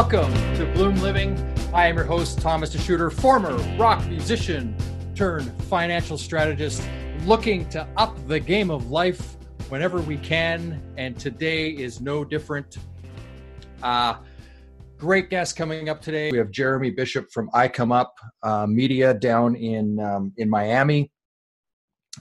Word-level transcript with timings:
Welcome 0.00 0.32
to 0.56 0.64
Bloom 0.72 0.96
Living. 1.02 1.36
I 1.74 1.86
am 1.86 1.94
your 1.94 2.06
host, 2.06 2.40
Thomas 2.40 2.74
DeShooter, 2.74 3.12
former 3.12 3.54
rock 3.76 4.02
musician 4.06 4.74
turned 5.14 5.52
financial 5.64 6.16
strategist, 6.16 6.88
looking 7.26 7.68
to 7.68 7.86
up 7.98 8.16
the 8.26 8.40
game 8.40 8.70
of 8.70 8.90
life 8.90 9.36
whenever 9.68 10.00
we 10.00 10.16
can. 10.16 10.82
And 10.96 11.18
today 11.20 11.68
is 11.68 12.00
no 12.00 12.24
different. 12.24 12.78
Uh, 13.82 14.14
great 14.96 15.28
guest 15.28 15.54
coming 15.54 15.90
up 15.90 16.00
today. 16.00 16.30
We 16.30 16.38
have 16.38 16.50
Jeremy 16.50 16.92
Bishop 16.92 17.30
from 17.30 17.50
iComeUp 17.50 18.08
uh, 18.42 18.66
Media 18.66 19.12
down 19.12 19.54
in 19.54 20.00
um, 20.00 20.32
in 20.38 20.48
Miami, 20.48 21.12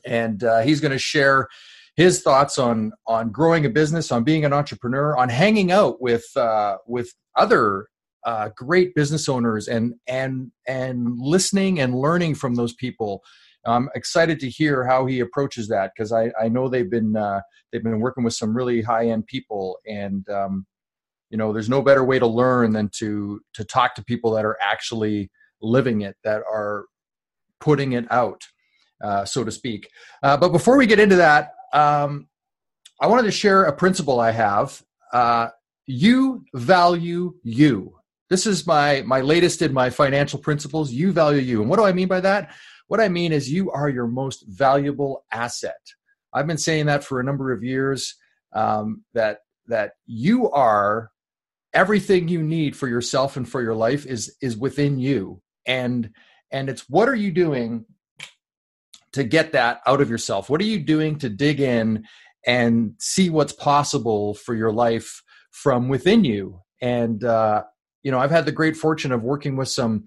and 0.06 0.44
uh, 0.44 0.60
he's 0.60 0.82
going 0.82 0.92
to 0.92 1.00
share 1.00 1.48
his 1.96 2.22
thoughts 2.22 2.58
on 2.58 2.92
on 3.08 3.32
growing 3.32 3.66
a 3.66 3.70
business, 3.70 4.12
on 4.12 4.26
being 4.26 4.44
an 4.44 4.52
entrepreneur, 4.52 5.16
on 5.16 5.30
hanging 5.30 5.72
out 5.72 6.02
with 6.02 6.26
uh, 6.36 6.76
with 6.86 7.14
other 7.40 7.88
uh, 8.26 8.50
great 8.56 8.94
business 8.96 9.30
owners, 9.30 9.68
and 9.68 9.96
and 10.08 10.52
and 10.68 11.18
listening 11.18 11.80
and 11.80 11.96
learning 11.96 12.36
from 12.36 12.56
those 12.56 12.74
people. 12.74 13.24
I'm 13.66 13.90
excited 13.94 14.40
to 14.40 14.50
hear 14.50 14.86
how 14.86 15.06
he 15.06 15.20
approaches 15.20 15.68
that 15.68 15.92
because 15.96 16.12
I, 16.12 16.32
I 16.40 16.48
know 16.48 16.70
they've 16.70 16.90
been 16.90 17.16
uh, 17.16 17.42
they've 17.72 17.84
been 17.84 18.00
working 18.00 18.24
with 18.24 18.34
some 18.34 18.56
really 18.56 18.82
high 18.82 19.08
end 19.08 19.28
people, 19.28 19.80
and 19.88 20.28
um, 20.30 20.66
you 21.30 21.38
know 21.38 21.54
there's 21.54 21.70
no 21.70 21.82
better 21.82 22.04
way 22.04 22.20
to 22.20 22.28
learn 22.28 22.74
than 22.74 22.90
to 23.00 23.42
to 23.54 23.64
talk 23.64 23.96
to 23.96 24.04
people 24.04 24.32
that 24.32 24.46
are 24.46 24.58
actually 24.62 25.32
living 25.62 26.02
it, 26.02 26.16
that 26.24 26.42
are 26.52 26.86
putting 27.60 27.94
it 27.94 28.06
out, 28.12 28.42
uh, 29.04 29.26
so 29.26 29.44
to 29.44 29.52
speak. 29.52 29.90
Uh, 30.24 30.38
but 30.38 30.50
before 30.50 30.78
we 30.78 30.86
get 30.86 31.00
into 31.00 31.18
that, 31.18 31.54
um, 31.74 32.28
I 33.02 33.08
wanted 33.08 33.24
to 33.24 33.32
share 33.32 33.64
a 33.64 33.74
principle 33.74 34.20
I 34.20 34.32
have. 34.32 34.82
Uh, 35.12 35.50
you 35.90 36.46
value 36.54 37.34
you. 37.42 37.96
This 38.30 38.46
is 38.46 38.68
my 38.68 39.02
my 39.08 39.22
latest 39.22 39.64
in 39.64 39.74
my 39.74 39.90
financial 39.90 40.38
principles. 40.38 40.92
You 40.92 41.12
value 41.12 41.42
you, 41.42 41.62
and 41.62 41.70
what 41.70 41.78
do 41.78 41.86
I 41.86 41.94
mean 41.94 42.08
by 42.08 42.20
that? 42.22 42.54
What 42.88 43.00
I 43.00 43.10
mean 43.10 43.32
is 43.32 43.52
you 43.52 43.72
are 43.72 43.90
your 43.90 44.06
most 44.06 44.46
valuable 44.48 45.26
asset. 45.32 45.82
I've 46.32 46.46
been 46.46 46.60
saying 46.60 46.86
that 46.86 47.04
for 47.04 47.20
a 47.20 47.24
number 47.24 47.52
of 47.52 47.64
years. 47.64 48.16
Um, 48.54 49.04
that 49.16 49.40
that 49.68 49.94
you 50.06 50.52
are 50.52 51.10
everything 51.74 52.28
you 52.28 52.44
need 52.44 52.76
for 52.76 52.88
yourself 52.88 53.36
and 53.36 53.50
for 53.50 53.62
your 53.62 53.76
life 53.76 54.06
is 54.06 54.36
is 54.44 54.56
within 54.56 55.00
you, 55.00 55.42
and 55.66 56.12
and 56.52 56.70
it's 56.70 56.88
what 56.88 57.10
are 57.10 57.16
you 57.16 57.32
doing 57.32 57.86
to 59.14 59.24
get 59.24 59.54
that 59.54 59.82
out 59.88 60.02
of 60.02 60.10
yourself? 60.12 60.52
What 60.52 60.62
are 60.62 60.66
you 60.66 60.80
doing 60.80 61.18
to 61.20 61.30
dig 61.30 61.60
in 61.60 62.06
and 62.46 62.94
see 63.00 63.32
what's 63.32 63.54
possible 63.54 64.36
for 64.36 64.54
your 64.54 64.72
life 64.72 65.24
from 65.52 65.90
within 65.90 66.24
you? 66.24 66.62
And 66.82 67.24
uh, 67.24 67.64
you 68.04 68.12
know, 68.12 68.20
I've 68.20 68.32
had 68.32 68.46
the 68.46 68.52
great 68.52 68.78
fortune 68.78 69.12
of 69.12 69.24
working 69.24 69.56
with 69.56 69.70
some 69.70 70.06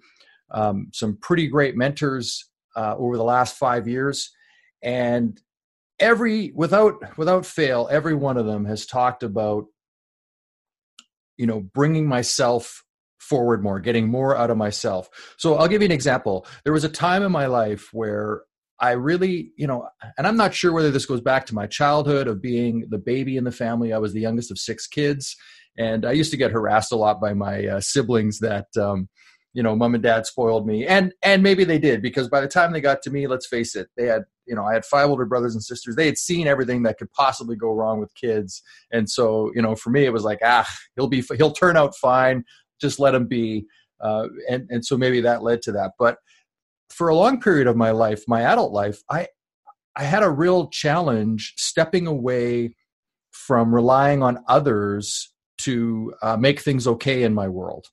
um, 0.51 0.89
some 0.93 1.19
pretty 1.21 1.49
great 1.49 1.77
mentors 1.77 2.49
uh, 2.77 2.95
over 2.97 3.17
the 3.17 3.25
last 3.25 3.57
five 3.57 3.89
years, 3.89 4.31
and 4.83 5.41
every 5.99 6.53
without 6.55 7.19
without 7.19 7.47
fail, 7.47 7.89
every 7.91 8.15
one 8.15 8.37
of 8.37 8.47
them 8.47 8.65
has 8.65 8.87
talked 8.87 9.23
about 9.23 9.67
you 11.37 11.47
know 11.47 11.61
bringing 11.61 12.07
myself 12.07 12.85
forward 13.19 13.63
more, 13.63 13.81
getting 13.81 14.09
more 14.09 14.37
out 14.37 14.51
of 14.51 14.57
myself. 14.57 15.09
So 15.37 15.55
I'll 15.55 15.69
give 15.69 15.81
you 15.81 15.87
an 15.87 15.93
example. 15.93 16.47
There 16.65 16.73
was 16.73 16.85
a 16.85 16.89
time 16.89 17.23
in 17.23 17.33
my 17.33 17.47
life 17.47 17.89
where 17.93 18.43
I 18.83 18.93
really, 18.93 19.53
you 19.57 19.69
know, 19.69 19.89
and 20.19 20.27
I'm 20.27 20.37
not 20.37 20.53
sure 20.53 20.73
whether 20.73 20.91
this 20.91 21.07
goes 21.07 21.21
back 21.21 21.47
to 21.47 21.55
my 21.55 21.69
childhood 21.69 22.27
of 22.27 22.43
being 22.43 22.87
the 22.91 22.99
baby 22.99 23.37
in 23.37 23.45
the 23.45 23.53
family. 23.53 23.93
I 23.93 23.99
was 23.99 24.13
the 24.13 24.21
youngest 24.21 24.51
of 24.51 24.59
six 24.59 24.89
kids, 24.89 25.37
and 25.79 26.05
I 26.05 26.11
used 26.11 26.33
to 26.33 26.37
get 26.37 26.51
harassed 26.51 26.91
a 26.91 26.97
lot 26.97 27.21
by 27.21 27.33
my 27.33 27.65
uh, 27.65 27.81
siblings 27.81 28.41
that, 28.41 28.67
um, 28.77 29.09
you 29.55 29.63
know, 29.63 29.77
mom 29.77 29.95
and 29.95 30.03
dad 30.03 30.27
spoiled 30.27 30.67
me, 30.67 30.85
and 30.85 31.13
and 31.23 31.45
maybe 31.45 31.63
they 31.63 31.79
did 31.79 32.03
because 32.03 32.29
by 32.29 32.41
the 32.41 32.49
time 32.49 32.73
they 32.73 32.81
got 32.81 33.03
to 33.03 33.11
me, 33.11 33.29
let's 33.29 33.47
face 33.47 33.77
it, 33.77 33.87
they 33.97 34.07
had, 34.07 34.25
you 34.47 34.57
know, 34.57 34.65
I 34.65 34.73
had 34.73 34.85
five 34.85 35.09
older 35.09 35.27
brothers 35.27 35.55
and 35.55 35.63
sisters. 35.63 35.95
They 35.95 36.07
had 36.07 36.19
seen 36.19 36.49
everything 36.49 36.83
that 36.83 36.99
could 36.99 37.13
possibly 37.13 37.55
go 37.55 37.73
wrong 37.73 38.01
with 38.01 38.13
kids, 38.17 38.63
and 38.91 39.09
so, 39.09 39.53
you 39.55 39.63
know, 39.63 39.77
for 39.77 39.91
me, 39.91 40.07
it 40.07 40.13
was 40.13 40.25
like, 40.25 40.41
ah, 40.43 40.69
he'll 40.97 41.07
be, 41.07 41.23
he'll 41.37 41.53
turn 41.53 41.77
out 41.77 41.95
fine. 41.95 42.43
Just 42.81 42.99
let 42.99 43.15
him 43.15 43.29
be. 43.29 43.65
Uh, 44.01 44.27
and 44.51 44.67
and 44.71 44.85
so 44.85 44.99
maybe 44.99 45.21
that 45.21 45.45
led 45.45 45.63
to 45.63 45.71
that, 45.71 45.93
but 46.01 46.17
for 46.93 47.09
a 47.09 47.17
long 47.17 47.41
period 47.41 47.67
of 47.67 47.77
my 47.77 47.91
life, 47.91 48.25
my 48.29 48.43
adult 48.43 48.73
life, 48.73 49.03
I 49.11 49.29
I 49.97 50.05
had 50.05 50.23
a 50.23 50.31
real 50.31 50.69
challenge 50.69 51.55
stepping 51.57 52.07
away 52.07 52.77
from 53.31 53.75
relying 53.75 54.23
on 54.23 54.39
others 54.49 55.33
to 55.59 56.15
uh, 56.23 56.37
make 56.37 56.61
things 56.61 56.87
okay 56.87 57.23
in 57.25 57.35
my 57.35 57.49
world. 57.49 57.87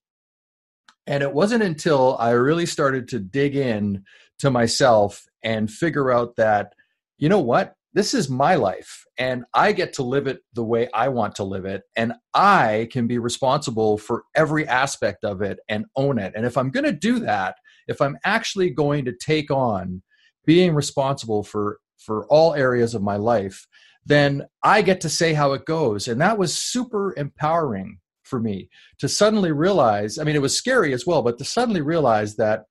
And 1.08 1.24
it 1.24 1.34
wasn't 1.34 1.64
until 1.64 2.16
I 2.18 2.32
really 2.32 2.66
started 2.66 3.08
to 3.10 3.20
dig 3.20 3.56
in 3.56 4.04
to 4.40 4.50
myself 4.50 5.26
and 5.44 5.70
figure 5.70 6.12
out 6.12 6.36
that, 6.38 6.74
you 7.18 7.28
know 7.28 7.40
what, 7.40 7.76
this 7.94 8.14
is 8.14 8.30
my 8.30 8.56
life 8.56 9.04
and 9.18 9.44
I 9.54 9.72
get 9.72 9.94
to 9.94 10.04
live 10.04 10.28
it 10.28 10.40
the 10.54 10.64
way 10.64 10.88
I 10.94 11.10
want 11.10 11.36
to 11.36 11.44
live 11.44 11.66
it. 11.66 11.84
And 11.96 12.14
I 12.34 12.88
can 12.92 13.08
be 13.08 13.18
responsible 13.18 13.98
for 13.98 14.24
every 14.36 14.68
aspect 14.68 15.24
of 15.24 15.42
it 15.42 15.60
and 15.68 15.86
own 15.96 16.20
it. 16.20 16.34
And 16.36 16.46
if 16.46 16.58
I'm 16.58 16.70
going 16.70 16.86
to 16.86 16.92
do 16.92 17.20
that, 17.20 17.56
if 17.90 18.02
I'm 18.02 18.18
actually 18.24 18.70
going 18.70 19.06
to 19.06 19.14
take 19.14 19.52
on 19.52 20.02
being 20.46 20.74
responsible 20.74 21.44
for 21.44 21.80
for 21.98 22.26
all 22.28 22.54
areas 22.54 22.96
of 22.96 23.02
my 23.02 23.18
life, 23.18 23.68
then 24.06 24.44
I 24.64 24.82
get 24.82 25.02
to 25.02 25.10
say 25.10 25.34
how 25.34 25.52
it 25.54 25.66
goes. 25.66 26.08
And 26.08 26.22
that 26.22 26.38
was 26.38 26.58
super 26.58 27.14
empowering 27.18 28.00
for 28.24 28.40
me 28.40 28.70
to 29.00 29.10
suddenly 29.10 29.52
realize, 29.52 30.18
I 30.18 30.24
mean 30.24 30.36
it 30.36 30.42
was 30.42 30.58
scary 30.58 30.94
as 30.94 31.06
well, 31.06 31.22
but 31.22 31.38
to 31.40 31.46
suddenly 31.46 31.82
realize 31.82 32.38
that 32.38 32.64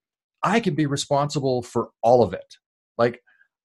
I 0.43 0.61
can 0.61 0.75
be 0.75 0.87
responsible 0.87 1.63
for 1.63 1.91
all 2.03 2.23
of 2.23 2.33
it. 2.33 2.55
Like 2.97 3.21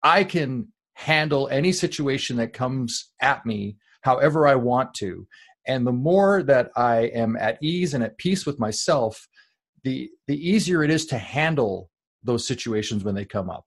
I 0.03 0.23
can 0.23 0.69
handle 0.93 1.49
any 1.49 1.71
situation 1.71 2.37
that 2.37 2.53
comes 2.53 3.11
at 3.21 3.45
me 3.45 3.77
however 4.01 4.47
I 4.47 4.55
want 4.55 4.93
to. 4.95 5.27
And 5.67 5.85
the 5.85 5.91
more 5.91 6.43
that 6.43 6.71
I 6.75 7.01
am 7.13 7.35
at 7.35 7.61
ease 7.61 7.93
and 7.93 8.03
at 8.03 8.17
peace 8.17 8.45
with 8.45 8.59
myself, 8.59 9.27
the 9.83 10.09
the 10.27 10.49
easier 10.49 10.83
it 10.83 10.91
is 10.91 11.05
to 11.07 11.17
handle 11.17 11.89
those 12.23 12.45
situations 12.45 13.03
when 13.03 13.15
they 13.15 13.25
come 13.25 13.49
up. 13.49 13.65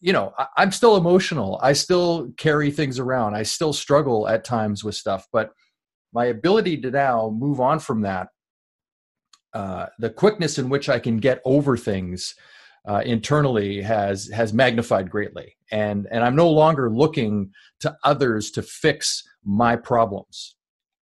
You 0.00 0.12
know 0.12 0.32
I, 0.38 0.62
am 0.62 0.72
still 0.72 0.96
emotional. 0.96 1.58
I 1.62 1.72
still 1.72 2.32
carry 2.36 2.70
things 2.70 2.98
around. 2.98 3.34
I 3.34 3.42
still 3.42 3.72
struggle 3.72 4.28
at 4.28 4.44
times 4.44 4.84
with 4.84 4.94
stuff 4.94 5.26
but 5.32 5.50
my 6.12 6.26
ability 6.26 6.80
to 6.80 6.90
now 6.90 7.30
move 7.36 7.60
on 7.60 7.78
from 7.78 8.02
that 8.02 8.28
uh, 9.54 9.86
the 9.98 10.10
quickness 10.10 10.58
in 10.58 10.68
which 10.68 10.88
i 10.88 10.98
can 10.98 11.18
get 11.18 11.40
over 11.44 11.76
things 11.76 12.34
uh, 12.88 13.02
internally 13.04 13.82
has 13.82 14.28
has 14.28 14.52
magnified 14.52 15.10
greatly. 15.10 15.56
And 15.70 16.06
and 16.10 16.24
i'm 16.24 16.36
no 16.36 16.50
longer 16.50 16.90
looking 16.90 17.50
to 17.80 17.96
others 18.04 18.50
to 18.52 18.62
fix 18.62 19.22
my 19.44 19.76
problems. 19.76 20.56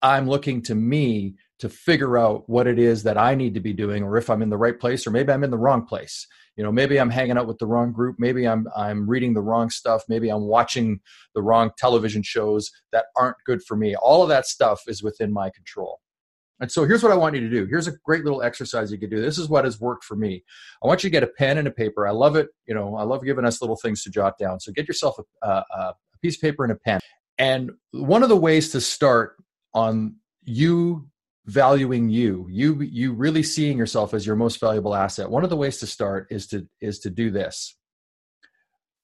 I'm 0.02 0.30
looking 0.30 0.62
to 0.64 0.76
me 0.76 1.36
to 1.60 1.70
figure 1.70 2.18
out 2.18 2.50
what 2.50 2.68
it 2.68 2.78
is 2.78 3.04
that 3.04 3.18
I 3.18 3.34
need 3.34 3.54
to 3.54 3.60
be 3.60 3.74
doing 3.74 4.04
or 4.04 4.18
if 4.18 4.30
I'm 4.30 4.42
in 4.42 4.50
the 4.50 4.58
right 4.58 4.78
place 4.78 5.08
or 5.08 5.12
maybe 5.12 5.32
I'm 5.32 5.44
in 5.44 5.52
the 5.52 5.58
wrong 5.58 5.86
place. 5.86 6.28
You 6.58 6.64
know, 6.64 6.72
maybe 6.72 6.98
I'm 6.98 7.10
hanging 7.10 7.38
out 7.38 7.48
with 7.48 7.60
the 7.60 7.68
wrong 7.68 7.92
group, 7.92 8.16
maybe 8.18 8.48
I'm 8.48 8.68
I'm 8.76 9.10
reading 9.10 9.34
the 9.34 9.42
wrong 9.42 9.70
stuff, 9.70 10.04
maybe 10.08 10.30
I'm 10.30 10.44
watching 10.44 11.00
the 11.34 11.42
wrong 11.42 11.72
television 11.78 12.24
shows 12.24 12.72
that 12.92 13.06
aren't 13.18 13.38
good 13.46 13.62
for 13.64 13.76
me. 13.76 13.96
All 13.96 14.24
of 14.24 14.30
that 14.30 14.46
stuff 14.46 14.82
is 14.88 15.04
within 15.04 15.34
my 15.34 15.50
control. 15.50 16.00
And 16.62 16.72
so 16.72 16.86
here's 16.86 17.04
what 17.04 17.12
I 17.12 17.16
want 17.16 17.36
you 17.36 17.42
to 17.42 17.50
do. 17.50 17.66
Here's 17.66 17.88
a 17.88 17.94
great 18.06 18.24
little 18.24 18.42
exercise 18.42 18.92
you 18.92 18.98
could 18.98 19.10
do. 19.10 19.22
This 19.22 19.38
is 19.38 19.50
what 19.50 19.66
has 19.66 19.80
worked 19.82 20.06
for 20.06 20.16
me. 20.16 20.44
I 20.82 20.88
want 20.88 21.04
you 21.04 21.10
to 21.10 21.12
get 21.12 21.24
a 21.24 21.28
pen 21.28 21.58
and 21.58 21.68
a 21.68 21.72
paper. 21.72 22.08
I 22.08 22.12
love 22.12 22.38
it. 22.38 22.48
You 22.66 22.74
know, 22.74 22.96
I 22.96 23.04
love 23.04 23.26
giving 23.26 23.44
us 23.44 23.60
little 23.62 23.76
things 23.76 24.04
to 24.04 24.10
jot 24.10 24.38
down. 24.38 24.62
So 24.62 24.72
get 24.72 24.88
yourself 24.88 25.18
a, 25.20 25.48
a, 25.48 25.66
a 25.78 25.94
piece 26.22 26.38
of 26.38 26.42
paper 26.42 26.64
and 26.64 26.72
a 26.72 26.78
pen. 26.78 27.02
And 27.38 27.72
one 27.92 28.24
of 28.24 28.30
the 28.30 28.38
ways 28.38 28.72
to 28.72 28.80
start 28.80 29.36
on 29.74 30.16
you 30.46 31.10
valuing 31.46 32.10
you 32.10 32.48
you 32.50 32.82
you 32.82 33.14
really 33.14 33.44
seeing 33.44 33.78
yourself 33.78 34.14
as 34.14 34.26
your 34.26 34.36
most 34.36 34.60
valuable 34.60 34.96
asset. 34.96 35.30
One 35.30 35.44
of 35.44 35.50
the 35.50 35.58
ways 35.58 35.78
to 35.78 35.88
start 35.88 36.28
is 36.32 36.48
to 36.48 36.68
is 36.82 37.00
to 37.00 37.10
do 37.10 37.30
this. 37.30 37.76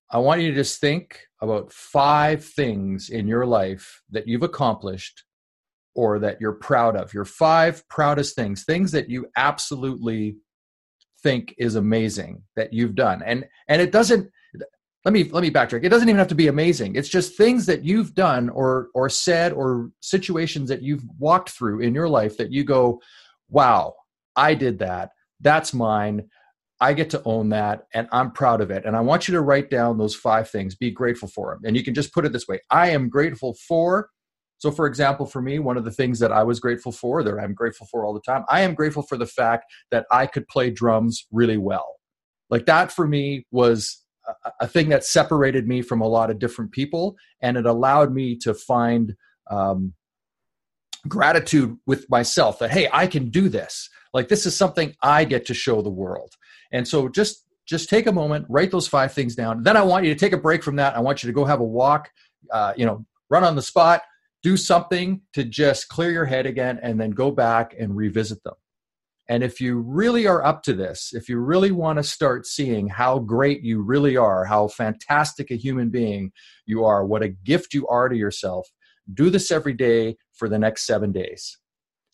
I 0.10 0.18
want 0.18 0.42
you 0.42 0.50
to 0.50 0.56
just 0.56 0.82
think 0.82 1.22
about 1.42 1.72
five 1.72 2.44
things 2.44 3.10
in 3.10 3.28
your 3.28 3.46
life 3.46 4.02
that 4.10 4.28
you've 4.28 4.44
accomplished 4.44 5.24
or 5.96 6.20
that 6.20 6.42
you're 6.42 6.54
proud 6.54 6.96
of. 6.96 7.14
Your 7.14 7.26
five 7.26 7.88
proudest 7.88 8.36
things 8.36 8.64
things 8.64 8.92
that 8.92 9.10
you 9.10 9.28
absolutely 9.38 10.38
think 11.22 11.54
is 11.58 11.76
amazing 11.76 12.44
that 12.56 12.74
you've 12.74 12.96
done. 12.96 13.22
And 13.24 13.46
and 13.68 13.82
it 13.82 13.92
doesn't 13.92 14.32
let 15.06 15.14
me 15.14 15.24
let 15.26 15.42
me 15.42 15.52
backtrack. 15.52 15.84
It 15.84 15.90
doesn't 15.90 16.10
even 16.10 16.20
have 16.20 16.28
to 16.30 16.36
be 16.36 16.48
amazing. 16.48 16.96
It's 16.96 17.10
just 17.10 17.36
things 17.38 17.66
that 17.68 17.84
you've 17.84 18.14
done 18.16 18.50
or 18.50 18.90
or 18.94 19.10
said 19.10 19.54
or 19.54 19.92
situations 20.02 20.70
that 20.70 20.84
you've 20.84 21.04
walked 21.20 21.50
through 21.50 21.82
in 21.82 21.96
your 21.96 22.10
life 22.10 22.38
that 22.38 22.52
you 22.52 22.64
go 22.64 23.02
wow 23.50 23.94
i 24.36 24.54
did 24.54 24.80
that. 24.80 25.12
That's 25.42 25.74
mine. 25.74 26.30
I 26.80 26.94
get 26.94 27.12
to 27.12 27.22
own 27.26 27.50
that 27.50 27.88
and 27.94 28.08
i'm 28.12 28.32
proud 28.32 28.62
of 28.62 28.72
it. 28.72 28.86
And 28.86 28.96
i 28.96 29.02
want 29.02 29.28
you 29.28 29.34
to 29.34 29.42
write 29.42 29.70
down 29.70 29.98
those 29.98 30.16
five 30.16 30.50
things. 30.50 30.76
Be 30.76 30.92
grateful 30.92 31.28
for 31.30 31.54
them 31.54 31.62
and 31.66 31.76
you 31.78 31.84
can 31.84 31.94
just 31.94 32.14
put 32.14 32.26
it 32.26 32.32
this 32.34 32.48
way. 32.48 32.60
I 32.70 32.92
am 32.92 33.10
grateful 33.10 33.56
for 33.68 34.10
So, 34.60 34.72
for 34.72 34.86
example, 34.88 35.26
for 35.26 35.42
me, 35.42 35.60
one 35.60 35.78
of 35.78 35.86
the 35.86 35.92
things 35.92 36.20
that 36.20 36.32
I 36.32 36.44
was 36.44 36.60
grateful 36.60 36.92
for, 36.92 37.24
that 37.24 37.40
I'm 37.40 37.56
grateful 37.56 37.88
for 37.92 38.06
all 38.06 38.14
the 38.14 38.22
time, 38.22 38.44
I 38.50 38.62
am 38.62 38.76
grateful 38.76 39.04
for 39.04 39.18
the 39.18 39.26
fact 39.26 39.66
that 39.90 40.06
I 40.12 40.28
could 40.28 40.48
play 40.48 40.70
drums 40.70 41.26
really 41.32 41.58
well. 41.58 41.96
Like 42.52 42.68
that 42.68 42.92
for 42.92 43.08
me 43.08 43.46
was 43.52 44.01
a, 44.60 44.68
thing 44.68 44.90
that 44.90 45.04
separated 45.04 45.68
me 45.68 45.82
from 45.82 46.02
a 46.02 46.08
lot 46.08 46.30
of 46.30 46.40
different 46.40 46.72
people, 46.72 47.16
and 47.42 47.58
it 47.58 47.66
allowed 47.66 48.14
me 48.14 48.36
to 48.38 48.54
find 48.54 49.16
um, 49.50 49.94
gratitude 51.08 51.78
with 51.86 52.10
myself 52.10 52.60
that, 52.60 52.72
hey, 52.72 52.88
I 52.92 53.08
can 53.08 53.30
do 53.30 53.50
this. 53.50 53.90
Like 54.14 54.28
this 54.28 54.46
is 54.46 54.56
something 54.56 54.96
I 55.02 55.26
get 55.26 55.46
to 55.48 55.54
show 55.54 55.82
the 55.82 55.90
world. 55.90 56.36
And 56.72 56.88
so 56.88 57.10
just 57.10 57.46
just 57.66 57.90
take 57.90 58.08
a 58.08 58.12
moment, 58.12 58.46
write 58.50 58.72
those 58.72 58.88
five 58.88 59.14
things 59.14 59.36
down. 59.36 59.64
Then 59.64 59.78
I 59.78 59.84
want 59.84 60.04
you 60.04 60.14
to 60.14 60.20
take 60.20 60.34
a 60.34 60.38
break 60.38 60.64
from 60.64 60.76
that. 60.78 60.96
I 60.96 61.00
want 61.00 61.24
you 61.24 61.28
to 61.28 61.34
go 61.34 61.46
have 61.46 61.62
a 61.62 61.64
walk, 61.64 62.10
uh, 62.52 62.74
you 62.76 62.86
know, 62.86 63.06
run 63.30 63.44
on 63.44 63.56
the 63.56 63.62
spot, 63.62 64.02
do 64.44 64.58
something 64.58 65.22
to 65.34 65.44
just 65.44 65.88
clear 65.88 66.12
your 66.12 66.26
head 66.26 66.46
again 66.46 66.80
and 66.82 67.00
then 67.00 67.12
go 67.12 67.32
back 67.32 67.74
and 67.80 67.96
revisit 67.96 68.44
them. 68.44 68.56
And 69.32 69.44
if 69.46 69.62
you 69.62 69.80
really 69.80 70.28
are 70.28 70.44
up 70.44 70.62
to 70.64 70.74
this, 70.74 71.14
if 71.14 71.30
you 71.30 71.40
really 71.40 71.72
want 71.72 71.98
to 71.98 72.04
start 72.04 72.46
seeing 72.46 72.90
how 72.90 73.20
great 73.20 73.64
you 73.64 73.82
really 73.82 74.18
are, 74.18 74.44
how 74.44 74.68
fantastic 74.68 75.52
a 75.52 75.56
human 75.56 75.90
being 75.90 76.34
you 76.66 76.84
are, 76.84 77.06
what 77.06 77.24
a 77.24 77.30
gift 77.30 77.74
you 77.74 77.88
are 77.88 78.10
to 78.10 78.16
yourself, 78.18 78.68
do 79.14 79.30
this 79.30 79.50
every 79.50 79.72
day 79.72 80.18
for 80.34 80.50
the 80.50 80.60
next 80.60 80.86
seven 80.86 81.14
days. 81.14 81.58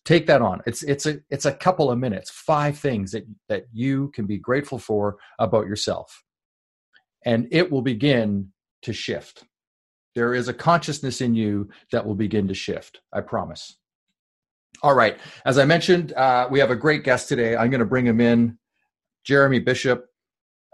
Take 0.04 0.28
that 0.28 0.42
on. 0.42 0.60
It's 0.64 0.84
it's 0.84 1.06
a 1.06 1.18
it's 1.28 1.44
a 1.44 1.52
couple 1.52 1.90
of 1.90 1.98
minutes, 1.98 2.30
five 2.30 2.78
things 2.78 3.10
that, 3.10 3.26
that 3.48 3.64
you 3.72 4.12
can 4.14 4.24
be 4.26 4.38
grateful 4.38 4.78
for 4.78 5.16
about 5.40 5.66
yourself. 5.66 6.22
And 7.24 7.48
it 7.50 7.68
will 7.68 7.82
begin 7.82 8.52
to 8.82 8.92
shift. 8.92 9.42
There 10.14 10.34
is 10.34 10.46
a 10.46 10.54
consciousness 10.54 11.20
in 11.20 11.34
you 11.34 11.68
that 11.90 12.06
will 12.06 12.14
begin 12.14 12.46
to 12.46 12.54
shift. 12.54 13.00
I 13.12 13.22
promise. 13.22 13.76
All 14.82 14.94
right. 14.94 15.18
As 15.44 15.58
I 15.58 15.64
mentioned, 15.64 16.12
uh, 16.12 16.48
we 16.50 16.58
have 16.60 16.70
a 16.70 16.76
great 16.76 17.04
guest 17.04 17.28
today. 17.28 17.56
I'm 17.56 17.70
going 17.70 17.80
to 17.80 17.86
bring 17.86 18.06
him 18.06 18.20
in, 18.20 18.58
Jeremy 19.24 19.58
Bishop. 19.58 20.06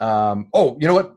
Um, 0.00 0.48
oh, 0.52 0.76
you 0.80 0.86
know 0.86 0.94
what? 0.94 1.16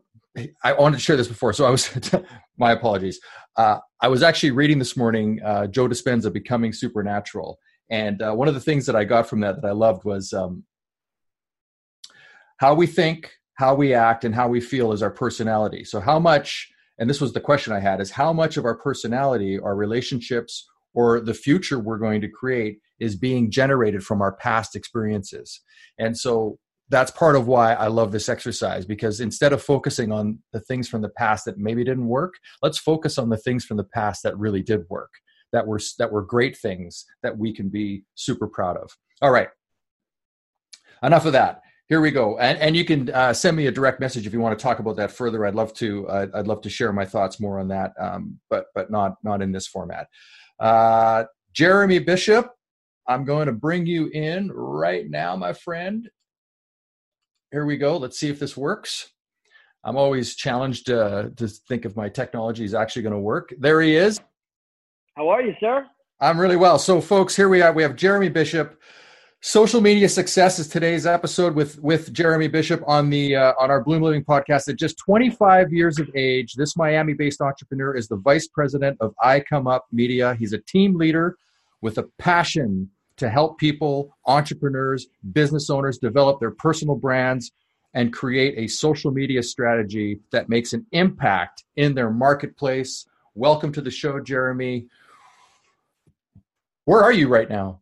I 0.63 0.73
wanted 0.73 0.97
to 0.97 1.01
share 1.01 1.17
this 1.17 1.27
before, 1.27 1.51
so 1.51 1.65
I 1.65 1.69
was. 1.69 1.89
my 2.57 2.71
apologies. 2.71 3.19
Uh, 3.55 3.77
I 4.01 4.07
was 4.07 4.23
actually 4.23 4.51
reading 4.51 4.79
this 4.79 4.97
morning 4.97 5.39
uh, 5.43 5.67
Joe 5.67 5.87
Dispenza, 5.87 6.31
Becoming 6.31 6.73
Supernatural, 6.73 7.59
and 7.89 8.21
uh, 8.21 8.33
one 8.33 8.47
of 8.47 8.53
the 8.53 8.59
things 8.59 8.85
that 8.85 8.95
I 8.95 9.03
got 9.03 9.27
from 9.27 9.39
that 9.41 9.61
that 9.61 9.67
I 9.67 9.71
loved 9.71 10.03
was 10.05 10.33
um, 10.33 10.63
how 12.57 12.73
we 12.73 12.87
think, 12.87 13.31
how 13.55 13.75
we 13.75 13.93
act, 13.93 14.25
and 14.25 14.33
how 14.33 14.47
we 14.47 14.59
feel 14.61 14.91
is 14.91 15.01
our 15.01 15.11
personality. 15.11 15.83
So, 15.83 15.99
how 15.99 16.19
much 16.19 16.71
and 16.99 17.09
this 17.09 17.21
was 17.21 17.33
the 17.33 17.41
question 17.41 17.73
I 17.73 17.79
had 17.79 18.01
is 18.01 18.11
how 18.11 18.33
much 18.33 18.57
of 18.57 18.65
our 18.65 18.75
personality, 18.75 19.59
our 19.59 19.75
relationships, 19.75 20.67
or 20.97 21.19
the 21.19 21.33
future 21.33 21.77
we're 21.77 21.99
going 21.99 22.19
to 22.19 22.27
create 22.27 22.79
is 22.99 23.15
being 23.15 23.51
generated 23.51 24.03
from 24.03 24.19
our 24.19 24.31
past 24.31 24.75
experiences. 24.75 25.61
And 25.99 26.17
so 26.17 26.57
that's 26.89 27.11
part 27.11 27.35
of 27.35 27.45
why 27.45 27.73
I 27.73 27.85
love 27.85 28.11
this 28.11 28.27
exercise 28.27 28.83
because 28.83 29.19
instead 29.19 29.53
of 29.53 29.61
focusing 29.61 30.11
on 30.11 30.39
the 30.53 30.59
things 30.59 30.89
from 30.89 31.03
the 31.03 31.09
past 31.09 31.45
that 31.45 31.59
maybe 31.59 31.83
didn't 31.83 32.07
work, 32.07 32.33
let's 32.63 32.79
focus 32.79 33.19
on 33.19 33.29
the 33.29 33.37
things 33.37 33.63
from 33.63 33.77
the 33.77 33.83
past 33.83 34.23
that 34.23 34.35
really 34.39 34.63
did 34.63 34.89
work, 34.89 35.11
that 35.53 35.67
were 35.67 35.79
that 35.99 36.11
were 36.11 36.23
great 36.23 36.57
things 36.57 37.05
that 37.21 37.37
we 37.37 37.53
can 37.53 37.69
be 37.69 38.03
super 38.15 38.47
proud 38.47 38.75
of. 38.77 38.89
All 39.21 39.31
right. 39.31 39.49
Enough 41.03 41.27
of 41.27 41.33
that 41.33 41.61
here 41.87 42.01
we 42.01 42.11
go 42.11 42.37
and, 42.37 42.57
and 42.59 42.75
you 42.75 42.83
can 42.83 43.09
uh, 43.11 43.33
send 43.33 43.55
me 43.55 43.67
a 43.67 43.71
direct 43.71 43.99
message 43.99 44.27
if 44.27 44.33
you 44.33 44.39
want 44.39 44.57
to 44.57 44.61
talk 44.61 44.79
about 44.79 44.97
that 44.97 45.11
further 45.11 45.45
i'd 45.45 45.55
love 45.55 45.73
to 45.73 46.07
uh, 46.09 46.27
i'd 46.35 46.47
love 46.47 46.61
to 46.61 46.69
share 46.69 46.91
my 46.91 47.05
thoughts 47.05 47.39
more 47.39 47.59
on 47.59 47.67
that 47.67 47.93
um, 47.99 48.37
but 48.49 48.65
but 48.75 48.91
not 48.91 49.15
not 49.23 49.41
in 49.41 49.51
this 49.51 49.67
format 49.67 50.07
uh, 50.59 51.23
jeremy 51.53 51.99
bishop 51.99 52.51
i'm 53.07 53.23
going 53.23 53.45
to 53.47 53.53
bring 53.53 53.85
you 53.85 54.07
in 54.07 54.51
right 54.51 55.09
now 55.09 55.35
my 55.35 55.53
friend. 55.53 56.09
Here 57.51 57.65
we 57.65 57.77
go. 57.77 57.95
Let's 57.95 58.19
see 58.19 58.29
if 58.29 58.39
this 58.39 58.57
works. 58.57 59.11
I'm 59.83 59.95
always 59.95 60.35
challenged 60.35 60.89
uh, 60.89 61.29
to 61.37 61.47
think 61.47 61.85
if 61.85 61.95
my 61.95 62.09
technology 62.09 62.65
is 62.65 62.73
actually 62.73 63.03
going 63.03 63.13
to 63.13 63.19
work. 63.19 63.53
There 63.57 63.79
he 63.81 63.95
is. 63.95 64.19
How 65.15 65.29
are 65.29 65.41
you 65.41 65.53
sir? 65.59 65.87
I'm 66.19 66.39
really 66.39 66.57
well. 66.57 66.77
So 66.77 66.99
folks 66.99 67.35
here 67.35 67.47
we 67.47 67.61
are. 67.61 67.71
We 67.71 67.83
have 67.83 67.95
jeremy 67.95 68.27
bishop 68.27 68.81
Social 69.41 69.81
media 69.81 70.09
success 70.09 70.57
is 70.57 70.67
today's 70.67 71.05
episode 71.05 71.53
with 71.53 71.79
with 71.83 72.11
Jeremy 72.11 72.47
Bishop 72.47 72.81
on 72.87 73.11
the 73.11 73.35
uh, 73.35 73.53
on 73.59 73.69
our 73.69 73.83
Bloom 73.83 74.01
Living 74.01 74.23
podcast. 74.23 74.67
At 74.67 74.77
just 74.77 74.97
25 74.97 75.71
years 75.71 75.99
of 75.99 76.09
age, 76.15 76.55
this 76.55 76.75
Miami-based 76.75 77.39
entrepreneur 77.39 77.95
is 77.95 78.07
the 78.07 78.15
vice 78.15 78.47
president 78.47 78.97
of 78.99 79.13
iComeUp 79.23 79.81
Media. 79.91 80.33
He's 80.33 80.53
a 80.53 80.57
team 80.57 80.97
leader 80.97 81.37
with 81.81 81.99
a 81.99 82.03
passion 82.17 82.89
to 83.17 83.29
help 83.29 83.59
people, 83.59 84.17
entrepreneurs, 84.25 85.07
business 85.33 85.69
owners 85.69 85.99
develop 85.99 86.39
their 86.39 86.51
personal 86.51 86.95
brands 86.95 87.51
and 87.93 88.11
create 88.11 88.55
a 88.57 88.67
social 88.67 89.11
media 89.11 89.43
strategy 89.43 90.19
that 90.31 90.49
makes 90.49 90.73
an 90.73 90.83
impact 90.93 91.63
in 91.75 91.93
their 91.93 92.09
marketplace. 92.09 93.05
Welcome 93.35 93.71
to 93.73 93.81
the 93.81 93.91
show, 93.91 94.19
Jeremy. 94.19 94.87
Where 96.85 97.03
are 97.03 97.13
you 97.13 97.27
right 97.27 97.49
now? 97.49 97.81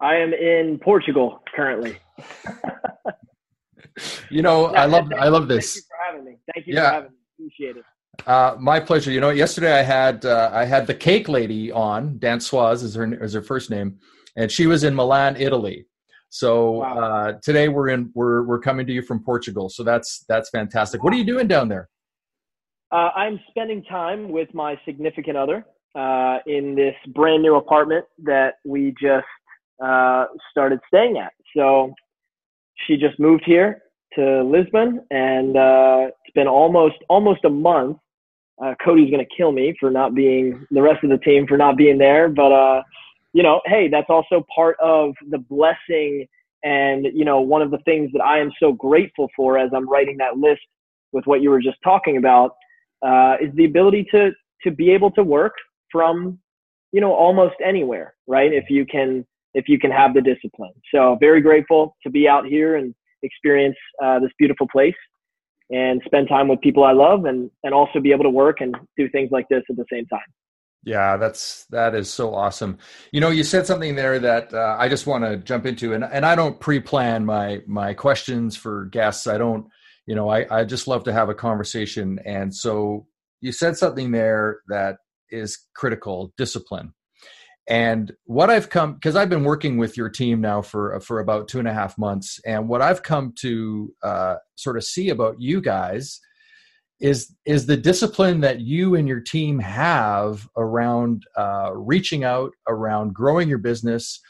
I 0.00 0.16
am 0.16 0.32
in 0.32 0.78
Portugal 0.78 1.42
currently. 1.54 1.98
you 4.30 4.42
know, 4.42 4.66
I 4.66 4.86
love 4.86 5.12
I 5.18 5.28
love 5.28 5.48
this. 5.48 5.74
Thank 5.74 5.76
you 5.76 5.82
for 5.88 5.96
having 6.06 6.24
me. 6.24 6.38
Thank 6.54 6.66
you 6.66 6.74
yeah. 6.74 6.88
for 6.88 6.94
having 6.94 7.10
me. 7.10 7.16
Appreciate 7.38 7.76
it. 7.76 7.84
Uh, 8.26 8.56
my 8.58 8.80
pleasure. 8.80 9.10
You 9.10 9.20
know, 9.20 9.30
yesterday 9.30 9.78
I 9.78 9.82
had 9.82 10.24
uh, 10.24 10.50
I 10.52 10.64
had 10.64 10.86
the 10.86 10.94
cake 10.94 11.28
lady 11.28 11.70
on. 11.70 12.18
Dancoise 12.18 12.82
is 12.82 12.94
her 12.94 13.12
is 13.22 13.34
her 13.34 13.42
first 13.42 13.70
name, 13.70 13.98
and 14.36 14.50
she 14.50 14.66
was 14.66 14.84
in 14.84 14.94
Milan, 14.94 15.36
Italy. 15.36 15.86
So 16.30 16.72
wow. 16.72 16.98
uh, 16.98 17.32
today 17.42 17.68
we're 17.68 17.88
in 17.88 18.10
we're 18.14 18.44
we're 18.44 18.60
coming 18.60 18.86
to 18.86 18.92
you 18.92 19.02
from 19.02 19.22
Portugal. 19.22 19.68
So 19.68 19.82
that's 19.82 20.24
that's 20.28 20.48
fantastic. 20.50 21.02
What 21.02 21.12
are 21.12 21.16
you 21.16 21.24
doing 21.24 21.48
down 21.48 21.68
there? 21.68 21.88
Uh, 22.92 23.10
I'm 23.14 23.38
spending 23.50 23.82
time 23.84 24.30
with 24.30 24.52
my 24.54 24.78
significant 24.84 25.36
other 25.36 25.64
uh, 25.94 26.38
in 26.46 26.74
this 26.74 26.94
brand 27.14 27.42
new 27.42 27.56
apartment 27.56 28.04
that 28.24 28.54
we 28.64 28.94
just 29.00 29.26
uh, 29.82 30.26
started 30.50 30.80
staying 30.88 31.18
at. 31.18 31.32
So 31.56 31.94
she 32.86 32.96
just 32.96 33.18
moved 33.18 33.44
here 33.46 33.82
to 34.14 34.42
Lisbon, 34.42 35.00
and 35.10 35.56
uh, 35.56 36.08
it's 36.08 36.34
been 36.34 36.48
almost 36.48 36.96
almost 37.08 37.44
a 37.44 37.50
month. 37.50 37.98
Uh, 38.62 38.74
Cody's 38.84 39.10
gonna 39.10 39.24
kill 39.36 39.52
me 39.52 39.74
for 39.80 39.90
not 39.90 40.14
being 40.14 40.66
the 40.70 40.82
rest 40.82 41.02
of 41.04 41.10
the 41.10 41.18
team 41.18 41.46
for 41.46 41.56
not 41.56 41.76
being 41.76 41.98
there, 41.98 42.28
but 42.28 42.52
uh, 42.52 42.82
you 43.32 43.42
know, 43.42 43.60
hey, 43.66 43.88
that's 43.88 44.10
also 44.10 44.44
part 44.54 44.76
of 44.80 45.14
the 45.30 45.38
blessing, 45.38 46.26
and 46.64 47.06
you 47.14 47.24
know, 47.24 47.40
one 47.40 47.62
of 47.62 47.70
the 47.70 47.78
things 47.78 48.10
that 48.12 48.22
I 48.22 48.38
am 48.40 48.50
so 48.60 48.72
grateful 48.72 49.28
for 49.36 49.58
as 49.58 49.70
I'm 49.74 49.88
writing 49.88 50.16
that 50.18 50.36
list 50.36 50.62
with 51.12 51.26
what 51.26 51.40
you 51.40 51.50
were 51.50 51.60
just 51.60 51.78
talking 51.82 52.16
about 52.16 52.54
uh, 53.02 53.36
is 53.40 53.54
the 53.54 53.64
ability 53.64 54.06
to 54.12 54.30
to 54.62 54.70
be 54.70 54.90
able 54.90 55.10
to 55.12 55.22
work 55.22 55.54
from 55.90 56.38
you 56.92 57.00
know 57.00 57.12
almost 57.14 57.54
anywhere, 57.64 58.14
right? 58.26 58.52
If 58.52 58.68
you 58.68 58.84
can 58.84 59.24
if 59.54 59.68
you 59.68 59.78
can 59.78 59.90
have 59.90 60.14
the 60.14 60.20
discipline. 60.20 60.72
So 60.94 61.16
very 61.20 61.40
grateful 61.40 61.96
to 62.02 62.10
be 62.10 62.28
out 62.28 62.46
here 62.46 62.76
and 62.76 62.94
experience 63.22 63.76
uh, 64.02 64.18
this 64.20 64.30
beautiful 64.38 64.66
place 64.70 64.94
and 65.70 66.00
spend 66.04 66.28
time 66.28 66.48
with 66.48 66.60
people 66.60 66.84
I 66.84 66.92
love 66.92 67.24
and, 67.24 67.50
and 67.62 67.72
also 67.72 68.00
be 68.00 68.12
able 68.12 68.24
to 68.24 68.30
work 68.30 68.60
and 68.60 68.74
do 68.96 69.08
things 69.10 69.30
like 69.30 69.46
this 69.48 69.62
at 69.70 69.76
the 69.76 69.84
same 69.92 70.06
time. 70.06 70.20
Yeah, 70.82 71.18
that's 71.18 71.66
that 71.66 71.94
is 71.94 72.10
so 72.10 72.34
awesome. 72.34 72.78
You 73.12 73.20
know, 73.20 73.28
you 73.28 73.44
said 73.44 73.66
something 73.66 73.94
there 73.94 74.18
that 74.18 74.52
uh, 74.54 74.76
I 74.78 74.88
just 74.88 75.06
want 75.06 75.24
to 75.24 75.36
jump 75.36 75.66
into, 75.66 75.92
and 75.92 76.02
and 76.04 76.24
I 76.24 76.34
don't 76.34 76.58
pre-plan 76.58 77.24
my 77.24 77.60
my 77.66 77.92
questions 77.92 78.56
for 78.56 78.86
guests. 78.86 79.26
I 79.26 79.36
don't, 79.36 79.66
you 80.06 80.14
know, 80.14 80.30
I 80.30 80.46
I 80.50 80.64
just 80.64 80.88
love 80.88 81.04
to 81.04 81.12
have 81.12 81.28
a 81.28 81.34
conversation, 81.34 82.18
and 82.24 82.54
so 82.54 83.06
you 83.42 83.52
said 83.52 83.76
something 83.76 84.10
there 84.10 84.60
that 84.68 84.96
is 85.28 85.58
critical: 85.76 86.32
discipline. 86.38 86.94
And 87.70 88.12
what 88.24 88.50
I've 88.50 88.68
come 88.68 88.94
because 88.94 89.14
I've 89.14 89.30
been 89.30 89.44
working 89.44 89.78
with 89.78 89.96
your 89.96 90.08
team 90.08 90.40
now 90.40 90.60
for 90.60 90.98
for 91.00 91.20
about 91.20 91.46
two 91.46 91.60
and 91.60 91.68
a 91.68 91.72
half 91.72 91.96
months, 91.96 92.40
and 92.44 92.68
what 92.68 92.82
I've 92.82 93.04
come 93.04 93.32
to 93.36 93.94
uh, 94.02 94.34
sort 94.56 94.76
of 94.76 94.82
see 94.82 95.10
about 95.10 95.40
you 95.40 95.60
guys 95.60 96.20
is 96.98 97.32
is 97.46 97.66
the 97.66 97.76
discipline 97.76 98.40
that 98.40 98.60
you 98.60 98.96
and 98.96 99.06
your 99.06 99.20
team 99.20 99.60
have 99.60 100.48
around 100.56 101.22
uh, 101.36 101.70
reaching 101.72 102.24
out, 102.24 102.50
around 102.68 103.14
growing 103.14 103.48
your 103.48 103.58
business, 103.58 104.20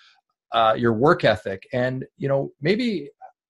uh, 0.52 0.74
your 0.76 0.92
work 0.92 1.24
ethic, 1.24 1.62
and 1.72 2.04
you 2.18 2.28
know 2.28 2.52
maybe 2.60 3.08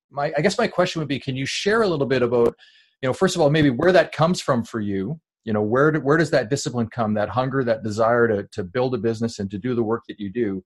my 0.09 0.33
I 0.39 0.41
guess 0.41 0.57
my 0.57 0.69
question 0.69 1.01
would 1.01 1.09
be, 1.09 1.19
can 1.19 1.35
you 1.35 1.47
share 1.47 1.83
a 1.83 1.89
little 1.89 2.07
bit 2.07 2.23
about 2.23 2.55
you 3.03 3.09
know 3.09 3.13
first 3.13 3.35
of 3.35 3.43
all 3.43 3.51
maybe 3.51 3.71
where 3.71 3.91
that 3.91 4.13
comes 4.13 4.41
from 4.41 4.63
for 4.63 4.79
you 4.79 5.21
you 5.45 5.53
know 5.53 5.63
where 5.63 5.91
do, 5.93 6.01
where 6.01 6.17
does 6.17 6.31
that 6.31 6.51
discipline 6.51 6.89
come 6.89 7.15
that 7.15 7.29
hunger 7.29 7.65
that 7.65 7.83
desire 7.83 8.29
to 8.29 8.47
to 8.53 8.63
build 8.63 8.95
a 8.95 8.99
business 8.99 9.39
and 9.39 9.51
to 9.51 9.59
do 9.59 9.75
the 9.75 9.83
work 9.83 10.03
that 10.09 10.19
you 10.19 10.31
do 10.31 10.63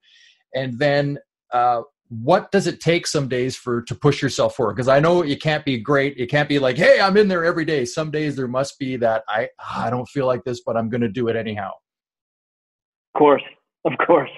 and 0.55 0.79
then 0.79 1.19
uh, 1.53 1.83
what 2.09 2.51
does 2.53 2.67
it 2.67 2.81
take 2.81 3.07
some 3.07 3.29
days 3.29 3.57
for 3.57 3.83
to 3.83 3.95
push 3.95 4.21
yourself 4.23 4.55
forward 4.57 4.75
because 4.75 4.89
i 4.89 5.01
know 5.01 5.23
you 5.23 5.37
can't 5.37 5.65
be 5.65 5.79
great 5.79 6.15
it 6.19 6.27
can't 6.27 6.49
be 6.49 6.59
like 6.59 6.77
hey 6.77 7.01
i'm 7.01 7.17
in 7.17 7.29
there 7.29 7.45
every 7.45 7.65
day 7.65 7.85
some 7.85 8.11
days 8.11 8.37
there 8.37 8.49
must 8.49 8.79
be 8.79 8.97
that 8.97 9.23
i 9.29 9.49
i 9.75 9.91
don't 9.91 10.09
feel 10.09 10.27
like 10.27 10.45
this 10.45 10.61
but 10.65 10.77
i'm 10.77 10.89
going 10.89 11.01
to 11.01 11.09
do 11.09 11.29
it 11.29 11.37
anyhow 11.37 11.71
Of 13.15 13.19
course, 13.19 13.43
of 13.85 13.93
course. 14.07 14.31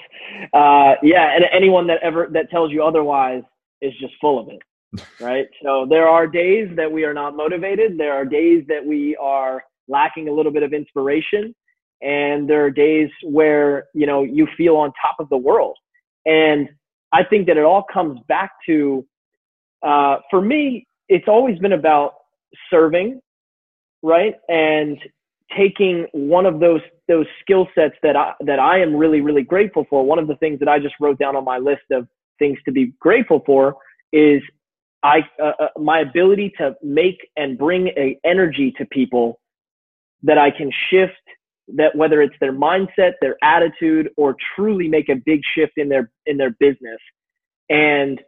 Uh, 0.53 0.95
yeah, 1.03 1.35
and 1.35 1.45
anyone 1.53 1.87
that 1.87 1.99
ever 2.03 2.29
that 2.33 2.51
tells 2.51 2.71
you 2.73 2.83
otherwise 2.85 3.43
is 3.81 3.93
just 4.01 4.13
full 4.21 4.39
of 4.39 4.49
it, 4.49 5.03
right? 5.21 5.47
so 5.63 5.87
there 5.89 6.09
are 6.09 6.27
days 6.27 6.69
that 6.77 6.91
we 6.91 7.05
are 7.05 7.15
not 7.15 7.37
motivated. 7.37 7.97
There 7.99 8.13
are 8.13 8.25
days 8.25 8.65
that 8.69 8.85
we 8.85 9.17
are 9.17 9.65
lacking 9.89 10.29
a 10.29 10.33
little 10.33 10.53
bit 10.53 10.63
of 10.63 10.73
inspiration, 10.73 11.55
and 12.03 12.49
there 12.49 12.65
are 12.65 12.71
days 12.71 13.11
where 13.25 13.85
you 13.95 14.07
know 14.07 14.23
you 14.23 14.47
feel 14.57 14.77
on 14.77 14.93
top 15.01 15.17
of 15.19 15.29
the 15.29 15.37
world. 15.37 15.77
And 16.25 16.69
I 17.13 17.25
think 17.25 17.47
that 17.47 17.57
it 17.57 17.65
all 17.65 17.85
comes 17.93 18.19
back 18.29 18.51
to, 18.67 19.07
uh, 19.83 20.17
for 20.29 20.43
me, 20.43 20.87
it's 21.09 21.29
always 21.29 21.59
been 21.61 21.73
about 21.73 22.15
serving, 22.69 23.21
right? 24.03 24.35
And 24.49 24.99
taking 25.57 26.07
one 26.13 26.47
of 26.47 26.61
those 26.61 26.81
those 27.09 27.27
skill 27.41 27.69
sets 27.75 27.95
that 28.03 28.17
I 28.17 28.33
that 28.41 28.59
I 28.59 28.81
am 28.81 28.95
really 28.95 29.21
really 29.21 29.43
grateful 29.43 29.87
for. 29.89 30.05
One 30.05 30.19
of 30.19 30.27
the 30.27 30.37
things 30.37 30.59
that 30.61 30.69
I 30.69 30.79
just 30.79 30.95
wrote 31.01 31.19
down 31.19 31.37
on 31.37 31.45
my 31.45 31.59
list 31.59 31.83
of 31.93 32.09
things 32.39 32.59
to 32.65 32.73
be 32.73 32.93
grateful 33.01 33.43
for 33.47 33.77
is 34.13 34.43
I 35.03 35.21
uh, 35.41 35.53
uh, 35.61 35.69
my 35.79 36.01
ability 36.01 36.53
to 36.59 36.75
make 36.83 37.29
and 37.37 37.57
bring 37.57 37.89
a 37.89 38.19
energy 38.25 38.75
to 38.79 38.87
people 38.87 39.39
that 40.23 40.39
I 40.39 40.51
can 40.51 40.71
shift 40.91 41.13
that 41.75 41.97
whether 41.97 42.23
it's 42.23 42.35
their 42.41 42.53
mindset, 42.53 43.13
their 43.21 43.37
attitude, 43.43 44.11
or 44.17 44.37
truly 44.55 44.89
make 44.89 45.09
a 45.09 45.17
big 45.17 45.41
shift 45.55 45.73
in 45.77 45.89
their 45.89 46.11
in 46.27 46.37
their 46.37 46.51
business. 46.61 46.99
And 47.69 48.21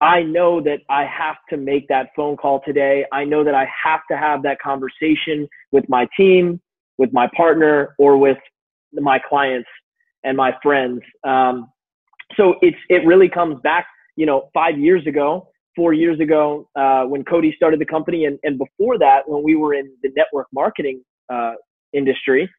I 0.00 0.22
know 0.22 0.60
that 0.62 0.80
I 0.88 1.04
have 1.04 1.36
to 1.50 1.56
make 1.56 1.88
that 1.88 2.10
phone 2.14 2.36
call 2.36 2.62
today. 2.64 3.04
I 3.12 3.24
know 3.24 3.44
that 3.44 3.54
I 3.54 3.66
have 3.84 4.00
to 4.10 4.16
have 4.16 4.42
that 4.42 4.58
conversation 4.60 5.48
with 5.72 5.84
my 5.88 6.06
team, 6.16 6.60
with 6.98 7.12
my 7.12 7.28
partner, 7.36 7.94
or 7.98 8.16
with 8.18 8.38
my 8.92 9.18
clients 9.18 9.68
and 10.24 10.36
my 10.36 10.54
friends. 10.62 11.00
Um, 11.24 11.70
so 12.36 12.54
it's 12.62 12.76
it 12.88 13.06
really 13.06 13.28
comes 13.28 13.60
back, 13.62 13.86
you 14.16 14.26
know, 14.26 14.48
five 14.52 14.78
years 14.78 15.06
ago, 15.06 15.48
four 15.74 15.92
years 15.92 16.18
ago, 16.18 16.68
uh, 16.76 17.04
when 17.04 17.24
Cody 17.24 17.52
started 17.54 17.78
the 17.78 17.86
company, 17.86 18.24
and, 18.24 18.38
and 18.42 18.58
before 18.58 18.98
that, 18.98 19.28
when 19.28 19.42
we 19.42 19.54
were 19.54 19.74
in 19.74 19.90
the 20.02 20.10
network 20.16 20.46
marketing 20.52 21.02
uh, 21.32 21.54
industry, 21.92 22.50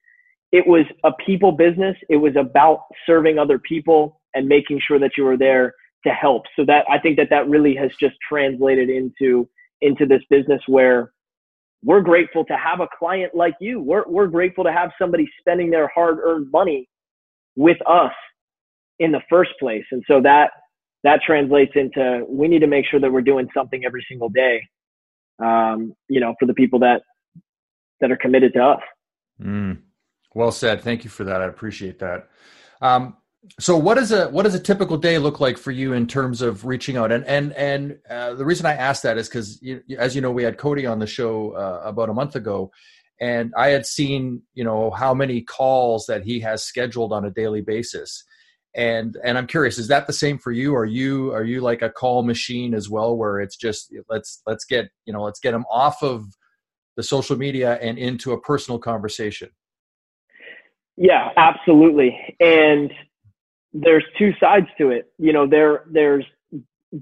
it 0.52 0.66
was 0.66 0.86
a 1.04 1.12
people 1.26 1.52
business. 1.52 1.96
It 2.10 2.18
was 2.18 2.36
about 2.36 2.84
serving 3.06 3.38
other 3.38 3.60
people 3.60 4.22
and 4.34 4.48
making 4.48 4.82
sure 4.88 5.00
that 5.00 5.12
you 5.18 5.24
were 5.26 5.38
there 5.38 5.74
to 6.06 6.14
help. 6.14 6.44
So 6.56 6.66
that 6.66 6.86
I 6.90 7.00
think 7.00 7.18
that 7.18 7.30
that 7.30 7.50
really 7.50 7.76
has 7.76 7.92
just 8.00 8.16
translated 8.28 8.90
into 8.90 9.50
into 9.82 10.06
this 10.06 10.22
business 10.30 10.62
where 10.68 11.12
we're 11.84 12.02
grateful 12.02 12.44
to 12.46 12.58
have 12.58 12.80
a 12.80 12.88
client 12.98 13.36
like 13.36 13.56
you. 13.60 13.82
We're 13.82 14.06
we're 14.08 14.28
grateful 14.28 14.64
to 14.64 14.72
have 14.72 14.92
somebody 15.00 15.28
spending 15.40 15.70
their 15.70 15.90
hard-earned 15.94 16.52
money 16.52 16.88
with 17.56 17.78
us 17.88 18.14
in 19.00 19.12
the 19.12 19.22
first 19.30 19.52
place. 19.60 19.86
And 19.92 20.04
so 20.08 20.22
that 20.22 20.52
that 21.04 21.22
translates 21.26 21.74
into 21.76 22.26
we 22.28 22.48
need 22.48 22.60
to 22.60 22.68
make 22.68 22.86
sure 22.86 23.00
that 23.00 23.12
we're 23.12 23.22
doing 23.22 23.48
something 23.54 23.84
every 23.86 24.06
single 24.10 24.30
day. 24.30 24.62
Um, 25.40 25.94
you 26.10 26.20
know, 26.20 26.34
for 26.40 26.48
the 26.48 26.54
people 26.54 26.80
that 26.80 27.04
that 28.02 28.12
are 28.12 28.18
committed 28.18 28.54
to 28.54 28.64
us. 28.64 28.82
Mm. 29.42 29.80
Well 30.36 30.52
said. 30.52 30.82
Thank 30.82 31.04
you 31.04 31.10
for 31.10 31.24
that. 31.24 31.42
I 31.42 31.46
appreciate 31.46 32.00
that. 32.00 32.30
Um, 32.82 33.18
so 33.60 33.78
what 33.78 33.96
does 33.96 34.12
a 34.12 34.30
what 34.30 34.44
does 34.44 34.56
a 34.56 34.60
typical 34.60 34.98
day 34.98 35.18
look 35.18 35.40
like 35.40 35.58
for 35.58 35.72
you 35.72 35.94
in 35.94 36.08
terms 36.08 36.42
of 36.42 36.66
reaching 36.66 36.98
out 36.98 37.12
and 37.12 37.26
and 37.26 37.54
and 37.54 37.98
uh, 38.10 38.34
the 38.34 38.46
reason 38.46 38.66
i 38.66 38.74
asked 38.74 39.04
that 39.04 39.18
is 39.18 39.28
because 39.30 39.62
as 39.98 40.16
you 40.16 40.22
know 40.22 40.32
we 40.32 40.44
had 40.44 40.58
cody 40.58 40.86
on 40.86 41.00
the 41.00 41.08
show 41.08 41.52
uh, 41.52 41.82
about 41.84 42.10
a 42.10 42.14
month 42.14 42.36
ago 42.36 42.70
and 43.22 43.54
i 43.58 43.68
had 43.70 43.86
seen 43.86 44.42
you 44.54 44.64
know 44.64 44.92
how 44.92 45.14
many 45.14 45.42
calls 45.42 46.06
that 46.08 46.24
he 46.24 46.40
has 46.40 46.64
scheduled 46.64 47.14
on 47.14 47.26
a 47.26 47.32
daily 47.32 47.62
basis 47.62 48.24
and 48.76 49.18
and 49.24 49.38
i'm 49.38 49.48
curious 49.48 49.78
is 49.78 49.88
that 49.88 50.08
the 50.08 50.14
same 50.14 50.38
for 50.38 50.52
you 50.52 50.76
are 50.76 50.86
you 50.86 51.32
are 51.32 51.44
you 51.44 51.62
like 51.62 51.82
a 51.82 51.90
call 51.90 52.24
machine 52.24 52.74
as 52.74 52.90
well 52.90 53.16
where 53.16 53.40
it's 53.40 53.56
just 53.56 53.94
let's 54.10 54.42
let's 54.46 54.66
get 54.66 54.90
you 55.06 55.14
know 55.14 55.24
let's 55.24 55.40
get 55.40 55.52
them 55.52 55.66
off 55.72 56.04
of 56.04 56.26
the 56.98 57.04
social 57.04 57.38
media 57.38 57.80
and 57.82 57.98
into 57.98 58.34
a 58.34 58.42
personal 58.42 58.78
conversation 58.78 59.50
yeah 60.98 61.30
absolutely 61.38 62.36
and 62.42 62.92
there's 63.74 64.04
two 64.18 64.34
sides 64.40 64.68
to 64.78 64.90
it. 64.90 65.12
You 65.18 65.34
know, 65.34 65.48
there 65.48 65.84
there's 65.92 66.26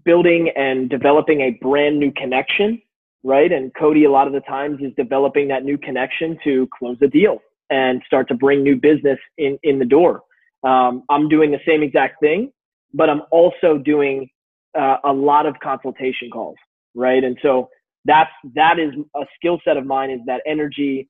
building 0.04 0.52
and 0.56 0.90
developing 0.90 1.42
a 1.42 1.52
brand 1.62 2.00
new 2.00 2.12
connection, 2.12 2.82
right? 3.24 3.52
And 3.52 3.72
Cody 3.76 4.06
a 4.06 4.12
lot 4.12 4.28
of 4.28 4.34
the 4.34 4.42
times 4.42 4.80
is 4.82 4.92
developing 4.98 5.48
that 5.50 5.64
new 5.64 5.78
connection 5.78 6.38
to 6.44 6.68
close 6.78 6.98
a 7.02 7.08
deal 7.08 7.40
and 7.70 8.02
start 8.06 8.28
to 8.30 8.36
bring 8.36 8.64
new 8.64 8.76
business 8.76 9.20
in 9.38 9.58
in 9.64 9.80
the 9.80 9.86
door. 9.86 10.24
Um, 10.64 11.04
I'm 11.10 11.30
doing 11.30 11.52
the 11.52 11.60
same 11.68 11.84
exact 11.84 12.20
thing, 12.20 12.52
but 12.94 13.10
I'm 13.10 13.22
also 13.32 13.78
doing 13.78 14.30
uh, 14.78 14.98
a 15.04 15.14
lot 15.14 15.46
of 15.46 15.56
consultation 15.62 16.30
calls, 16.32 16.58
right? 16.96 17.24
And 17.24 17.38
so 17.42 17.70
that's 18.06 18.32
that 18.56 18.80
is 18.80 18.94
a 19.16 19.26
skill 19.36 19.60
set 19.66 19.78
of 19.78 19.86
mine 19.86 20.12
is 20.12 20.22
that 20.26 20.42
energy 20.46 21.10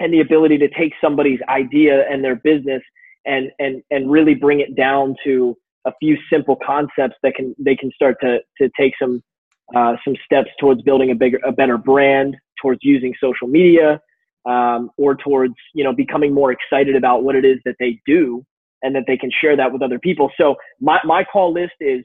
and 0.00 0.12
the 0.12 0.20
ability 0.20 0.58
to 0.58 0.68
take 0.68 0.92
somebody's 1.00 1.40
idea 1.48 2.08
and 2.10 2.22
their 2.22 2.36
business 2.36 2.82
and 3.26 3.50
and 3.58 3.82
and 3.90 4.10
really 4.10 4.34
bring 4.34 4.60
it 4.60 4.74
down 4.76 5.14
to 5.24 5.56
a 5.86 5.92
few 6.00 6.16
simple 6.30 6.56
concepts 6.64 7.16
that 7.22 7.34
can 7.34 7.54
they 7.58 7.76
can 7.76 7.90
start 7.92 8.16
to 8.20 8.38
to 8.60 8.70
take 8.78 8.92
some 9.00 9.22
uh, 9.76 9.96
some 10.04 10.16
steps 10.24 10.50
towards 10.60 10.82
building 10.82 11.10
a 11.10 11.14
bigger 11.14 11.38
a 11.44 11.52
better 11.52 11.78
brand 11.78 12.36
towards 12.60 12.80
using 12.82 13.14
social 13.20 13.46
media 13.46 14.00
um, 14.46 14.90
or 14.96 15.14
towards 15.14 15.54
you 15.74 15.84
know 15.84 15.92
becoming 15.92 16.34
more 16.34 16.52
excited 16.52 16.96
about 16.96 17.22
what 17.22 17.34
it 17.34 17.44
is 17.44 17.58
that 17.64 17.76
they 17.78 18.00
do 18.06 18.44
and 18.82 18.94
that 18.94 19.04
they 19.06 19.16
can 19.16 19.30
share 19.40 19.56
that 19.56 19.72
with 19.72 19.82
other 19.82 19.98
people. 19.98 20.30
So 20.40 20.56
my, 20.80 21.00
my 21.04 21.24
call 21.24 21.52
list 21.52 21.72
is 21.80 22.04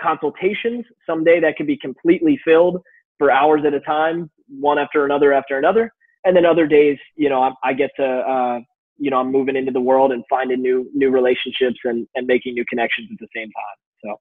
consultations. 0.00 0.84
Someday 1.06 1.40
that 1.40 1.56
can 1.56 1.66
be 1.66 1.76
completely 1.76 2.38
filled 2.44 2.80
for 3.18 3.30
hours 3.30 3.62
at 3.66 3.74
a 3.74 3.80
time 3.80 4.30
one 4.48 4.78
after 4.78 5.04
another 5.04 5.32
after 5.32 5.58
another 5.58 5.92
and 6.24 6.36
then 6.36 6.46
other 6.46 6.66
days 6.66 6.98
you 7.16 7.28
know 7.28 7.42
i, 7.42 7.50
I 7.62 7.72
get 7.74 7.90
to 7.96 8.04
uh, 8.04 8.60
you 8.98 9.10
know, 9.10 9.18
I'm 9.18 9.32
moving 9.32 9.56
into 9.56 9.72
the 9.72 9.80
world 9.80 10.12
and 10.12 10.24
finding 10.28 10.60
new 10.60 10.90
new 10.92 11.10
relationships 11.10 11.78
and 11.84 12.06
and 12.14 12.26
making 12.26 12.54
new 12.54 12.64
connections 12.68 13.08
at 13.12 13.18
the 13.18 13.28
same 13.34 13.50
time. 13.52 13.76
So. 14.04 14.20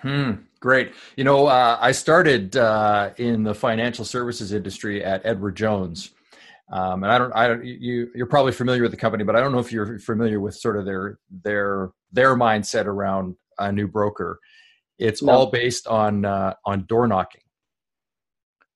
Hmm. 0.00 0.30
Great. 0.58 0.92
You 1.16 1.24
know, 1.24 1.46
uh, 1.46 1.78
I 1.80 1.92
started 1.92 2.56
uh, 2.56 3.10
in 3.18 3.44
the 3.44 3.54
financial 3.54 4.04
services 4.04 4.52
industry 4.52 5.04
at 5.04 5.24
Edward 5.24 5.56
Jones, 5.56 6.10
um, 6.72 7.04
and 7.04 7.12
I 7.12 7.18
don't. 7.18 7.32
I 7.32 7.46
don't. 7.46 7.64
You 7.64 8.10
you're 8.14 8.26
probably 8.26 8.52
familiar 8.52 8.82
with 8.82 8.90
the 8.90 8.96
company, 8.96 9.22
but 9.22 9.36
I 9.36 9.40
don't 9.40 9.52
know 9.52 9.58
if 9.58 9.70
you're 9.70 9.98
familiar 9.98 10.40
with 10.40 10.54
sort 10.54 10.76
of 10.76 10.86
their 10.86 11.18
their 11.30 11.90
their 12.10 12.36
mindset 12.36 12.86
around 12.86 13.36
a 13.58 13.70
new 13.70 13.86
broker. 13.86 14.38
It's 14.98 15.22
no. 15.22 15.32
all 15.32 15.50
based 15.50 15.86
on 15.86 16.24
uh, 16.24 16.54
on 16.64 16.86
door 16.86 17.06
knocking. 17.06 17.41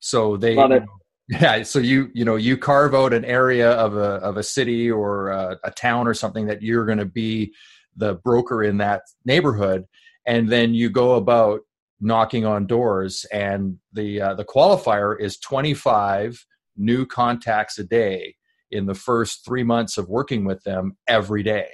So 0.00 0.36
they 0.36 0.54
Love 0.54 0.72
it. 0.72 0.74
You 0.74 0.80
know, 0.80 0.86
yeah, 1.28 1.62
so 1.64 1.80
you 1.80 2.10
you 2.14 2.24
know 2.24 2.36
you 2.36 2.56
carve 2.56 2.94
out 2.94 3.12
an 3.12 3.24
area 3.24 3.72
of 3.72 3.96
a 3.96 4.20
of 4.22 4.36
a 4.36 4.44
city 4.44 4.90
or 4.90 5.30
a, 5.30 5.58
a 5.64 5.70
town 5.72 6.06
or 6.06 6.14
something 6.14 6.46
that 6.46 6.62
you're 6.62 6.86
going 6.86 6.98
to 6.98 7.04
be 7.04 7.52
the 7.96 8.14
broker 8.14 8.62
in 8.62 8.76
that 8.78 9.02
neighborhood, 9.24 9.86
and 10.24 10.48
then 10.48 10.72
you 10.72 10.88
go 10.88 11.14
about 11.14 11.62
knocking 12.00 12.46
on 12.46 12.66
doors, 12.66 13.26
and 13.32 13.78
the 13.92 14.20
uh, 14.20 14.34
the 14.34 14.44
qualifier 14.44 15.18
is 15.18 15.38
25 15.38 16.46
new 16.76 17.04
contacts 17.06 17.78
a 17.78 17.84
day 17.84 18.36
in 18.70 18.86
the 18.86 18.94
first 18.94 19.44
three 19.44 19.64
months 19.64 19.98
of 19.98 20.08
working 20.08 20.44
with 20.44 20.62
them 20.64 20.96
every 21.08 21.42
day. 21.42 21.68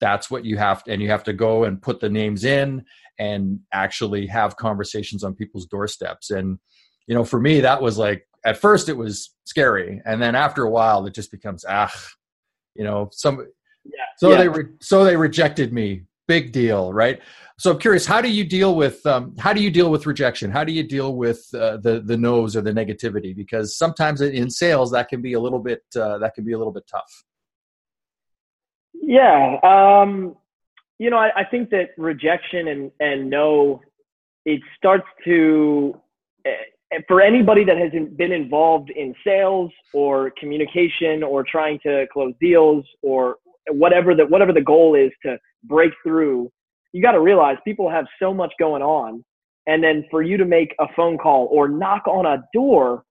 That's 0.00 0.30
what 0.30 0.44
you 0.44 0.56
have, 0.56 0.82
to, 0.84 0.92
and 0.92 1.00
you 1.00 1.08
have 1.10 1.24
to 1.24 1.32
go 1.32 1.64
and 1.64 1.80
put 1.80 2.00
the 2.00 2.08
names 2.10 2.44
in 2.44 2.84
and 3.18 3.60
actually 3.72 4.26
have 4.26 4.56
conversations 4.56 5.22
on 5.22 5.34
people's 5.34 5.66
doorsteps. 5.66 6.30
And 6.30 6.58
you 7.06 7.14
know, 7.14 7.24
for 7.24 7.40
me, 7.40 7.60
that 7.60 7.80
was 7.80 7.98
like 7.98 8.26
at 8.44 8.56
first 8.56 8.88
it 8.88 8.96
was 8.96 9.34
scary, 9.44 10.00
and 10.04 10.20
then 10.20 10.34
after 10.34 10.64
a 10.64 10.70
while 10.70 11.06
it 11.06 11.14
just 11.14 11.30
becomes 11.30 11.64
ah, 11.68 11.92
you 12.74 12.84
know, 12.84 13.08
some. 13.12 13.46
Yeah. 13.84 13.92
So 14.18 14.30
yeah. 14.30 14.38
they 14.38 14.48
re- 14.48 14.72
so 14.80 15.04
they 15.04 15.16
rejected 15.16 15.72
me. 15.72 16.02
Big 16.28 16.52
deal, 16.52 16.92
right? 16.92 17.20
So 17.58 17.72
I'm 17.72 17.78
curious, 17.78 18.06
how 18.06 18.20
do 18.20 18.28
you 18.28 18.44
deal 18.44 18.74
with 18.74 19.04
um, 19.06 19.36
how 19.38 19.52
do 19.52 19.62
you 19.62 19.70
deal 19.70 19.90
with 19.90 20.06
rejection? 20.06 20.50
How 20.50 20.64
do 20.64 20.72
you 20.72 20.82
deal 20.82 21.16
with 21.16 21.46
uh, 21.54 21.76
the 21.78 22.00
the 22.00 22.16
no's 22.16 22.56
or 22.56 22.60
the 22.60 22.72
negativity? 22.72 23.34
Because 23.36 23.76
sometimes 23.76 24.20
in 24.20 24.48
sales 24.50 24.90
that 24.92 25.08
can 25.08 25.20
be 25.20 25.34
a 25.34 25.40
little 25.40 25.58
bit 25.58 25.82
uh, 25.96 26.18
that 26.18 26.34
can 26.34 26.44
be 26.44 26.52
a 26.52 26.58
little 26.58 26.72
bit 26.72 26.84
tough. 26.90 27.24
Yeah, 28.94 29.58
um, 29.62 30.36
you 30.98 31.10
know, 31.10 31.18
I, 31.18 31.30
I 31.36 31.44
think 31.44 31.70
that 31.70 31.90
rejection 31.98 32.68
and 32.68 32.90
and 33.00 33.28
no, 33.28 33.80
it 34.44 34.60
starts 34.76 35.06
to 35.24 36.00
for 37.08 37.20
anybody 37.20 37.64
that 37.64 37.78
has 37.78 37.90
been 38.16 38.32
involved 38.32 38.90
in 38.90 39.14
sales 39.24 39.70
or 39.92 40.32
communication 40.38 41.22
or 41.22 41.44
trying 41.44 41.78
to 41.84 42.06
close 42.12 42.34
deals 42.40 42.84
or 43.02 43.36
whatever 43.70 44.14
the 44.14 44.26
whatever 44.26 44.52
the 44.52 44.60
goal 44.60 44.94
is 44.94 45.10
to 45.24 45.38
break 45.64 45.92
through, 46.02 46.50
you 46.92 47.02
got 47.02 47.12
to 47.12 47.20
realize 47.20 47.56
people 47.64 47.88
have 47.88 48.06
so 48.20 48.34
much 48.34 48.52
going 48.58 48.82
on, 48.82 49.24
and 49.66 49.82
then 49.82 50.04
for 50.10 50.22
you 50.22 50.36
to 50.36 50.44
make 50.44 50.74
a 50.80 50.86
phone 50.94 51.16
call 51.16 51.48
or 51.50 51.68
knock 51.68 52.06
on 52.06 52.26
a 52.26 52.42
door 52.52 53.04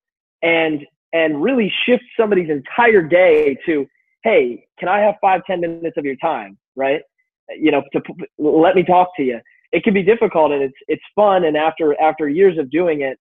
and 0.43 0.85
and 1.13 1.41
really 1.41 1.71
shift 1.85 2.03
somebody's 2.17 2.49
entire 2.49 3.01
day 3.01 3.57
to 3.65 3.85
hey, 4.23 4.63
can 4.79 4.87
I 4.87 4.99
have 4.99 5.15
five, 5.19 5.41
ten 5.45 5.61
minutes 5.61 5.97
of 5.97 6.05
your 6.05 6.15
time, 6.17 6.57
right? 6.75 7.01
You 7.49 7.71
know, 7.71 7.81
to 7.93 8.01
let 8.37 8.75
me 8.75 8.83
talk 8.83 9.09
to 9.17 9.23
you. 9.23 9.39
It 9.71 9.83
can 9.83 9.93
be 9.93 10.03
difficult 10.03 10.51
and 10.51 10.61
it's 10.61 10.77
it's 10.87 11.03
fun. 11.15 11.45
And 11.45 11.57
after 11.57 11.99
after 11.99 12.29
years 12.29 12.57
of 12.57 12.69
doing 12.69 13.01
it, 13.01 13.17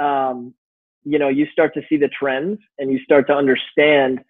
um, 0.00 0.54
you 1.04 1.18
know, 1.18 1.28
you 1.28 1.46
start 1.52 1.72
to 1.74 1.82
see 1.88 1.96
the 1.96 2.08
trends 2.08 2.58
and 2.78 2.92
you 2.92 2.98
start 3.00 3.26
to 3.28 3.32
understand 3.32 4.20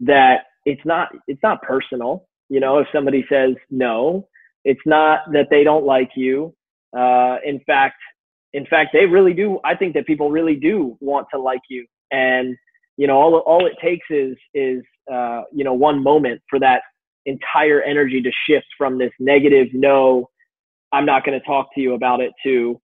that 0.00 0.44
it's 0.64 0.82
not 0.84 1.08
it's 1.26 1.42
not 1.42 1.62
personal. 1.62 2.26
You 2.48 2.60
know, 2.60 2.78
if 2.78 2.86
somebody 2.92 3.24
says 3.30 3.54
no, 3.70 4.28
it's 4.64 4.80
not 4.86 5.20
that 5.32 5.48
they 5.50 5.64
don't 5.64 5.84
like 5.84 6.10
you. 6.16 6.54
Uh, 6.96 7.36
in 7.44 7.60
fact, 7.66 7.96
in 8.52 8.66
fact, 8.66 8.90
they 8.92 9.06
really 9.06 9.32
do. 9.32 9.58
I 9.64 9.74
think 9.74 9.94
that 9.94 10.06
people 10.06 10.30
really 10.30 10.56
do 10.56 10.96
want 11.00 11.26
to 11.32 11.40
like 11.40 11.62
you, 11.68 11.86
and 12.10 12.56
you 12.96 13.06
know, 13.06 13.16
all 13.16 13.36
all 13.38 13.66
it 13.66 13.74
takes 13.82 14.06
is 14.10 14.36
is 14.54 14.82
uh, 15.12 15.42
you 15.52 15.64
know 15.64 15.74
one 15.74 16.02
moment 16.02 16.40
for 16.48 16.60
that 16.60 16.82
entire 17.26 17.82
energy 17.82 18.20
to 18.20 18.30
shift 18.46 18.66
from 18.76 18.98
this 18.98 19.12
negative 19.18 19.68
no, 19.72 20.28
I'm 20.92 21.06
not 21.06 21.24
going 21.24 21.38
to 21.38 21.46
talk 21.46 21.74
to 21.74 21.80
you 21.80 21.94
about 21.94 22.20
it 22.20 22.32
to, 22.44 22.80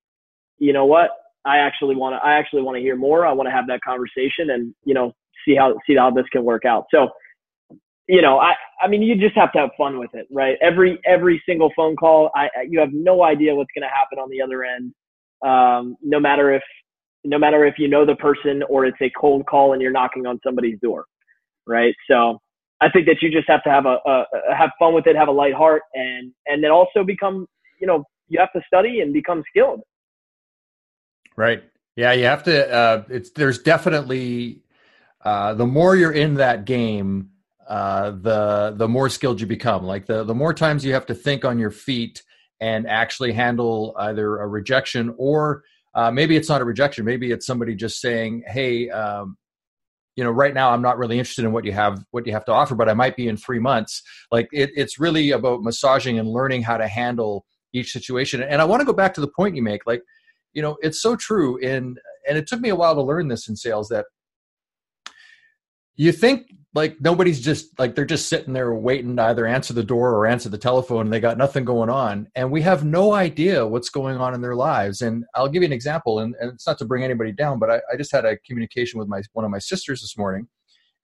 you 0.58 0.72
know 0.72 0.86
what, 0.86 1.10
I 1.48 1.58
actually 1.58 1.96
want 1.96 2.14
to 2.14 2.26
I 2.26 2.34
actually 2.34 2.62
want 2.62 2.76
to 2.76 2.82
hear 2.82 2.96
more. 2.96 3.26
I 3.26 3.32
want 3.32 3.48
to 3.48 3.52
have 3.52 3.66
that 3.68 3.80
conversation 3.82 4.50
and 4.50 4.74
you 4.84 4.94
know 4.94 5.12
see 5.46 5.54
how 5.56 5.74
see 5.86 5.96
how 5.96 6.10
this 6.10 6.26
can 6.32 6.44
work 6.44 6.64
out. 6.64 6.84
So 6.94 7.08
you 8.08 8.22
know, 8.22 8.38
I, 8.38 8.54
I 8.80 8.88
mean, 8.88 9.02
you 9.02 9.14
just 9.14 9.36
have 9.36 9.52
to 9.52 9.58
have 9.58 9.70
fun 9.76 9.98
with 9.98 10.14
it, 10.14 10.26
right? 10.32 10.56
Every, 10.62 10.98
every 11.04 11.42
single 11.44 11.70
phone 11.76 11.94
call, 11.94 12.30
I, 12.34 12.48
you 12.68 12.80
have 12.80 12.88
no 12.92 13.22
idea 13.22 13.54
what's 13.54 13.70
going 13.74 13.82
to 13.82 13.94
happen 13.94 14.18
on 14.18 14.30
the 14.30 14.40
other 14.40 14.64
end. 14.64 14.94
Um, 15.46 15.96
no 16.02 16.18
matter 16.18 16.52
if, 16.52 16.62
no 17.24 17.38
matter 17.38 17.66
if 17.66 17.74
you 17.78 17.86
know 17.86 18.06
the 18.06 18.16
person 18.16 18.62
or 18.70 18.86
it's 18.86 18.96
a 19.02 19.10
cold 19.20 19.44
call 19.46 19.74
and 19.74 19.82
you're 19.82 19.92
knocking 19.92 20.26
on 20.26 20.40
somebody's 20.42 20.80
door, 20.80 21.04
right? 21.66 21.94
So 22.10 22.38
I 22.80 22.88
think 22.88 23.06
that 23.06 23.16
you 23.20 23.30
just 23.30 23.48
have 23.48 23.62
to 23.64 23.70
have 23.70 23.84
a, 23.84 23.98
a, 24.06 24.24
a 24.50 24.54
have 24.56 24.70
fun 24.78 24.94
with 24.94 25.06
it, 25.06 25.14
have 25.14 25.28
a 25.28 25.32
light 25.32 25.54
heart, 25.54 25.82
and 25.94 26.32
and 26.46 26.64
then 26.64 26.70
also 26.70 27.04
become, 27.04 27.46
you 27.80 27.86
know, 27.86 28.04
you 28.28 28.40
have 28.40 28.52
to 28.52 28.62
study 28.66 29.00
and 29.00 29.12
become 29.12 29.42
skilled. 29.48 29.82
Right. 31.38 31.62
Yeah, 31.94 32.12
you 32.14 32.24
have 32.24 32.42
to. 32.44 32.68
Uh, 32.68 33.04
it's 33.08 33.30
there's 33.30 33.60
definitely 33.60 34.62
uh, 35.24 35.54
the 35.54 35.66
more 35.66 35.94
you're 35.94 36.10
in 36.10 36.34
that 36.34 36.64
game, 36.64 37.30
uh, 37.68 38.10
the 38.10 38.74
the 38.76 38.88
more 38.88 39.08
skilled 39.08 39.40
you 39.40 39.46
become. 39.46 39.84
Like 39.84 40.06
the 40.06 40.24
the 40.24 40.34
more 40.34 40.52
times 40.52 40.84
you 40.84 40.92
have 40.94 41.06
to 41.06 41.14
think 41.14 41.44
on 41.44 41.56
your 41.60 41.70
feet 41.70 42.24
and 42.60 42.88
actually 42.88 43.32
handle 43.32 43.94
either 44.00 44.38
a 44.38 44.48
rejection 44.48 45.14
or 45.16 45.62
uh, 45.94 46.10
maybe 46.10 46.34
it's 46.36 46.48
not 46.48 46.60
a 46.60 46.64
rejection. 46.64 47.04
Maybe 47.04 47.30
it's 47.30 47.46
somebody 47.46 47.76
just 47.76 48.00
saying, 48.00 48.42
"Hey, 48.48 48.90
um, 48.90 49.36
you 50.16 50.24
know, 50.24 50.32
right 50.32 50.54
now 50.54 50.70
I'm 50.72 50.82
not 50.82 50.98
really 50.98 51.20
interested 51.20 51.44
in 51.44 51.52
what 51.52 51.64
you 51.64 51.72
have 51.72 52.04
what 52.10 52.26
you 52.26 52.32
have 52.32 52.46
to 52.46 52.52
offer, 52.52 52.74
but 52.74 52.88
I 52.88 52.94
might 52.94 53.14
be 53.14 53.28
in 53.28 53.36
three 53.36 53.60
months." 53.60 54.02
Like 54.32 54.48
it, 54.52 54.70
it's 54.74 54.98
really 54.98 55.30
about 55.30 55.62
massaging 55.62 56.18
and 56.18 56.28
learning 56.28 56.62
how 56.62 56.78
to 56.78 56.88
handle 56.88 57.46
each 57.72 57.92
situation. 57.92 58.42
And 58.42 58.60
I 58.60 58.64
want 58.64 58.80
to 58.80 58.86
go 58.86 58.92
back 58.92 59.14
to 59.14 59.20
the 59.20 59.28
point 59.28 59.54
you 59.54 59.62
make. 59.62 59.86
Like, 59.86 60.02
you 60.52 60.62
know, 60.62 60.76
it's 60.80 61.00
so 61.00 61.16
true. 61.16 61.56
In 61.58 61.96
and 62.28 62.36
it 62.38 62.46
took 62.46 62.60
me 62.60 62.68
a 62.68 62.76
while 62.76 62.94
to 62.94 63.02
learn 63.02 63.28
this 63.28 63.48
in 63.48 63.56
sales 63.56 63.88
that 63.88 64.06
you 65.96 66.12
think 66.12 66.50
like 66.74 67.00
nobody's 67.00 67.40
just 67.40 67.78
like 67.78 67.94
they're 67.94 68.04
just 68.04 68.28
sitting 68.28 68.52
there 68.52 68.74
waiting 68.74 69.16
to 69.16 69.22
either 69.24 69.46
answer 69.46 69.72
the 69.72 69.82
door 69.82 70.14
or 70.14 70.26
answer 70.26 70.48
the 70.48 70.58
telephone 70.58 71.06
and 71.06 71.12
they 71.12 71.20
got 71.20 71.38
nothing 71.38 71.64
going 71.64 71.90
on. 71.90 72.28
And 72.34 72.50
we 72.50 72.62
have 72.62 72.84
no 72.84 73.14
idea 73.14 73.66
what's 73.66 73.88
going 73.88 74.18
on 74.18 74.34
in 74.34 74.40
their 74.40 74.54
lives. 74.54 75.02
And 75.02 75.24
i'll 75.34 75.48
give 75.48 75.62
you 75.62 75.66
an 75.66 75.72
example 75.72 76.20
and, 76.20 76.34
and 76.40 76.52
it's 76.52 76.66
not 76.66 76.78
to 76.78 76.84
bring 76.84 77.04
anybody 77.04 77.32
down 77.32 77.58
but 77.58 77.70
I, 77.70 77.80
I, 77.92 77.96
just 77.96 78.12
had 78.12 78.24
a 78.24 78.36
communication 78.38 78.98
with 78.98 79.08
my 79.08 79.22
one 79.32 79.44
of 79.44 79.50
my 79.50 79.58
sisters 79.58 80.00
this 80.00 80.16
morning. 80.16 80.46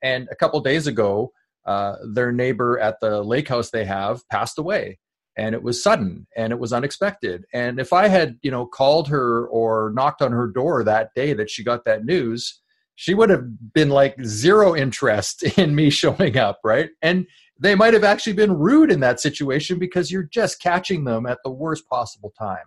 And 0.02 0.28
a 0.30 0.36
couple 0.36 0.60
days 0.60 0.86
ago 0.86 1.32
uh, 1.66 1.96
their 2.12 2.30
neighbor 2.30 2.78
at 2.78 3.00
the 3.00 3.22
lake 3.22 3.48
house 3.48 3.70
they 3.70 3.86
have 3.86 4.20
passed 4.28 4.58
away 4.58 4.98
and 5.36 5.54
it 5.54 5.62
was 5.62 5.82
sudden 5.82 6.26
and 6.36 6.52
it 6.52 6.58
was 6.58 6.72
unexpected 6.72 7.44
and 7.52 7.80
if 7.80 7.92
i 7.92 8.08
had 8.08 8.38
you 8.42 8.50
know 8.50 8.66
called 8.66 9.09
her 9.09 9.46
or 9.48 9.92
knocked 9.94 10.22
on 10.22 10.32
her 10.32 10.46
door 10.46 10.85
that 10.85 11.11
day 11.14 11.32
that 11.32 11.50
she 11.50 11.64
got 11.64 11.85
that 11.85 12.04
news 12.04 12.61
she 12.96 13.14
would 13.14 13.30
have 13.30 13.72
been 13.72 13.90
like 13.90 14.16
zero 14.24 14.74
interest 14.74 15.42
in 15.59 15.74
me 15.74 15.90
showing 15.90 16.37
up, 16.37 16.61
right? 16.64 16.90
And 17.02 17.26
they 17.59 17.74
might 17.74 17.94
have 17.94 18.04
actually 18.04 18.32
been 18.35 18.56
rude 18.56 18.90
in 18.90 19.00
that 19.00 19.20
situation 19.20 19.78
because 19.78 20.11
you're 20.11 20.24
just 20.24 20.61
catching 20.61 21.04
them 21.04 21.26
at 21.26 21.38
the 21.44 21.50
worst 21.50 21.88
possible 21.88 22.32
time. 22.38 22.64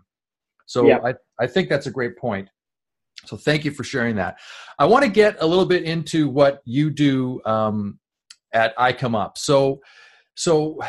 So 0.65 0.85
yeah. 0.85 0.99
I, 1.03 1.13
I 1.39 1.47
think 1.47 1.69
that's 1.69 1.87
a 1.87 1.91
great 1.91 2.17
point. 2.17 2.49
So 3.25 3.35
thank 3.35 3.65
you 3.65 3.71
for 3.71 3.83
sharing 3.83 4.15
that. 4.17 4.37
I 4.79 4.85
want 4.85 5.03
to 5.03 5.09
get 5.09 5.37
a 5.41 5.47
little 5.47 5.65
bit 5.65 5.83
into 5.83 6.29
what 6.29 6.61
you 6.65 6.89
do 6.89 7.41
um, 7.45 7.99
at 8.53 8.77
iComeUp. 8.77 9.37
So, 9.37 9.81
so 10.35 10.79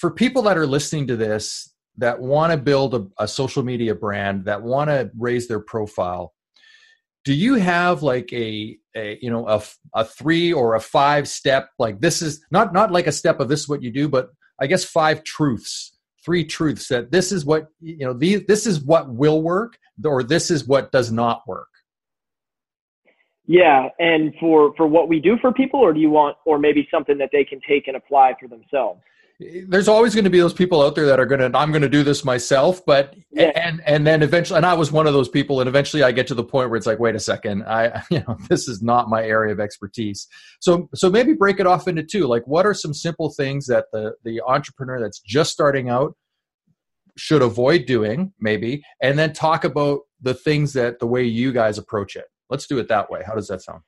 for 0.00 0.10
people 0.10 0.42
that 0.42 0.56
are 0.56 0.66
listening 0.66 1.06
to 1.08 1.16
this 1.16 1.72
that 1.98 2.20
want 2.20 2.52
to 2.52 2.56
build 2.56 2.94
a, 2.94 3.06
a 3.18 3.28
social 3.28 3.62
media 3.62 3.94
brand, 3.94 4.46
that 4.46 4.62
want 4.62 4.88
to 4.88 5.10
raise 5.18 5.46
their 5.46 5.60
profile, 5.60 6.32
do 7.24 7.34
you 7.34 7.54
have 7.54 8.02
like 8.02 8.32
a, 8.32 8.78
a 8.96 9.18
you 9.20 9.30
know 9.30 9.46
a, 9.46 9.62
a 9.94 10.04
three 10.04 10.52
or 10.52 10.74
a 10.74 10.80
five 10.80 11.28
step 11.28 11.70
like 11.78 12.00
this 12.00 12.22
is 12.22 12.44
not 12.50 12.72
not 12.72 12.90
like 12.90 13.06
a 13.06 13.12
step 13.12 13.40
of 13.40 13.48
this 13.48 13.60
is 13.60 13.68
what 13.68 13.82
you 13.82 13.90
do 13.90 14.08
but 14.08 14.30
i 14.60 14.66
guess 14.66 14.84
five 14.84 15.22
truths 15.22 15.98
three 16.24 16.44
truths 16.44 16.88
that 16.88 17.10
this 17.10 17.32
is 17.32 17.44
what 17.44 17.68
you 17.80 18.04
know 18.06 18.12
these 18.12 18.44
this 18.46 18.66
is 18.66 18.80
what 18.80 19.12
will 19.12 19.42
work 19.42 19.78
or 20.04 20.22
this 20.22 20.50
is 20.50 20.66
what 20.66 20.90
does 20.92 21.12
not 21.12 21.42
work? 21.46 21.68
Yeah 23.46 23.88
and 23.98 24.32
for 24.38 24.74
for 24.76 24.86
what 24.86 25.08
we 25.08 25.20
do 25.20 25.36
for 25.40 25.52
people 25.52 25.80
or 25.80 25.92
do 25.92 26.00
you 26.00 26.10
want 26.10 26.36
or 26.46 26.58
maybe 26.58 26.88
something 26.90 27.18
that 27.18 27.30
they 27.32 27.44
can 27.44 27.60
take 27.68 27.88
and 27.88 27.96
apply 27.96 28.34
for 28.40 28.48
themselves 28.48 29.00
there's 29.68 29.88
always 29.88 30.14
going 30.14 30.24
to 30.24 30.30
be 30.30 30.38
those 30.38 30.52
people 30.52 30.82
out 30.82 30.94
there 30.94 31.06
that 31.06 31.18
are 31.18 31.26
going 31.26 31.40
to 31.40 31.58
i'm 31.58 31.70
going 31.70 31.82
to 31.82 31.88
do 31.88 32.02
this 32.02 32.24
myself 32.24 32.84
but 32.84 33.14
yeah. 33.30 33.50
and 33.54 33.80
and 33.86 34.06
then 34.06 34.22
eventually 34.22 34.56
and 34.56 34.66
i 34.66 34.74
was 34.74 34.92
one 34.92 35.06
of 35.06 35.14
those 35.14 35.28
people 35.28 35.60
and 35.60 35.68
eventually 35.68 36.02
i 36.02 36.12
get 36.12 36.26
to 36.26 36.34
the 36.34 36.44
point 36.44 36.68
where 36.68 36.76
it's 36.76 36.86
like 36.86 36.98
wait 36.98 37.14
a 37.14 37.20
second 37.20 37.62
i 37.64 38.02
you 38.10 38.22
know 38.28 38.36
this 38.48 38.68
is 38.68 38.82
not 38.82 39.08
my 39.08 39.24
area 39.24 39.52
of 39.52 39.60
expertise. 39.60 40.26
So 40.60 40.88
so 40.94 41.10
maybe 41.10 41.32
break 41.32 41.60
it 41.60 41.66
off 41.66 41.88
into 41.88 42.02
two 42.02 42.26
like 42.26 42.46
what 42.46 42.66
are 42.66 42.74
some 42.74 42.94
simple 42.94 43.30
things 43.30 43.66
that 43.66 43.86
the 43.92 44.14
the 44.24 44.40
entrepreneur 44.46 45.00
that's 45.00 45.20
just 45.20 45.52
starting 45.52 45.88
out 45.88 46.14
should 47.16 47.42
avoid 47.42 47.86
doing 47.86 48.32
maybe 48.40 48.82
and 49.02 49.18
then 49.18 49.32
talk 49.32 49.64
about 49.64 50.00
the 50.22 50.34
things 50.34 50.72
that 50.74 50.98
the 50.98 51.06
way 51.06 51.22
you 51.24 51.52
guys 51.52 51.78
approach 51.78 52.16
it? 52.16 52.26
Let's 52.48 52.66
do 52.66 52.78
it 52.78 52.88
that 52.88 53.10
way. 53.10 53.22
How 53.26 53.34
does 53.34 53.48
that 53.48 53.62
sound? 53.62 53.82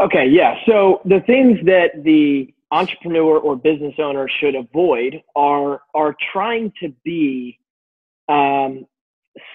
Okay 0.00 0.26
yeah 0.28 0.54
so 0.66 1.00
the 1.04 1.20
things 1.26 1.58
that 1.64 1.90
the 2.02 2.52
entrepreneur 2.72 3.38
or 3.38 3.56
business 3.56 3.94
owner 3.98 4.28
should 4.40 4.56
avoid 4.56 5.22
are 5.36 5.82
are 5.94 6.16
trying 6.32 6.72
to 6.82 6.92
be 7.04 7.58
um, 8.28 8.86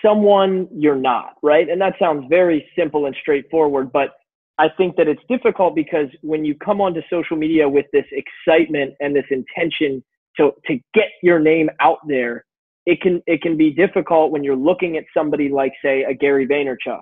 someone 0.05 0.67
you're 0.73 0.95
not, 0.95 1.33
right? 1.43 1.69
And 1.69 1.81
that 1.81 1.95
sounds 1.99 2.25
very 2.29 2.67
simple 2.77 3.07
and 3.07 3.15
straightforward, 3.21 3.91
but 3.91 4.11
I 4.59 4.69
think 4.77 4.95
that 4.97 5.07
it's 5.07 5.21
difficult 5.29 5.75
because 5.75 6.07
when 6.21 6.45
you 6.45 6.55
come 6.55 6.81
onto 6.81 7.01
social 7.09 7.37
media 7.37 7.67
with 7.69 7.85
this 7.93 8.05
excitement 8.11 8.95
and 8.99 9.15
this 9.15 9.25
intention 9.31 10.03
to 10.37 10.51
to 10.67 10.79
get 10.93 11.09
your 11.23 11.39
name 11.39 11.69
out 11.81 11.99
there, 12.07 12.45
it 12.85 13.01
can 13.01 13.21
it 13.27 13.41
can 13.41 13.57
be 13.57 13.71
difficult 13.71 14.31
when 14.31 14.43
you're 14.43 14.55
looking 14.55 14.97
at 14.97 15.05
somebody 15.15 15.49
like 15.49 15.73
say 15.83 16.03
a 16.03 16.13
Gary 16.13 16.47
Vaynerchuk, 16.47 17.01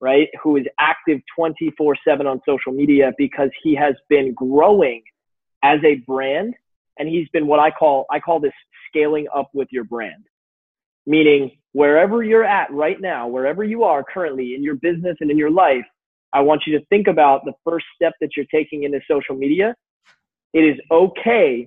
right, 0.00 0.28
who 0.42 0.56
is 0.56 0.66
active 0.80 1.20
24/7 1.38 2.26
on 2.26 2.40
social 2.46 2.72
media 2.72 3.12
because 3.18 3.50
he 3.62 3.74
has 3.76 3.94
been 4.08 4.34
growing 4.34 5.02
as 5.64 5.80
a 5.84 5.96
brand. 6.06 6.54
And 6.98 7.08
he's 7.08 7.28
been 7.30 7.48
what 7.48 7.58
I 7.58 7.72
call, 7.72 8.06
I 8.12 8.20
call 8.20 8.38
this 8.38 8.52
scaling 8.88 9.26
up 9.34 9.48
with 9.52 9.66
your 9.72 9.82
brand, 9.82 10.26
meaning 11.06 11.50
wherever 11.72 12.22
you're 12.22 12.44
at 12.44 12.70
right 12.72 13.00
now, 13.00 13.26
wherever 13.26 13.64
you 13.64 13.82
are 13.82 14.04
currently 14.04 14.54
in 14.54 14.62
your 14.62 14.76
business 14.76 15.16
and 15.20 15.28
in 15.28 15.36
your 15.36 15.50
life, 15.50 15.84
I 16.32 16.40
want 16.40 16.62
you 16.66 16.78
to 16.78 16.84
think 16.86 17.08
about 17.08 17.44
the 17.44 17.52
first 17.64 17.86
step 17.96 18.12
that 18.20 18.30
you're 18.36 18.46
taking 18.46 18.84
into 18.84 19.00
social 19.10 19.34
media. 19.34 19.74
It 20.52 20.60
is 20.60 20.78
okay 20.90 21.66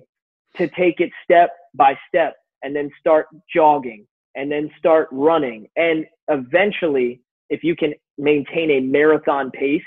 to 0.56 0.68
take 0.68 1.00
it 1.00 1.10
step 1.22 1.50
by 1.74 1.98
step 2.08 2.36
and 2.62 2.74
then 2.74 2.90
start 2.98 3.26
jogging 3.54 4.06
and 4.34 4.50
then 4.50 4.70
start 4.78 5.08
running. 5.12 5.68
And 5.76 6.06
eventually, 6.28 7.20
if 7.50 7.62
you 7.62 7.76
can 7.76 7.94
maintain 8.16 8.70
a 8.70 8.80
marathon 8.80 9.50
pace 9.50 9.82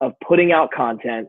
of 0.00 0.12
putting 0.26 0.52
out 0.52 0.70
content 0.72 1.28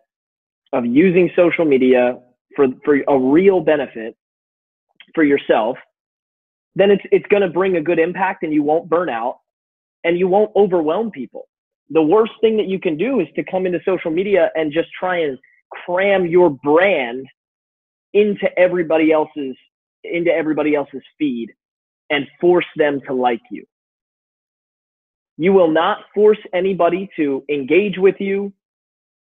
of 0.74 0.86
using 0.86 1.30
social 1.36 1.66
media 1.66 2.20
for, 2.56 2.68
for 2.84 3.00
a 3.08 3.20
real 3.20 3.62
benefit 3.62 4.16
for 5.16 5.24
yourself, 5.24 5.78
then 6.76 6.92
it's, 6.92 7.04
it's 7.12 7.26
going 7.28 7.42
to 7.42 7.50
bring 7.50 7.78
a 7.78 7.82
good 7.82 8.00
impact 8.00 8.44
and 8.44 8.54
you 8.54 8.64
won't 8.64 8.90
burn 8.90 9.10
out 9.10 9.40
and 10.04 10.18
you 10.18 10.28
won't 10.28 10.52
overwhelm 10.56 11.12
people. 11.12 11.48
The 11.90 12.02
worst 12.02 12.34
thing 12.42 12.58
that 12.58 12.68
you 12.68 12.80
can 12.80 12.98
do 12.98 13.20
is 13.20 13.28
to 13.36 13.44
come 13.44 13.66
into 13.66 13.80
social 13.84 14.12
media 14.12 14.52
and 14.56 14.72
just 14.72 14.90
try 14.98 15.18
and 15.22 15.38
cram 15.86 16.26
your 16.26 16.50
brand 16.50 17.26
into 18.14 18.48
everybody 18.58 19.12
else's 19.12 19.56
into 20.04 20.32
everybody 20.32 20.76
else's 20.76 21.02
feed 21.18 21.50
and 22.10 22.26
force 22.40 22.66
them 22.78 23.02
to 23.06 23.14
like 23.14 23.42
you. 23.52 23.66
You 25.38 25.54
will 25.54 25.70
not 25.70 26.00
force 26.16 26.40
anybody 26.54 27.10
to 27.18 27.44
engage 27.50 27.98
with 27.98 28.16
you, 28.20 28.54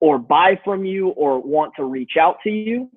or 0.02 0.18
buy 0.18 0.60
from 0.64 0.86
you 0.86 1.10
or 1.10 1.42
want 1.42 1.74
to 1.76 1.84
reach 1.84 2.14
out 2.20 2.38
to 2.44 2.50
you 2.50 2.90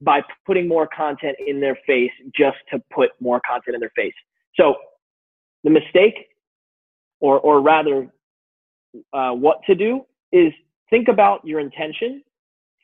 by 0.00 0.20
putting 0.46 0.66
more 0.66 0.88
content 0.88 1.36
in 1.46 1.60
their 1.60 1.78
face 1.86 2.10
just 2.36 2.56
to 2.70 2.82
put 2.92 3.10
more 3.20 3.40
content 3.48 3.74
in 3.74 3.80
their 3.80 3.92
face. 3.94 4.14
So 4.56 4.74
the 5.62 5.70
mistake, 5.70 6.28
or, 7.20 7.38
or 7.40 7.60
rather, 7.60 8.08
uh, 9.12 9.32
what 9.32 9.58
to 9.66 9.74
do 9.74 10.04
is 10.32 10.52
think 10.90 11.08
about 11.08 11.46
your 11.46 11.60
intention, 11.60 12.22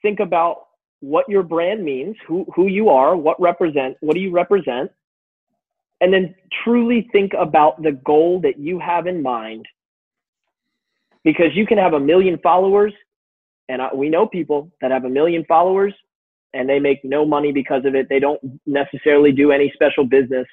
think 0.00 0.20
about 0.20 0.66
what 1.00 1.28
your 1.28 1.42
brand 1.42 1.84
means, 1.84 2.16
who, 2.26 2.46
who 2.54 2.68
you 2.68 2.88
are, 2.88 3.16
what 3.16 3.40
represent, 3.40 3.96
what 4.00 4.14
do 4.14 4.20
you 4.20 4.30
represent, 4.30 4.90
and 6.00 6.12
then 6.12 6.34
truly 6.64 7.08
think 7.12 7.32
about 7.38 7.82
the 7.82 7.92
goal 7.92 8.40
that 8.40 8.58
you 8.58 8.78
have 8.78 9.06
in 9.06 9.22
mind. 9.22 9.66
Because 11.24 11.48
you 11.54 11.66
can 11.66 11.78
have 11.78 11.94
a 11.94 12.00
million 12.00 12.38
followers, 12.42 12.92
and 13.68 13.82
I, 13.82 13.94
we 13.94 14.08
know 14.08 14.26
people 14.26 14.70
that 14.80 14.90
have 14.90 15.04
a 15.04 15.08
million 15.08 15.44
followers 15.46 15.94
and 16.54 16.68
they 16.68 16.78
make 16.78 17.04
no 17.04 17.24
money 17.24 17.52
because 17.52 17.84
of 17.84 17.94
it. 17.94 18.08
They 18.08 18.20
don't 18.20 18.40
necessarily 18.66 19.32
do 19.32 19.52
any 19.52 19.70
special 19.74 20.04
business 20.04 20.46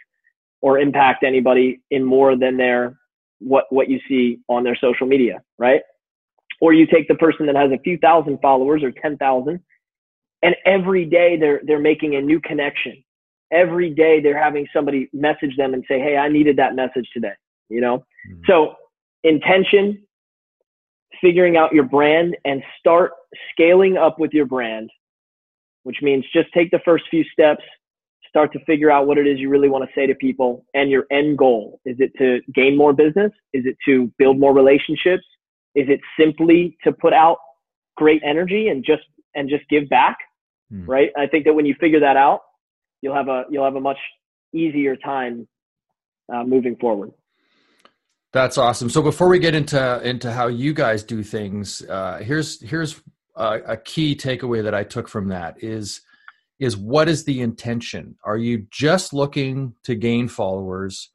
or 0.61 0.79
impact 0.79 1.23
anybody 1.23 1.81
in 1.91 2.03
more 2.03 2.35
than 2.35 2.57
their 2.57 2.97
what 3.39 3.65
what 3.69 3.89
you 3.89 3.99
see 4.07 4.39
on 4.49 4.63
their 4.63 4.75
social 4.75 5.07
media, 5.07 5.41
right? 5.57 5.81
Or 6.61 6.73
you 6.73 6.87
take 6.87 7.07
the 7.07 7.15
person 7.15 7.45
that 7.47 7.55
has 7.55 7.71
a 7.71 7.79
few 7.79 7.97
thousand 7.97 8.39
followers 8.41 8.81
or 8.83 8.91
10,000 8.91 9.59
and 10.45 10.55
every 10.65 11.05
day 11.05 11.37
they're 11.37 11.61
they're 11.65 11.79
making 11.79 12.15
a 12.15 12.21
new 12.21 12.39
connection. 12.39 13.03
Every 13.51 13.89
day 13.89 14.21
they're 14.21 14.41
having 14.41 14.67
somebody 14.71 15.09
message 15.11 15.55
them 15.57 15.73
and 15.73 15.83
say, 15.87 15.99
"Hey, 15.99 16.17
I 16.17 16.29
needed 16.29 16.57
that 16.57 16.75
message 16.75 17.09
today." 17.13 17.33
You 17.69 17.81
know? 17.81 17.97
Mm-hmm. 17.97 18.41
So, 18.47 18.75
intention, 19.23 20.04
figuring 21.21 21.57
out 21.57 21.73
your 21.73 21.83
brand 21.83 22.35
and 22.45 22.63
start 22.79 23.11
scaling 23.51 23.97
up 23.97 24.19
with 24.19 24.31
your 24.33 24.45
brand 24.45 24.89
which 25.85 26.01
means 26.01 26.25
just 26.33 26.51
take 26.51 26.71
the 26.71 26.81
first 26.83 27.05
few 27.11 27.23
steps, 27.31 27.63
start 28.27 28.51
to 28.51 28.59
figure 28.65 28.89
out 28.89 29.05
what 29.05 29.19
it 29.19 29.27
is 29.27 29.39
you 29.39 29.49
really 29.49 29.69
want 29.69 29.87
to 29.87 29.89
say 29.93 30.07
to 30.07 30.15
people 30.15 30.65
and 30.73 30.89
your 30.89 31.05
end 31.11 31.37
goal. 31.37 31.79
Is 31.85 31.95
it 31.99 32.11
to 32.17 32.41
gain 32.55 32.75
more 32.75 32.91
business? 32.91 33.31
Is 33.53 33.65
it 33.67 33.77
to 33.85 34.11
build 34.17 34.39
more 34.39 34.51
relationships? 34.51 35.23
Is 35.75 35.87
it 35.87 35.99
simply 36.19 36.75
to 36.83 36.91
put 36.91 37.13
out 37.13 37.37
great 37.95 38.21
energy 38.25 38.69
and 38.69 38.83
just 38.83 39.03
and 39.35 39.47
just 39.47 39.63
give 39.69 39.87
back? 39.87 40.17
Hmm. 40.71 40.89
Right? 40.89 41.11
I 41.15 41.27
think 41.27 41.45
that 41.45 41.53
when 41.53 41.67
you 41.67 41.75
figure 41.79 41.99
that 41.99 42.17
out, 42.17 42.41
you'll 43.01 43.15
have 43.15 43.27
a 43.27 43.43
you'll 43.51 43.65
have 43.65 43.75
a 43.75 43.81
much 43.81 43.99
easier 44.53 44.95
time 44.95 45.47
uh, 46.33 46.43
moving 46.43 46.77
forward. 46.77 47.11
That's 48.35 48.57
awesome. 48.57 48.89
So 48.89 49.01
before 49.01 49.29
we 49.29 49.39
get 49.39 49.55
into 49.55 50.01
into 50.05 50.29
how 50.29 50.47
you 50.47 50.73
guys 50.73 51.03
do 51.03 51.23
things, 51.23 51.81
uh, 51.83 52.17
here's 52.17 52.61
here's 52.61 53.01
uh, 53.37 53.59
a 53.65 53.77
key 53.77 54.13
takeaway 54.13 54.61
that 54.61 54.75
I 54.75 54.83
took 54.83 55.07
from 55.07 55.29
that 55.29 55.63
is 55.63 56.01
is 56.59 56.75
what 56.75 57.07
is 57.07 57.23
the 57.23 57.39
intention? 57.39 58.17
Are 58.25 58.35
you 58.35 58.67
just 58.69 59.13
looking 59.13 59.73
to 59.83 59.95
gain 59.95 60.27
followers? 60.27 61.11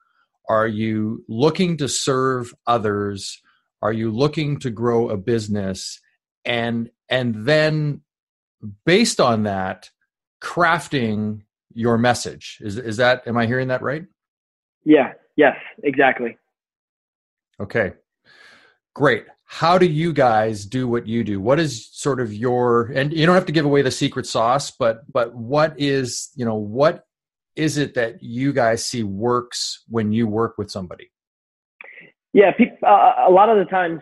Are 0.49 0.67
you 0.67 1.23
looking 1.29 1.77
to 1.77 1.89
serve 1.89 2.55
others? 2.67 3.43
Are 3.83 3.93
you 3.93 4.11
looking 4.11 4.59
to 4.61 4.71
grow 4.71 5.11
a 5.11 5.19
business? 5.19 6.01
And 6.47 6.89
and 7.11 7.45
then 7.45 8.01
based 8.87 9.21
on 9.21 9.43
that, 9.43 9.91
crafting 10.43 11.43
your 11.75 11.99
message. 11.99 12.57
Is 12.63 12.79
is 12.79 12.97
that 12.97 13.27
am 13.27 13.37
I 13.37 13.45
hearing 13.45 13.69
that 13.69 13.83
right? 13.83 14.05
Yeah, 14.87 15.13
yes, 15.37 15.57
exactly. 15.83 16.39
Okay. 17.61 17.93
Great. 18.95 19.25
How 19.45 19.79
do 19.79 19.87
you 19.87 20.13
guys 20.13 20.65
do 20.65 20.89
what 20.89 21.07
you 21.07 21.25
do? 21.25 21.41
What 21.41 21.59
is 21.59 21.89
sort 21.93 22.21
of 22.21 22.33
your 22.33 22.87
and 22.95 23.13
you 23.13 23.27
don't 23.27 23.35
have 23.35 23.47
to 23.47 23.53
give 23.53 23.65
away 23.65 23.83
the 23.83 23.91
secret 23.91 24.27
sauce 24.27 24.71
but 24.71 25.11
but 25.13 25.35
what 25.35 25.75
is 25.79 26.31
you 26.35 26.45
know 26.45 26.55
what 26.55 27.05
is 27.57 27.77
it 27.77 27.95
that 27.95 28.23
you 28.23 28.53
guys 28.53 28.85
see 28.85 29.03
works 29.03 29.85
when 29.89 30.13
you 30.13 30.27
work 30.27 30.57
with 30.57 30.71
somebody? 30.71 31.11
Yeah 32.33 32.53
pe- 32.57 32.79
uh, 32.87 33.27
a 33.29 33.31
lot 33.31 33.49
of 33.49 33.59
the 33.59 33.71
times 33.71 34.01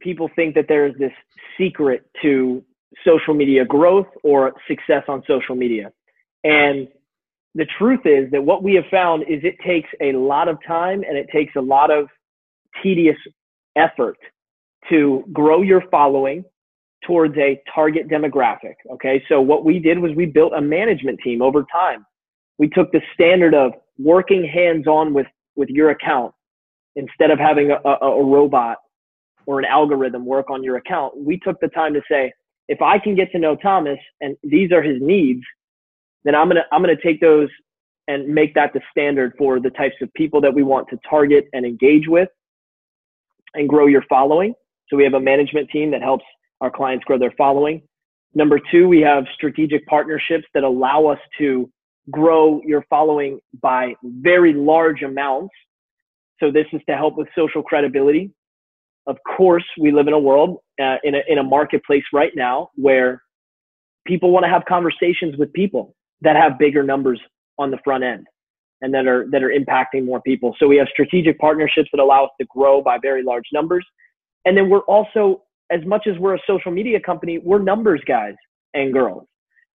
people 0.00 0.30
think 0.34 0.54
that 0.54 0.66
there 0.68 0.86
is 0.86 0.94
this 0.98 1.12
secret 1.58 2.08
to 2.22 2.64
social 3.06 3.34
media 3.34 3.64
growth 3.64 4.08
or 4.22 4.52
success 4.66 5.04
on 5.08 5.22
social 5.26 5.54
media. 5.54 5.92
And 6.42 6.88
the 7.54 7.66
truth 7.78 8.00
is 8.04 8.30
that 8.32 8.42
what 8.42 8.62
we 8.62 8.74
have 8.74 8.84
found 8.90 9.22
is 9.24 9.40
it 9.42 9.56
takes 9.64 9.88
a 10.00 10.12
lot 10.12 10.48
of 10.48 10.58
time 10.66 11.02
and 11.06 11.16
it 11.16 11.26
takes 11.32 11.54
a 11.56 11.60
lot 11.60 11.90
of 11.90 12.08
tedious 12.82 13.16
effort 13.76 14.16
to 14.88 15.24
grow 15.32 15.62
your 15.62 15.82
following 15.90 16.44
towards 17.06 17.36
a 17.38 17.60
target 17.74 18.08
demographic. 18.08 18.74
Okay. 18.92 19.22
So 19.28 19.40
what 19.40 19.64
we 19.64 19.78
did 19.78 19.98
was 19.98 20.12
we 20.14 20.26
built 20.26 20.52
a 20.54 20.60
management 20.60 21.20
team 21.22 21.42
over 21.42 21.64
time. 21.72 22.04
We 22.58 22.68
took 22.68 22.92
the 22.92 23.00
standard 23.14 23.54
of 23.54 23.72
working 23.98 24.44
hands 24.44 24.86
on 24.86 25.14
with, 25.14 25.26
with 25.56 25.68
your 25.70 25.90
account 25.90 26.34
instead 26.96 27.30
of 27.30 27.38
having 27.38 27.70
a, 27.70 27.76
a, 27.88 28.06
a 28.06 28.24
robot 28.24 28.78
or 29.46 29.58
an 29.58 29.64
algorithm 29.64 30.26
work 30.26 30.50
on 30.50 30.62
your 30.62 30.76
account. 30.76 31.16
We 31.16 31.38
took 31.38 31.58
the 31.60 31.68
time 31.68 31.94
to 31.94 32.02
say, 32.10 32.32
if 32.68 32.82
I 32.82 32.98
can 32.98 33.14
get 33.14 33.32
to 33.32 33.38
know 33.38 33.56
Thomas 33.56 33.98
and 34.20 34.36
these 34.42 34.70
are 34.72 34.82
his 34.82 35.00
needs, 35.00 35.42
then 36.24 36.34
I'm 36.34 36.48
going 36.48 36.56
to, 36.56 36.64
I'm 36.70 36.82
going 36.82 36.94
to 36.94 37.02
take 37.02 37.20
those 37.20 37.48
and 38.08 38.28
make 38.28 38.54
that 38.54 38.72
the 38.74 38.80
standard 38.90 39.32
for 39.38 39.58
the 39.60 39.70
types 39.70 39.96
of 40.02 40.12
people 40.14 40.40
that 40.42 40.52
we 40.52 40.62
want 40.62 40.88
to 40.88 40.98
target 41.08 41.46
and 41.52 41.64
engage 41.64 42.08
with 42.08 42.28
and 43.54 43.68
grow 43.68 43.86
your 43.86 44.04
following. 44.08 44.54
So 44.88 44.96
we 44.96 45.04
have 45.04 45.14
a 45.14 45.20
management 45.20 45.70
team 45.70 45.90
that 45.92 46.02
helps 46.02 46.24
our 46.60 46.70
clients 46.70 47.04
grow 47.04 47.18
their 47.18 47.32
following. 47.38 47.82
Number 48.34 48.60
two, 48.70 48.88
we 48.88 49.00
have 49.00 49.24
strategic 49.34 49.86
partnerships 49.86 50.44
that 50.54 50.62
allow 50.62 51.06
us 51.06 51.18
to 51.38 51.70
grow 52.10 52.60
your 52.64 52.84
following 52.88 53.40
by 53.62 53.94
very 54.02 54.52
large 54.52 55.02
amounts. 55.02 55.52
So 56.38 56.50
this 56.50 56.66
is 56.72 56.80
to 56.88 56.96
help 56.96 57.16
with 57.16 57.28
social 57.36 57.62
credibility. 57.62 58.32
Of 59.06 59.16
course, 59.36 59.64
we 59.78 59.90
live 59.90 60.06
in 60.06 60.12
a 60.12 60.18
world, 60.18 60.58
uh, 60.80 60.96
in, 61.02 61.14
a, 61.14 61.20
in 61.28 61.38
a 61.38 61.42
marketplace 61.42 62.04
right 62.12 62.32
now 62.34 62.70
where 62.74 63.22
people 64.06 64.30
want 64.30 64.44
to 64.44 64.50
have 64.50 64.64
conversations 64.68 65.36
with 65.36 65.52
people 65.52 65.94
that 66.22 66.36
have 66.36 66.58
bigger 66.58 66.82
numbers 66.82 67.20
on 67.58 67.70
the 67.70 67.78
front 67.84 68.04
end 68.04 68.26
and 68.82 68.92
that 68.94 69.06
are, 69.06 69.26
that 69.30 69.42
are 69.42 69.50
impacting 69.50 70.04
more 70.04 70.20
people. 70.22 70.54
So 70.58 70.66
we 70.66 70.76
have 70.76 70.88
strategic 70.90 71.38
partnerships 71.38 71.88
that 71.92 72.00
allow 72.00 72.24
us 72.24 72.30
to 72.40 72.46
grow 72.46 72.82
by 72.82 72.98
very 73.00 73.22
large 73.22 73.44
numbers. 73.52 73.86
And 74.44 74.56
then 74.56 74.70
we're 74.70 74.80
also, 74.80 75.42
as 75.70 75.84
much 75.84 76.06
as 76.06 76.18
we're 76.18 76.34
a 76.34 76.40
social 76.46 76.72
media 76.72 76.98
company, 77.00 77.38
we're 77.38 77.58
numbers 77.58 78.00
guys 78.06 78.34
and 78.74 78.92
girls, 78.92 79.26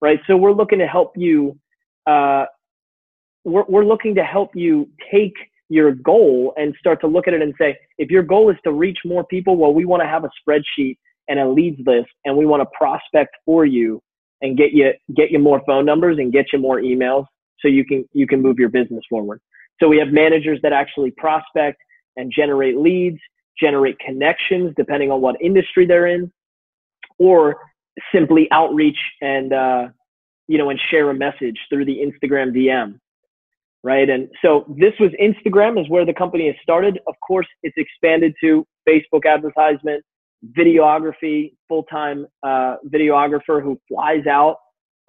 right? 0.01 0.19
So 0.27 0.37
we're 0.37 0.53
looking 0.53 0.79
to 0.79 0.87
help 0.87 1.13
you. 1.17 1.59
Uh, 2.07 2.47
we're, 3.45 3.65
we're 3.69 3.85
looking 3.85 4.15
to 4.15 4.25
help 4.25 4.51
you 4.55 4.89
take 5.13 5.35
your 5.69 5.93
goal 5.93 6.55
and 6.57 6.75
start 6.79 7.01
to 7.01 7.07
look 7.07 7.29
at 7.29 7.35
it 7.35 7.43
and 7.43 7.55
say, 7.59 7.77
if 7.99 8.11
your 8.11 8.23
goal 8.23 8.51
is 8.51 8.57
to 8.65 8.73
reach 8.73 8.99
more 9.05 9.25
people, 9.25 9.57
well, 9.57 9.75
we 9.75 9.85
want 9.85 10.03
to 10.03 10.09
have 10.09 10.25
a 10.25 10.31
spreadsheet 10.41 10.97
and 11.29 11.39
a 11.39 11.49
leads 11.49 11.81
list, 11.87 12.11
and 12.25 12.37
we 12.37 12.47
want 12.47 12.61
to 12.63 12.69
prospect 12.77 13.35
for 13.45 13.65
you 13.65 14.03
and 14.43 14.59
get 14.59 14.73
you 14.73 14.93
get 15.17 15.31
you 15.31 15.39
more 15.39 15.63
phone 15.67 15.87
numbers 15.87 16.19
and 16.19 16.33
get 16.33 16.47
you 16.53 16.59
more 16.59 16.81
emails 16.81 17.25
so 17.61 17.69
you 17.69 17.85
can 17.85 18.09
you 18.13 18.27
can 18.27 18.41
move 18.43 18.59
your 18.59 18.69
business 18.69 19.05
forward. 19.09 19.41
So 19.81 19.89
we 19.89 19.99
have 19.99 20.09
managers 20.09 20.61
that 20.63 20.73
actually 20.73 21.11
prospect 21.13 21.79
and 22.17 22.33
generate 22.35 22.77
leads 22.77 23.19
generate 23.59 23.99
connections 23.99 24.75
depending 24.77 25.11
on 25.11 25.21
what 25.21 25.37
industry 25.41 25.87
they're 25.87 26.07
in, 26.07 26.31
or 27.19 27.57
simply 28.13 28.49
outreach 28.51 28.99
and 29.23 29.53
uh, 29.53 29.89
you 30.49 30.59
know 30.59 30.71
and 30.71 30.81
share 30.91 31.11
a 31.11 31.15
message 31.15 31.59
through 31.69 31.85
the 31.85 31.99
Instagram 31.99 32.55
DM, 32.55 32.99
right? 33.83 34.09
And 34.09 34.29
so 34.43 34.65
this 34.79 34.93
was 34.99 35.11
Instagram 35.21 35.81
is 35.81 35.89
where 35.89 36.05
the 36.05 36.15
company 36.15 36.47
has 36.47 36.57
started. 36.63 36.99
Of 37.07 37.15
course, 37.27 37.47
it's 37.63 37.77
expanded 37.77 38.35
to 38.43 38.67
Facebook 38.89 39.27
advertisement, 39.27 40.05
videography, 40.57 41.55
full 41.69 41.85
time 41.85 42.27
uh, 42.43 42.77
videographer 42.89 43.63
who 43.63 43.81
flies 43.89 44.27
out 44.27 44.57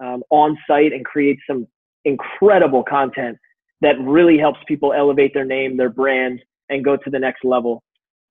um, 0.04 0.24
on 0.30 0.58
site 0.68 0.94
and 0.94 1.04
creates 1.06 1.42
some 1.50 1.68
incredible 2.06 2.84
content 2.84 3.38
that 3.82 4.00
really 4.00 4.38
helps 4.38 4.60
people 4.68 4.94
elevate 4.94 5.34
their 5.34 5.46
name, 5.46 5.78
their 5.78 5.90
brand, 5.90 6.42
and 6.70 6.84
go 6.84 6.96
to 6.96 7.10
the 7.10 7.20
next 7.20 7.44
level. 7.44 7.84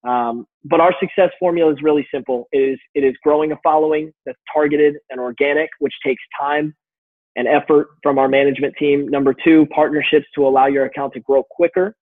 Um, 0.06 0.46
but 0.64 0.80
our 0.80 0.94
success 1.00 1.30
formula 1.38 1.72
is 1.72 1.78
really 1.82 2.06
simple. 2.12 2.46
It 2.52 2.58
is, 2.58 2.78
it 2.94 3.04
is 3.04 3.14
growing 3.22 3.52
a 3.52 3.58
following 3.62 4.12
that's 4.26 4.38
targeted 4.52 4.96
and 5.10 5.20
organic, 5.20 5.70
which 5.78 5.94
takes 6.04 6.22
time 6.38 6.74
and 7.37 7.48
effort 7.48 7.88
from 8.02 8.18
our 8.18 8.28
management 8.28 8.74
team. 8.78 9.08
Number 9.08 9.34
two, 9.34 9.66
partnerships 9.66 10.26
to 10.34 10.46
allow 10.46 10.66
your 10.66 10.84
account 10.84 11.14
to 11.14 11.20
grow 11.20 11.42
quicker. 11.50 11.94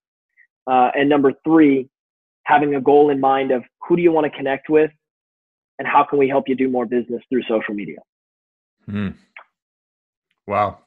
Uh, 0.66 0.90
and 0.94 1.08
number 1.08 1.32
three, 1.44 1.88
having 2.44 2.74
a 2.74 2.80
goal 2.80 3.11
in 3.11 3.20
mind 3.20 3.50
of 3.50 3.62
who 3.87 3.96
do 3.96 4.02
you 4.02 4.12
want 4.12 4.30
to 4.30 4.37
connect 4.37 4.68
with 4.68 4.90
and 5.78 5.88
how 5.88 6.04
can 6.04 6.18
we 6.18 6.28
help 6.28 6.48
you 6.48 6.54
do 6.54 6.68
more 6.68 6.87
business 6.87 7.22
through 7.28 7.42
social 7.42 7.74
media. 7.74 7.98
Hmm. 8.87 9.08
Wow. 10.46 10.80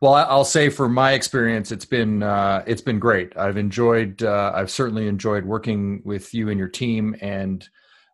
Well, 0.00 0.14
I'll 0.14 0.44
say 0.44 0.68
for 0.68 0.88
my 0.88 1.12
experience, 1.12 1.70
it's 1.70 1.84
been 1.84 2.22
uh, 2.22 2.64
it's 2.66 2.82
been 2.82 2.98
great. 2.98 3.36
I've 3.36 3.56
enjoyed. 3.56 4.22
Uh, 4.22 4.52
I've 4.54 4.70
certainly 4.70 5.06
enjoyed 5.06 5.44
working 5.44 6.02
with 6.04 6.34
you 6.34 6.48
and 6.48 6.58
your 6.58 6.68
team, 6.68 7.16
and 7.20 7.68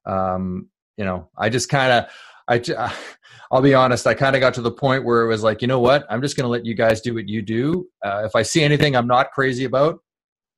um, 0.04 0.68
you 0.98 1.04
know, 1.04 1.30
I 1.38 1.48
just 1.48 1.70
kind 1.70 1.92
of, 1.92 2.10
I, 2.48 2.92
I'll 3.50 3.62
be 3.62 3.72
honest, 3.72 4.06
I 4.06 4.12
kind 4.12 4.36
of 4.36 4.40
got 4.40 4.54
to 4.54 4.60
the 4.60 4.70
point 4.70 5.04
where 5.04 5.22
it 5.22 5.28
was 5.28 5.42
like, 5.42 5.62
you 5.62 5.68
know 5.68 5.80
what, 5.80 6.04
I'm 6.10 6.20
just 6.20 6.36
going 6.36 6.44
to 6.44 6.50
let 6.50 6.66
you 6.66 6.74
guys 6.74 7.00
do 7.00 7.14
what 7.14 7.28
you 7.28 7.40
do. 7.40 7.88
Uh, 8.04 8.24
if 8.24 8.34
I 8.34 8.42
see 8.42 8.62
anything 8.62 8.96
I'm 8.96 9.06
not 9.06 9.30
crazy 9.30 9.64
about, 9.64 10.00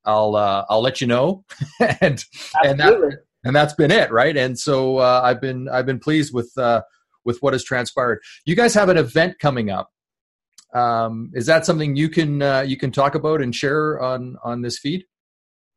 I'll, 0.05 0.35
uh, 0.35 0.65
I'll 0.69 0.81
let 0.81 1.01
you 1.01 1.07
know. 1.07 1.45
and, 2.01 2.25
Absolutely. 2.25 2.65
and 2.65 2.81
that, 2.81 3.19
and 3.45 3.55
that's 3.55 3.75
been 3.75 3.91
it. 3.91 4.11
Right. 4.11 4.37
And 4.37 4.59
so, 4.59 4.97
uh, 4.97 5.21
I've 5.23 5.41
been, 5.41 5.69
I've 5.69 5.87
been 5.87 6.01
pleased 6.01 6.33
with, 6.33 6.51
uh, 6.57 6.83
with 7.25 7.39
what 7.43 7.53
has 7.53 7.63
transpired. 7.63 8.21
You 8.47 8.57
guys 8.57 8.73
have 8.75 8.89
an 8.89 8.97
event 8.97 9.39
coming 9.39 9.71
up. 9.71 9.91
Um, 10.75 11.31
is 11.35 11.47
that 11.47 11.67
something 11.67 11.97
you 11.97 12.09
can, 12.09 12.43
uh, 12.43 12.61
you 12.61 12.77
can 12.77 12.93
talk 12.93 13.15
about 13.15 13.41
and 13.41 13.55
share 13.55 14.01
on, 14.01 14.37
on 14.45 14.63
this 14.63 14.79
feed? 14.79 15.05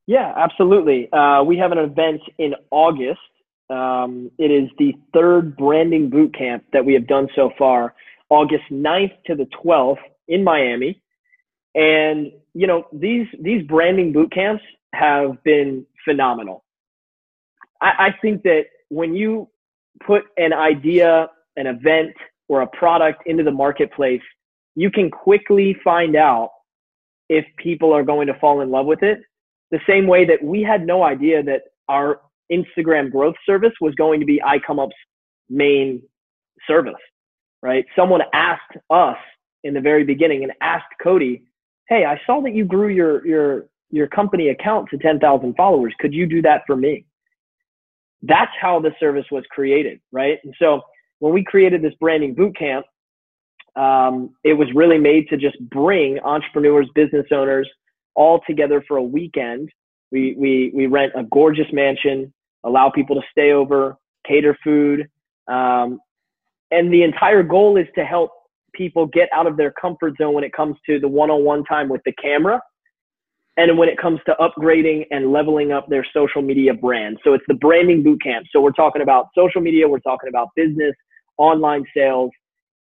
Yeah, 0.06 0.34
absolutely. 0.36 1.12
Uh, 1.12 1.44
we 1.44 1.58
have 1.58 1.72
an 1.72 1.78
event 1.78 2.22
in 2.38 2.54
August 2.72 3.20
um, 3.70 4.30
it 4.38 4.52
is 4.52 4.70
the 4.78 4.94
third 5.14 5.56
branding 5.56 6.10
boot 6.10 6.36
camp 6.38 6.64
that 6.74 6.86
we 6.86 6.94
have 6.94 7.08
done 7.08 7.28
so 7.36 7.52
far, 7.58 7.96
August 8.30 8.66
9th 8.72 9.14
to 9.26 9.36
the 9.36 9.48
12th 9.64 9.98
in 10.28 10.44
Miami. 10.44 11.02
And, 11.74 12.32
you 12.54 12.68
know, 12.68 12.86
these, 12.94 13.28
these 13.40 13.66
branding 13.66 14.14
boot 14.14 14.32
camps 14.32 14.64
have 14.94 15.44
been 15.44 15.86
phenomenal. 16.06 16.64
I, 17.82 18.08
I 18.08 18.10
think 18.22 18.44
that 18.44 18.66
when 18.90 19.16
you 19.16 19.50
put 20.06 20.24
an 20.38 20.54
idea, 20.54 21.30
an 21.56 21.68
event, 21.68 22.14
or 22.50 22.62
a 22.62 22.68
product 22.68 23.24
into 23.26 23.44
the 23.44 23.52
marketplace, 23.52 24.22
you 24.76 24.90
can 24.90 25.10
quickly 25.12 25.76
find 25.84 26.16
out 26.16 26.52
if 27.30 27.46
people 27.58 27.94
are 27.94 28.04
going 28.04 28.28
to 28.28 28.34
fall 28.40 28.62
in 28.62 28.70
love 28.70 28.86
with 28.86 29.04
it. 29.04 29.20
The 29.72 29.80
same 29.88 30.08
way 30.08 30.26
that 30.26 30.44
we 30.44 30.62
had 30.62 30.86
no 30.86 31.04
idea 31.04 31.42
that 31.44 31.64
our 31.90 32.22
Instagram 32.52 33.12
growth 33.12 33.36
service 33.46 33.74
was 33.82 33.96
going 33.96 34.20
to 34.20 34.26
be 34.26 34.42
iComeUp's 34.46 34.96
main 35.50 36.02
service, 36.68 36.94
right? 37.62 37.86
Someone 37.96 38.22
asked 38.34 38.78
us 38.90 39.18
in 39.64 39.74
the 39.74 39.82
very 39.82 40.04
beginning 40.04 40.44
and 40.44 40.54
asked 40.62 40.94
Cody, 41.02 41.44
"Hey, 41.88 42.06
I 42.06 42.20
saw 42.26 42.42
that 42.42 42.54
you 42.54 42.66
grew 42.66 42.90
your 42.90 43.26
your 43.26 43.68
your 43.90 44.08
company 44.08 44.50
account 44.50 44.90
to 44.90 44.98
10,000 44.98 45.56
followers. 45.56 45.94
Could 46.00 46.14
you 46.14 46.26
do 46.26 46.42
that 46.42 46.64
for 46.68 46.76
me?" 46.76 47.06
That's 48.22 48.52
how 48.60 48.80
the 48.80 48.94
service 49.00 49.26
was 49.32 49.46
created, 49.50 50.00
right? 50.12 50.40
And 50.44 50.54
so 50.60 50.82
when 51.20 51.34
we 51.34 51.44
created 51.44 51.82
this 51.82 51.94
branding 51.96 52.34
boot 52.34 52.56
camp, 52.58 52.86
um, 53.76 54.36
it 54.44 54.54
was 54.54 54.68
really 54.74 54.98
made 54.98 55.28
to 55.30 55.38
just 55.38 55.58
bring 55.70 56.20
entrepreneurs, 56.20 56.88
business 56.94 57.26
owners 57.32 57.70
all 58.16 58.42
together 58.48 58.84
for 58.88 58.98
a 58.98 59.04
weekend 59.04 59.70
we, 60.14 60.36
we, 60.38 60.72
we 60.76 60.86
rent 60.86 61.12
a 61.16 61.24
gorgeous 61.24 61.66
mansion, 61.74 62.32
allow 62.64 62.90
people 62.90 63.16
to 63.16 63.24
stay 63.32 63.52
over, 63.52 63.98
cater 64.26 64.56
food. 64.64 65.08
Um, 65.48 66.00
and 66.70 66.94
the 66.94 67.02
entire 67.02 67.42
goal 67.42 67.78
is 67.78 67.88
to 67.96 68.06
help 68.06 68.32
people 68.74 69.08
get 69.08 69.28
out 69.34 69.48
of 69.48 69.58
their 69.58 69.72
comfort 69.72 70.14
zone 70.22 70.36
when 70.36 70.44
it 70.44 70.54
comes 70.54 70.78
to 70.86 71.00
the 71.00 71.08
one-on-one 71.08 71.64
time 71.66 71.90
with 71.90 72.02
the 72.06 72.14
camera 72.14 72.62
and 73.58 73.76
when 73.78 73.90
it 73.90 73.98
comes 73.98 74.20
to 74.28 74.36
upgrading 74.40 75.06
and 75.12 75.32
leveling 75.32 75.72
up 75.72 75.88
their 75.90 76.06
social 76.14 76.44
media 76.44 76.76
brand. 76.76 77.18
So 77.24 77.34
it's 77.34 77.44
the 77.48 77.56
branding 77.56 78.04
boot 78.04 78.22
camp. 78.22 78.46
So 78.52 78.62
we're 78.62 78.72
talking 78.72 79.02
about 79.02 79.28
social 79.36 79.62
media, 79.62 79.88
we're 79.88 80.00
talking 80.00 80.30
about 80.30 80.50
business, 80.56 80.94
online 81.38 81.84
sales, 81.96 82.30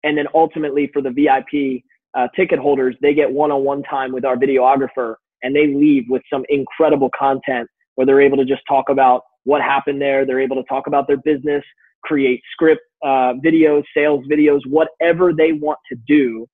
and 0.03 0.17
then 0.17 0.25
ultimately 0.33 0.89
for 0.93 1.01
the 1.01 1.11
VIP 1.11 1.83
uh, 2.17 2.27
ticket 2.35 2.59
holders, 2.59 2.95
they 3.01 3.13
get 3.13 3.31
one-on-one 3.31 3.83
time 3.83 4.11
with 4.11 4.25
our 4.25 4.35
videographer 4.35 5.15
and 5.43 5.55
they 5.55 5.67
leave 5.67 6.05
with 6.09 6.21
some 6.31 6.43
incredible 6.49 7.09
content 7.17 7.67
where 7.95 8.05
they're 8.05 8.21
able 8.21 8.37
to 8.37 8.45
just 8.45 8.61
talk 8.67 8.89
about 8.89 9.21
what 9.43 9.61
happened 9.61 10.01
there. 10.01 10.25
They're 10.25 10.39
able 10.39 10.55
to 10.57 10.63
talk 10.63 10.87
about 10.87 11.07
their 11.07 11.17
business, 11.17 11.63
create 12.03 12.41
script 12.51 12.81
uh, 13.03 13.33
videos, 13.43 13.83
sales 13.95 14.25
videos, 14.31 14.59
whatever 14.67 15.33
they 15.33 15.53
want 15.53 15.79
to 15.91 15.97
do. 16.07 16.47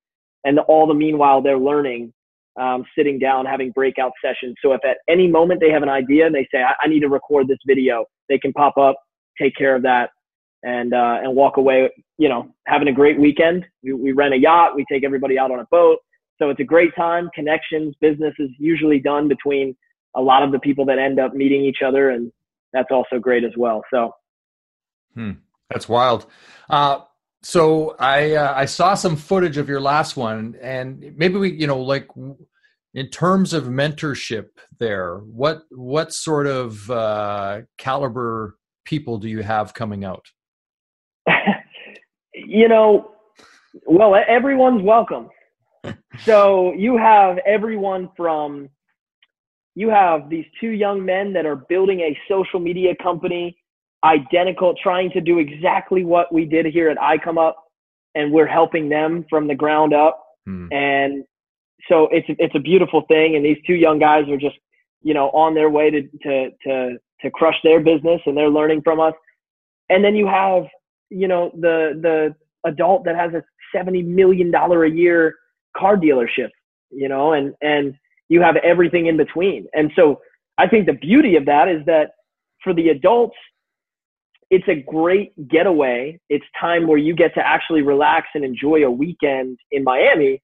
And 0.46 0.60
all 0.60 0.88
the 0.88 0.94
meanwhile, 0.94 1.42
they're 1.42 1.58
learning, 1.60 2.14
um, 2.60 2.86
sitting 2.98 3.20
down, 3.20 3.46
having 3.46 3.72
breakout 3.72 4.12
sessions. 4.24 4.56
So 4.62 4.74
if 4.74 4.84
at 4.86 4.98
any 5.10 5.28
moment 5.28 5.60
they 5.60 5.72
have 5.72 5.84
an 5.84 5.90
idea 5.90 6.26
and 6.26 6.34
they 6.34 6.48
say, 6.52 6.62
I, 6.64 6.74
I 6.82 6.88
need 6.88 7.02
to 7.02 7.10
record 7.10 7.48
this 7.48 7.58
video, 7.66 8.06
they 8.30 8.40
can 8.40 8.54
pop 8.54 8.78
up, 8.78 8.96
take 9.40 9.56
care 9.56 9.76
of 9.76 9.84
that, 9.84 10.12
and 10.68 10.94
uh, 10.94 11.20
and 11.24 11.34
walk 11.34 11.58
away. 11.58 11.90
You 12.18 12.30
know, 12.30 12.54
having 12.66 12.90
a 12.90 12.94
great 12.94 13.20
weekend. 13.20 13.66
We, 13.84 13.94
we 13.94 14.12
rent 14.12 14.34
a 14.34 14.38
yacht. 14.38 14.76
We 14.76 14.86
take 14.92 15.04
everybody 15.04 15.40
out 15.40 15.50
on 15.50 15.60
a 15.60 15.66
boat. 15.72 16.00
So 16.40 16.50
it's 16.50 16.60
a 16.60 16.66
great 16.66 16.96
time. 16.96 17.30
Connections, 17.34 17.96
business 18.02 18.34
is 18.38 18.50
usually 18.60 19.00
done 19.00 19.28
between 19.28 19.76
a 20.16 20.22
lot 20.22 20.44
of 20.44 20.52
the 20.52 20.60
people 20.60 20.86
that 20.86 21.00
end 21.00 21.20
up 21.20 21.34
meeting 21.34 21.64
each 21.64 21.82
other, 21.86 22.10
and 22.10 22.32
that's 22.74 22.90
also 22.92 23.18
great 23.20 23.44
as 23.44 23.54
well. 23.56 23.82
So, 23.92 24.12
hmm, 25.14 25.32
that's 25.70 25.88
wild. 25.88 26.26
Uh, 26.70 27.00
so 27.42 27.96
I 28.00 28.34
uh, 28.34 28.54
I 28.56 28.66
saw 28.66 28.94
some 28.94 29.16
footage 29.16 29.58
of 29.58 29.70
your 29.70 29.82
last 29.82 30.18
one, 30.18 30.58
and 30.62 31.14
maybe 31.16 31.38
we 31.38 31.54
you 31.54 31.68
know 31.68 31.80
like 31.80 32.10
in 32.94 33.10
terms 33.10 33.54
of 33.54 33.66
mentorship 33.66 34.48
there, 34.80 35.20
what 35.20 35.62
what 35.70 36.14
sort 36.14 36.46
of 36.46 36.92
uh, 36.92 37.62
caliber 37.78 38.58
people 38.86 39.18
do 39.18 39.30
you 39.30 39.44
have 39.44 39.74
coming 39.74 40.04
out? 40.04 40.26
you 42.34 42.68
know, 42.68 43.12
well, 43.86 44.16
everyone's 44.28 44.82
welcome. 44.82 45.30
So 46.20 46.74
you 46.74 46.98
have 46.98 47.38
everyone 47.46 48.10
from 48.18 48.70
you 49.76 49.90
have 49.90 50.30
these 50.30 50.46
two 50.60 50.72
young 50.72 51.06
men 51.06 51.34
that 51.34 51.46
are 51.46 51.56
building 51.56 52.00
a 52.00 52.18
social 52.28 52.60
media 52.60 52.96
company 53.02 53.56
identical 54.04 54.74
trying 54.82 55.12
to 55.12 55.22
do 55.22 55.38
exactly 55.38 56.04
what 56.04 56.34
we 56.34 56.46
did 56.46 56.66
here 56.66 56.90
at 56.90 56.98
iComeUp 56.98 57.54
and 58.16 58.32
we're 58.32 58.48
helping 58.48 58.90
them 58.90 59.26
from 59.30 59.48
the 59.48 59.56
ground 59.56 59.94
up. 59.94 60.24
Hmm. 60.46 60.68
and 60.72 61.24
so 61.90 62.08
it's 62.12 62.26
it's 62.30 62.56
a 62.56 62.60
beautiful 62.60 63.04
thing 63.08 63.36
and 63.36 63.46
these 63.46 63.58
two 63.68 63.76
young 63.76 64.00
guys 64.00 64.28
are 64.30 64.38
just 64.38 64.56
you 65.04 65.13
know 65.13 65.30
on 65.30 65.54
their 65.54 65.70
way 65.70 65.90
to 65.92 66.02
to 66.24 66.50
to 66.63 66.98
to 67.22 67.32
crush 67.32 67.56
their 67.63 67.80
business 67.80 68.22
and 68.26 68.36
they're 68.36 68.50
learning 68.50 68.82
from 68.82 69.00
us. 69.00 69.13
And 69.90 70.04
then 70.04 70.16
you 70.16 70.28
have 70.28 70.63
you 71.10 71.28
know 71.28 71.52
the 71.56 72.00
the 72.02 72.36
adult 72.70 73.06
that 73.06 73.15
has 73.15 73.34
a 73.34 73.43
70 73.74 74.04
million 74.04 74.52
dollar 74.52 74.86
a 74.86 74.89
year 74.89 75.36
car 75.78 75.96
dealership, 75.98 76.50
you 76.89 77.08
know, 77.08 77.34
and, 77.34 77.54
and 77.62 77.96
you 78.30 78.41
have 78.41 78.56
everything 78.58 79.08
in 79.08 79.17
between. 79.17 79.67
And 79.74 79.91
so 79.96 80.22
I 80.58 80.67
think 80.67 80.86
the 80.86 80.93
beauty 80.93 81.36
of 81.36 81.46
that 81.46 81.67
is 81.67 81.86
that 81.86 82.12
for 82.63 82.74
the 82.74 82.89
adults, 82.89 83.36
it's 84.50 84.67
a 84.67 84.76
great 84.76 85.34
getaway. 85.50 86.20
It's 86.30 86.46
time 86.60 86.88
where 86.88 86.98
you 86.98 87.13
get 87.13 87.34
to 87.36 87.46
actually 87.46 87.82
relax 87.82 88.28
and 88.34 88.43
enjoy 88.43 88.86
a 88.86 88.91
weekend 88.91 89.60
in 89.72 89.84
Miami 89.84 90.41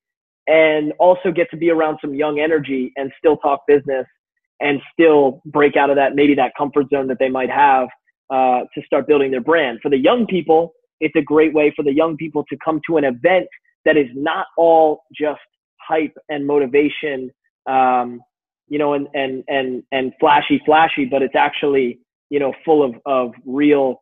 and 0.47 0.91
also 0.99 1.31
get 1.31 1.49
to 1.51 1.57
be 1.57 1.69
around 1.69 1.99
some 2.01 2.13
young 2.13 2.39
energy 2.39 2.91
and 2.97 3.11
still 3.17 3.37
talk 3.37 3.61
business 3.65 4.05
and 4.59 4.81
still 4.91 5.41
break 5.45 5.77
out 5.77 5.89
of 5.89 5.95
that, 5.95 6.15
maybe 6.15 6.35
that 6.35 6.51
comfort 6.57 6.87
zone 6.93 7.07
that 7.07 7.17
they 7.19 7.29
might 7.29 7.49
have 7.49 7.87
uh, 8.33 8.61
to 8.73 8.81
start 8.83 9.05
building 9.07 9.29
their 9.29 9.41
brand. 9.41 9.77
For 9.83 9.89
the 9.89 9.97
young 9.97 10.25
people, 10.25 10.73
it's 10.99 11.15
a 11.15 11.21
great 11.21 11.53
way 11.53 11.71
for 11.75 11.83
the 11.83 11.93
young 11.93 12.17
people 12.17 12.43
to 12.49 12.57
come 12.65 12.81
to 12.87 12.97
an 12.97 13.03
event 13.03 13.47
that 13.85 13.95
is 13.95 14.07
not 14.15 14.47
all 14.57 15.03
just 15.15 15.41
hype 15.87 16.15
and 16.29 16.47
motivation, 16.47 17.29
um, 17.69 18.21
you 18.67 18.79
know, 18.79 18.93
and, 18.93 19.07
and, 19.13 19.43
and, 19.47 19.83
and 19.91 20.13
flashy, 20.19 20.59
flashy, 20.65 21.05
but 21.05 21.21
it's 21.21 21.35
actually, 21.35 21.99
you 22.29 22.39
know, 22.39 22.53
full 22.65 22.81
of, 22.81 22.95
of 23.05 23.33
real, 23.45 24.01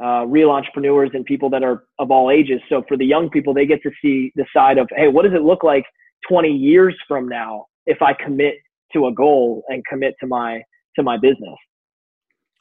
uh, 0.00 0.24
real 0.26 0.50
entrepreneurs 0.50 1.10
and 1.14 1.24
people 1.24 1.50
that 1.50 1.64
are 1.64 1.84
of 1.98 2.12
all 2.12 2.30
ages. 2.30 2.60
So 2.68 2.84
for 2.86 2.96
the 2.96 3.06
young 3.06 3.28
people, 3.28 3.54
they 3.54 3.66
get 3.66 3.82
to 3.82 3.90
see 4.00 4.30
the 4.36 4.46
side 4.54 4.78
of, 4.78 4.88
hey, 4.94 5.08
what 5.08 5.24
does 5.24 5.34
it 5.34 5.42
look 5.42 5.64
like 5.64 5.84
20 6.30 6.48
years 6.48 6.94
from 7.08 7.28
now 7.28 7.66
if 7.86 8.02
I 8.02 8.12
commit 8.12 8.54
to 8.92 9.06
a 9.06 9.12
goal 9.12 9.64
and 9.68 9.82
commit 9.86 10.14
to 10.20 10.28
my 10.28 10.62
to 10.94 11.02
my 11.02 11.16
business? 11.16 11.56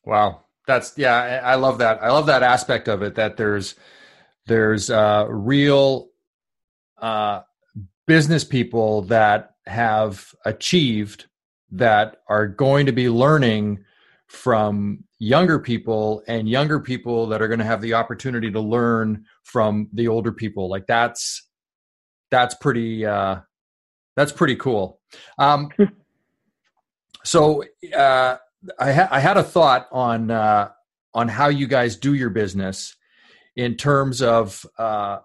Wow, 0.05 0.41
that's 0.67 0.93
yeah, 0.97 1.41
I 1.43 1.55
love 1.55 1.79
that. 1.79 2.03
I 2.03 2.11
love 2.11 2.27
that 2.27 2.43
aspect 2.43 2.87
of 2.87 3.01
it. 3.01 3.15
That 3.15 3.37
there's 3.37 3.75
there's 4.45 4.89
uh, 4.89 5.25
real 5.29 6.09
uh, 7.01 7.41
business 8.05 8.43
people 8.43 9.03
that 9.03 9.55
have 9.65 10.33
achieved 10.45 11.25
that 11.71 12.17
are 12.27 12.47
going 12.47 12.85
to 12.85 12.91
be 12.91 13.09
learning 13.09 13.83
from 14.27 15.03
younger 15.19 15.57
people 15.57 16.21
and 16.27 16.49
younger 16.49 16.79
people 16.79 17.27
that 17.27 17.41
are 17.41 17.47
going 17.47 17.59
to 17.59 17.65
have 17.65 17.81
the 17.81 17.93
opportunity 17.93 18.51
to 18.51 18.59
learn 18.59 19.25
from 19.43 19.89
the 19.93 20.07
older 20.07 20.31
people 20.31 20.69
like 20.69 20.85
that's 20.85 21.47
that's 22.29 22.53
pretty 22.55 23.05
uh 23.05 23.37
that's 24.15 24.31
pretty 24.31 24.55
cool 24.55 24.99
um 25.39 25.69
so 27.23 27.63
uh 27.95 28.37
i 28.79 28.91
ha- 28.91 29.07
i 29.11 29.19
had 29.19 29.37
a 29.37 29.43
thought 29.43 29.87
on 29.91 30.31
uh 30.31 30.69
on 31.13 31.27
how 31.27 31.47
you 31.47 31.67
guys 31.67 31.95
do 31.95 32.13
your 32.13 32.29
business 32.29 32.95
in 33.55 33.75
terms 33.75 34.21
of 34.21 34.65
uh 34.77 35.17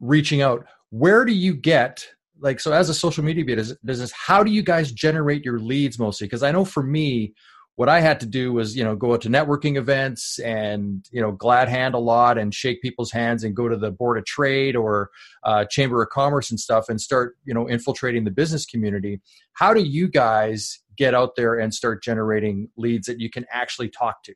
reaching 0.00 0.42
out 0.42 0.66
where 0.90 1.24
do 1.24 1.32
you 1.32 1.54
get 1.54 2.06
like 2.40 2.60
so 2.60 2.72
as 2.72 2.88
a 2.88 2.94
social 2.94 3.24
media 3.24 3.44
business 3.44 4.12
how 4.12 4.42
do 4.42 4.50
you 4.50 4.62
guys 4.62 4.92
generate 4.92 5.44
your 5.44 5.58
leads 5.58 5.98
mostly 5.98 6.26
because 6.26 6.42
i 6.42 6.50
know 6.50 6.64
for 6.64 6.82
me 6.82 7.34
what 7.80 7.88
I 7.88 8.00
had 8.00 8.20
to 8.20 8.26
do 8.26 8.52
was, 8.52 8.76
you 8.76 8.84
know, 8.84 8.94
go 8.94 9.14
out 9.14 9.22
to 9.22 9.30
networking 9.30 9.78
events 9.78 10.38
and, 10.40 11.02
you 11.10 11.18
know, 11.18 11.32
glad 11.32 11.66
hand 11.66 11.94
a 11.94 11.98
lot 11.98 12.36
and 12.36 12.54
shake 12.54 12.82
people's 12.82 13.10
hands 13.10 13.42
and 13.42 13.56
go 13.56 13.70
to 13.70 13.76
the 13.78 13.90
board 13.90 14.18
of 14.18 14.26
trade 14.26 14.76
or 14.76 15.08
uh, 15.44 15.64
chamber 15.64 16.02
of 16.02 16.10
commerce 16.10 16.50
and 16.50 16.60
stuff 16.60 16.90
and 16.90 17.00
start, 17.00 17.36
you 17.46 17.54
know, 17.54 17.66
infiltrating 17.66 18.24
the 18.24 18.30
business 18.30 18.66
community. 18.66 19.18
How 19.54 19.72
do 19.72 19.80
you 19.80 20.08
guys 20.08 20.78
get 21.00 21.14
out 21.14 21.34
there 21.34 21.58
and 21.58 21.72
start 21.72 22.02
generating 22.02 22.68
leads 22.76 23.06
that 23.06 23.18
you 23.18 23.30
can 23.30 23.46
actually 23.50 23.88
talk 23.88 24.22
to? 24.22 24.34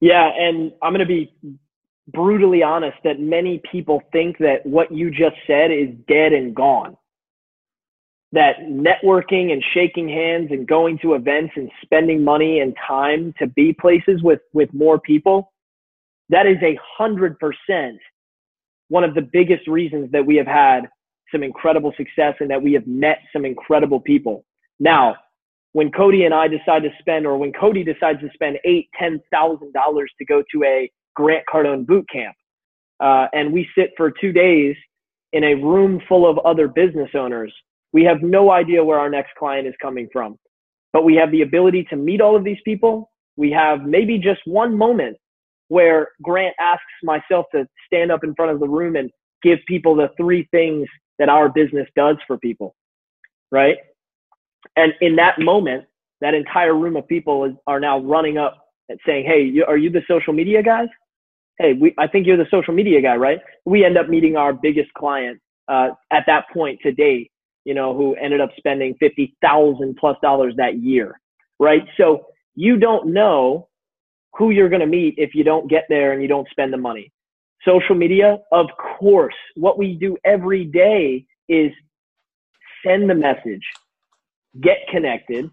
Yeah, 0.00 0.30
and 0.34 0.72
I'm 0.82 0.94
going 0.94 1.06
to 1.06 1.06
be 1.06 1.34
brutally 2.08 2.62
honest 2.62 2.96
that 3.04 3.20
many 3.20 3.60
people 3.70 4.00
think 4.10 4.38
that 4.38 4.64
what 4.64 4.90
you 4.90 5.10
just 5.10 5.36
said 5.46 5.70
is 5.70 5.90
dead 6.08 6.32
and 6.32 6.54
gone 6.54 6.96
that 8.32 8.58
networking 8.60 9.52
and 9.52 9.64
shaking 9.72 10.06
hands 10.06 10.48
and 10.50 10.68
going 10.68 10.98
to 10.98 11.14
events 11.14 11.52
and 11.56 11.70
spending 11.82 12.22
money 12.22 12.60
and 12.60 12.76
time 12.86 13.32
to 13.38 13.46
be 13.46 13.72
places 13.72 14.22
with 14.22 14.40
with 14.52 14.72
more 14.72 14.98
people 14.98 15.52
that 16.28 16.46
is 16.46 16.58
a 16.62 16.78
hundred 16.98 17.38
percent 17.38 17.98
one 18.88 19.04
of 19.04 19.14
the 19.14 19.26
biggest 19.32 19.66
reasons 19.66 20.10
that 20.12 20.24
we 20.24 20.36
have 20.36 20.46
had 20.46 20.80
some 21.32 21.42
incredible 21.42 21.92
success 21.96 22.34
and 22.40 22.50
that 22.50 22.62
we 22.62 22.72
have 22.72 22.86
met 22.86 23.18
some 23.32 23.44
incredible 23.44 24.00
people 24.00 24.44
now 24.80 25.16
when 25.72 25.90
cody 25.92 26.24
and 26.24 26.34
i 26.34 26.48
decide 26.48 26.82
to 26.82 26.90
spend 27.00 27.26
or 27.26 27.38
when 27.38 27.52
cody 27.52 27.84
decides 27.84 28.20
to 28.20 28.28
spend 28.34 28.58
eight 28.64 28.88
ten 28.98 29.20
thousand 29.32 29.72
dollars 29.72 30.12
to 30.18 30.24
go 30.24 30.42
to 30.52 30.64
a 30.64 30.90
grant 31.16 31.44
cardone 31.52 31.86
boot 31.86 32.06
camp 32.12 32.36
uh, 33.00 33.26
and 33.34 33.52
we 33.52 33.68
sit 33.76 33.90
for 33.96 34.10
two 34.10 34.32
days 34.32 34.76
in 35.32 35.44
a 35.44 35.54
room 35.54 36.00
full 36.08 36.28
of 36.30 36.38
other 36.40 36.68
business 36.68 37.10
owners 37.14 37.52
we 37.92 38.04
have 38.04 38.22
no 38.22 38.50
idea 38.50 38.84
where 38.84 38.98
our 38.98 39.10
next 39.10 39.34
client 39.38 39.66
is 39.66 39.74
coming 39.80 40.08
from, 40.12 40.36
but 40.92 41.04
we 41.04 41.14
have 41.16 41.30
the 41.30 41.42
ability 41.42 41.84
to 41.90 41.96
meet 41.96 42.20
all 42.20 42.36
of 42.36 42.44
these 42.44 42.58
people. 42.64 43.10
We 43.36 43.50
have 43.52 43.82
maybe 43.84 44.18
just 44.18 44.40
one 44.44 44.76
moment 44.76 45.16
where 45.68 46.08
Grant 46.22 46.54
asks 46.60 46.84
myself 47.02 47.46
to 47.54 47.66
stand 47.86 48.12
up 48.12 48.24
in 48.24 48.34
front 48.34 48.52
of 48.52 48.60
the 48.60 48.68
room 48.68 48.96
and 48.96 49.10
give 49.42 49.58
people 49.68 49.94
the 49.96 50.10
three 50.16 50.48
things 50.50 50.88
that 51.18 51.28
our 51.28 51.48
business 51.48 51.88
does 51.96 52.16
for 52.26 52.38
people, 52.38 52.74
right? 53.52 53.78
And 54.76 54.92
in 55.00 55.16
that 55.16 55.38
moment, 55.38 55.84
that 56.20 56.34
entire 56.34 56.74
room 56.74 56.96
of 56.96 57.06
people 57.06 57.44
is, 57.44 57.52
are 57.66 57.80
now 57.80 57.98
running 58.00 58.38
up 58.38 58.68
and 58.88 58.98
saying, 59.06 59.26
"Hey, 59.26 59.42
you, 59.42 59.64
are 59.66 59.76
you 59.76 59.90
the 59.90 60.02
social 60.08 60.32
media 60.32 60.62
guys? 60.62 60.88
Hey, 61.58 61.74
we, 61.74 61.94
I 61.98 62.06
think 62.06 62.26
you're 62.26 62.36
the 62.36 62.46
social 62.50 62.74
media 62.74 63.00
guy, 63.00 63.16
right?" 63.16 63.40
We 63.64 63.84
end 63.84 63.96
up 63.98 64.08
meeting 64.08 64.36
our 64.36 64.52
biggest 64.52 64.92
client 64.94 65.40
uh, 65.68 65.90
at 66.10 66.24
that 66.26 66.46
point 66.52 66.80
today 66.82 67.30
you 67.68 67.74
know, 67.74 67.94
who 67.94 68.14
ended 68.14 68.40
up 68.40 68.48
spending 68.56 68.94
50,000 68.98 69.94
plus 70.00 70.16
dollars 70.22 70.54
that 70.56 70.78
year, 70.78 71.20
right? 71.60 71.82
So 71.98 72.24
you 72.54 72.78
don't 72.78 73.12
know 73.12 73.68
who 74.38 74.52
you're 74.52 74.70
going 74.70 74.80
to 74.80 74.86
meet 74.86 75.16
if 75.18 75.34
you 75.34 75.44
don't 75.44 75.68
get 75.68 75.84
there 75.90 76.12
and 76.12 76.22
you 76.22 76.28
don't 76.28 76.48
spend 76.48 76.72
the 76.72 76.78
money. 76.78 77.12
Social 77.66 77.94
media, 77.94 78.38
of 78.52 78.68
course, 78.98 79.34
what 79.54 79.76
we 79.76 79.96
do 79.96 80.16
every 80.24 80.64
day 80.64 81.26
is 81.50 81.70
send 82.86 83.10
the 83.10 83.14
message, 83.14 83.60
get 84.60 84.78
connected, 84.90 85.50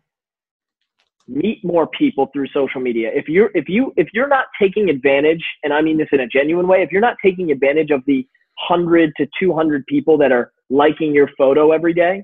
meet 1.27 1.63
more 1.63 1.87
people 1.87 2.29
through 2.33 2.47
social 2.53 2.81
media. 2.81 3.09
If 3.13 3.27
you're 3.27 3.51
if 3.53 3.67
you 3.67 3.93
if 3.97 4.07
you're 4.13 4.27
not 4.27 4.45
taking 4.59 4.89
advantage, 4.89 5.43
and 5.63 5.73
I 5.73 5.81
mean 5.81 5.97
this 5.97 6.07
in 6.11 6.21
a 6.21 6.27
genuine 6.27 6.67
way, 6.67 6.81
if 6.81 6.91
you're 6.91 7.01
not 7.01 7.17
taking 7.23 7.51
advantage 7.51 7.91
of 7.91 8.01
the 8.05 8.27
100 8.69 9.11
to 9.17 9.27
200 9.39 9.85
people 9.87 10.17
that 10.17 10.31
are 10.31 10.51
liking 10.69 11.13
your 11.13 11.29
photo 11.37 11.71
every 11.71 11.93
day, 11.93 12.23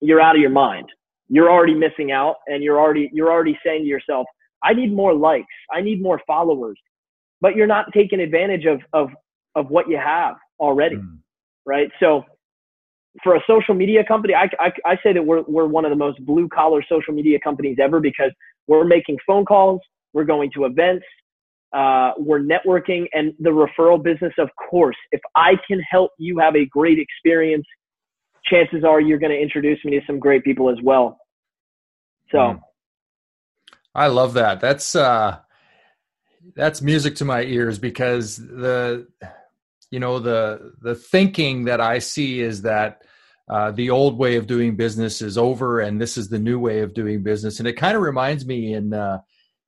you're 0.00 0.20
out 0.20 0.36
of 0.36 0.40
your 0.40 0.50
mind. 0.50 0.88
You're 1.28 1.50
already 1.50 1.74
missing 1.74 2.12
out 2.12 2.36
and 2.46 2.62
you're 2.62 2.78
already 2.78 3.10
you're 3.12 3.30
already 3.30 3.58
saying 3.64 3.82
to 3.82 3.88
yourself, 3.88 4.26
I 4.62 4.72
need 4.72 4.94
more 4.94 5.14
likes, 5.14 5.46
I 5.72 5.80
need 5.80 6.02
more 6.02 6.20
followers. 6.26 6.78
But 7.40 7.56
you're 7.56 7.66
not 7.66 7.86
taking 7.92 8.20
advantage 8.20 8.66
of 8.66 8.80
of 8.92 9.10
of 9.54 9.68
what 9.68 9.88
you 9.88 9.98
have 9.98 10.36
already. 10.60 10.96
Mm. 10.96 11.18
Right? 11.66 11.90
So 11.98 12.24
for 13.22 13.36
a 13.36 13.40
social 13.46 13.74
media 13.74 14.04
company, 14.04 14.34
I, 14.34 14.48
I, 14.58 14.72
I 14.84 14.96
say 15.02 15.12
that 15.12 15.24
we're, 15.24 15.42
we're 15.46 15.66
one 15.66 15.84
of 15.84 15.90
the 15.90 15.96
most 15.96 16.24
blue 16.24 16.48
collar 16.48 16.82
social 16.88 17.14
media 17.14 17.38
companies 17.42 17.78
ever 17.80 18.00
because 18.00 18.32
we're 18.66 18.84
making 18.84 19.18
phone 19.26 19.44
calls, 19.44 19.80
we're 20.12 20.24
going 20.24 20.50
to 20.54 20.64
events, 20.64 21.04
uh, 21.72 22.12
we're 22.18 22.40
networking 22.40 23.06
and 23.12 23.32
the 23.38 23.50
referral 23.50 24.02
business, 24.02 24.32
of 24.38 24.48
course. 24.70 24.96
If 25.12 25.20
I 25.36 25.52
can 25.66 25.80
help 25.90 26.12
you 26.18 26.38
have 26.38 26.56
a 26.56 26.66
great 26.66 26.98
experience, 26.98 27.66
chances 28.44 28.84
are 28.84 29.00
you're 29.00 29.18
going 29.18 29.32
to 29.32 29.40
introduce 29.40 29.78
me 29.84 29.98
to 29.98 30.06
some 30.06 30.18
great 30.18 30.44
people 30.44 30.70
as 30.70 30.76
well. 30.82 31.18
So, 32.30 32.38
mm. 32.38 32.60
I 33.94 34.08
love 34.08 34.34
that. 34.34 34.60
That's 34.60 34.96
uh, 34.96 35.38
that's 36.56 36.82
music 36.82 37.14
to 37.16 37.24
my 37.24 37.42
ears 37.42 37.78
because 37.78 38.36
the 38.36 39.06
you 39.94 40.00
know 40.00 40.18
the 40.18 40.72
the 40.82 40.96
thinking 40.96 41.66
that 41.66 41.80
I 41.80 42.00
see 42.00 42.40
is 42.40 42.62
that 42.62 43.02
uh, 43.48 43.70
the 43.70 43.90
old 43.90 44.18
way 44.18 44.34
of 44.34 44.48
doing 44.48 44.74
business 44.74 45.22
is 45.22 45.38
over 45.38 45.78
and 45.78 46.00
this 46.00 46.16
is 46.16 46.28
the 46.28 46.38
new 46.40 46.58
way 46.58 46.80
of 46.80 46.94
doing 46.94 47.22
business, 47.22 47.60
and 47.60 47.68
it 47.68 47.74
kind 47.74 47.94
of 47.94 48.02
reminds 48.02 48.44
me 48.44 48.74
in 48.74 48.92
uh, 48.92 49.20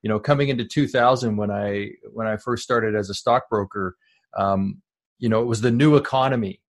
you 0.03 0.09
know 0.09 0.19
coming 0.19 0.49
into 0.49 0.65
2000 0.65 1.37
when 1.37 1.53
i 1.53 1.91
when 2.13 2.27
i 2.27 2.37
first 2.37 2.65
started 2.65 2.97
as 2.97 3.09
a 3.09 3.15
stockbroker 3.15 3.97
um, 4.37 4.83
you 5.21 5.29
know 5.29 5.41
it 5.43 5.47
was 5.47 5.61
the 5.61 5.71
new 5.71 5.95
economy 5.95 6.61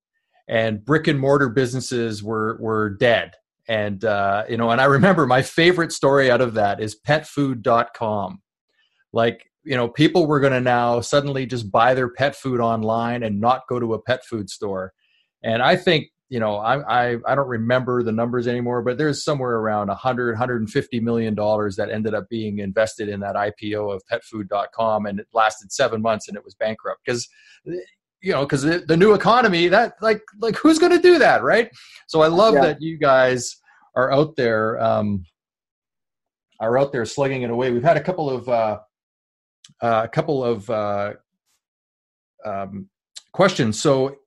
and 0.48 0.86
brick 0.86 1.08
and 1.08 1.20
mortar 1.20 1.50
businesses 1.50 2.24
were 2.24 2.58
were 2.62 2.92
dead. 2.92 3.34
And 3.68 4.06
uh, 4.06 4.44
you 4.48 4.58
know 4.58 4.70
and 4.70 4.80
i 4.80 4.86
remember 4.86 5.26
my 5.26 5.42
favorite 5.42 5.92
story 5.92 6.30
out 6.30 6.42
of 6.42 6.54
that 6.54 6.80
is 6.80 6.96
petfood.com 6.96 8.42
like 9.14 9.50
you 9.68 9.76
know 9.76 9.88
people 9.88 10.26
were 10.26 10.40
going 10.40 10.54
to 10.54 10.62
now 10.62 11.02
suddenly 11.02 11.46
just 11.46 11.72
buy 11.72 11.94
their 11.94 12.10
pet 12.10 12.36
food 12.36 12.60
online 12.60 13.24
and 13.24 13.40
not 13.40 13.62
go 13.68 13.80
to 13.80 13.94
a 13.94 14.02
pet 14.02 14.26
food 14.26 14.50
store 14.50 14.94
and 15.44 15.62
i 15.62 15.76
think 15.76 16.10
you 16.30 16.42
know, 16.42 16.58
I, 16.58 17.12
I, 17.12 17.18
I 17.26 17.36
don't 17.36 17.48
remember 17.48 18.04
the 18.04 18.12
numbers 18.12 18.48
anymore, 18.48 18.82
but 18.82 18.98
there's 18.98 19.24
somewhere 19.24 19.56
around 19.56 19.88
100, 19.88 20.34
150 20.34 21.00
million 21.00 21.36
dollars 21.36 21.78
that 21.78 21.90
ended 21.90 22.14
up 22.14 22.28
being 22.30 22.60
invested 22.60 23.08
in 23.08 23.22
that 23.22 23.36
IPO 23.36 23.96
of 23.96 24.04
petfood.com, 24.12 25.06
and 25.06 25.22
it 25.22 25.28
lasted 25.34 25.72
seven 25.72 26.02
months 26.02 26.28
and 26.28 26.36
it 26.36 26.44
was 26.44 26.54
bankrupt 26.56 27.02
because, 27.06 27.30
you 27.64 28.34
know, 28.34 28.42
because 28.42 28.64
the, 28.64 28.80
the, 28.80 28.98
new 28.98 29.14
economy 29.14 29.70
that 29.70 29.94
like 30.02 30.22
like 30.42 30.58
who's 30.58 30.80
going 30.80 30.92
to 30.92 31.00
do 31.00 31.18
that, 31.20 31.44
right? 31.44 31.70
So 32.08 32.22
I 32.22 32.28
love 32.28 32.56
yeah. 32.56 32.62
that 32.62 32.82
you 32.82 32.98
guys 32.98 33.56
are 33.96 34.12
out 34.12 34.36
there, 34.36 34.82
um, 34.82 35.24
are 36.60 36.78
out 36.78 36.92
there 36.92 37.06
slugging 37.06 37.44
it 37.44 37.52
away. 37.52 37.72
We've 37.72 37.84
had 37.84 37.98
a 37.98 38.04
couple 38.04 38.30
of 38.30 38.50
uh, 38.50 38.80
uh, 39.82 40.02
a 40.06 40.08
couple 40.08 40.44
of 40.44 40.70
uh, 40.70 41.14
um, 42.46 42.90
questions. 43.32 43.80
So 43.80 44.18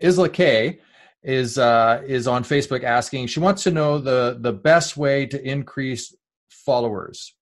Isla 0.00 0.28
K 0.28 0.80
is 1.22 1.58
uh, 1.58 2.02
is 2.06 2.26
on 2.26 2.44
Facebook 2.44 2.84
asking. 2.84 3.26
She 3.26 3.40
wants 3.40 3.62
to 3.64 3.70
know 3.70 3.98
the 3.98 4.38
the 4.40 4.52
best 4.52 4.96
way 4.96 5.26
to 5.26 5.42
increase 5.42 6.14
followers. 6.48 7.34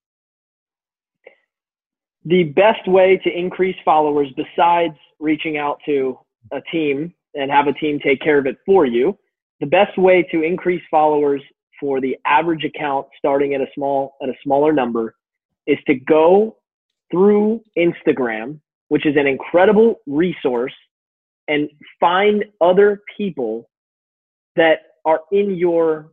The 2.25 2.45
best 2.45 2.89
way 2.89 3.21
to 3.23 3.31
increase 3.31 3.77
followers, 3.85 4.29
besides 4.37 4.97
reaching 5.21 5.59
out 5.59 5.79
to 5.87 6.19
a 6.53 6.61
team 6.73 7.15
and 7.35 7.51
have 7.51 7.69
a 7.69 7.73
team 7.73 8.01
take 8.01 8.21
care 8.21 8.39
of 8.39 8.47
it 8.47 8.57
for 8.67 8.87
you, 8.87 9.17
the 9.61 9.67
best 9.67 9.97
way 9.97 10.23
to 10.33 10.43
increase 10.43 10.83
followers 10.91 11.43
for 11.79 12.01
the 12.01 12.17
average 12.25 12.65
account, 12.65 13.07
starting 13.19 13.55
at 13.55 13.61
a 13.61 13.67
small 13.75 14.17
at 14.23 14.29
a 14.29 14.35
smaller 14.43 14.73
number, 14.73 15.15
is 15.67 15.79
to 15.87 15.95
go 15.95 16.57
through 17.11 17.63
Instagram, 17.79 18.61
which 18.89 19.07
is 19.07 19.17
an 19.17 19.27
incredible 19.27 19.97
resource 20.07 20.75
and 21.49 21.69
find 22.01 22.45
other 22.61 23.03
people 23.17 23.69
that 24.57 24.79
are 25.05 25.21
in 25.33 25.57
your 25.57 26.11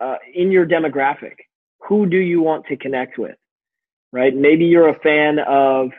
uh, 0.00 0.16
in 0.34 0.52
your 0.52 0.66
demographic. 0.66 1.34
Who 1.88 2.06
do 2.06 2.18
you 2.18 2.42
want 2.42 2.66
to 2.66 2.76
connect 2.76 3.18
with? 3.18 3.36
Right? 4.12 4.34
Maybe 4.34 4.66
you're 4.66 4.88
a 4.88 4.98
fan 5.00 5.38
of 5.40 5.90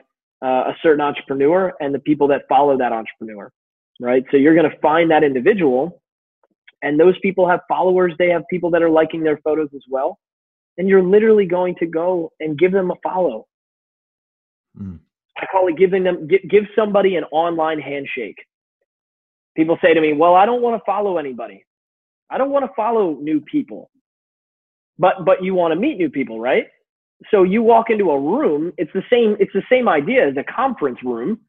uh, 0.43 0.71
a 0.71 0.75
certain 0.81 1.01
entrepreneur 1.01 1.73
and 1.79 1.93
the 1.93 1.99
people 1.99 2.27
that 2.27 2.43
follow 2.47 2.77
that 2.77 2.91
entrepreneur. 2.91 3.51
Right? 3.99 4.23
So 4.31 4.37
you're 4.37 4.55
going 4.55 4.69
to 4.69 4.77
find 4.79 5.09
that 5.09 5.23
individual, 5.23 6.01
and 6.83 6.99
those 6.99 7.15
people 7.21 7.49
have 7.49 7.61
followers. 7.67 8.13
They 8.19 8.29
have 8.29 8.43
people 8.49 8.69
that 8.71 8.83
are 8.83 8.89
liking 8.89 9.23
their 9.23 9.37
photos 9.37 9.69
as 9.75 9.81
well, 9.89 10.19
and 10.77 10.87
you're 10.87 11.03
literally 11.03 11.47
going 11.47 11.75
to 11.79 11.87
go 11.87 12.31
and 12.39 12.57
give 12.57 12.71
them 12.71 12.91
a 12.91 12.95
follow. 13.03 13.47
Mm. 14.79 14.99
I 15.39 15.45
call 15.51 15.67
it 15.67 15.77
giving 15.77 16.03
them 16.03 16.27
give, 16.27 16.63
somebody 16.75 17.15
an 17.15 17.23
online 17.25 17.79
handshake. 17.79 18.37
People 19.55 19.77
say 19.83 19.93
to 19.93 20.01
me, 20.01 20.13
"Well, 20.13 20.35
I 20.35 20.45
don't 20.45 20.61
want 20.61 20.79
to 20.79 20.85
follow 20.85 21.17
anybody. 21.17 21.63
I 22.29 22.37
don't 22.37 22.51
want 22.51 22.65
to 22.65 22.71
follow 22.75 23.17
new 23.21 23.41
people." 23.41 23.89
But 24.99 25.25
but 25.25 25.43
you 25.43 25.53
want 25.55 25.73
to 25.73 25.79
meet 25.79 25.97
new 25.97 26.09
people, 26.09 26.39
right? 26.39 26.67
So 27.31 27.43
you 27.43 27.63
walk 27.63 27.89
into 27.89 28.11
a 28.11 28.19
room, 28.19 28.73
it's 28.77 28.91
the 28.93 29.03
same 29.11 29.37
it's 29.39 29.53
the 29.53 29.63
same 29.71 29.89
idea 29.89 30.27
as 30.27 30.37
a 30.37 30.43
conference 30.43 30.99
room, 31.03 31.39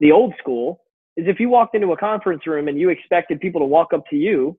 the 0.00 0.12
old 0.12 0.34
school, 0.38 0.80
is 1.16 1.26
if 1.28 1.40
you 1.40 1.48
walked 1.48 1.74
into 1.74 1.92
a 1.92 1.96
conference 1.96 2.46
room 2.46 2.68
and 2.68 2.78
you 2.78 2.90
expected 2.90 3.40
people 3.40 3.60
to 3.60 3.66
walk 3.66 3.92
up 3.92 4.04
to 4.10 4.16
you 4.16 4.58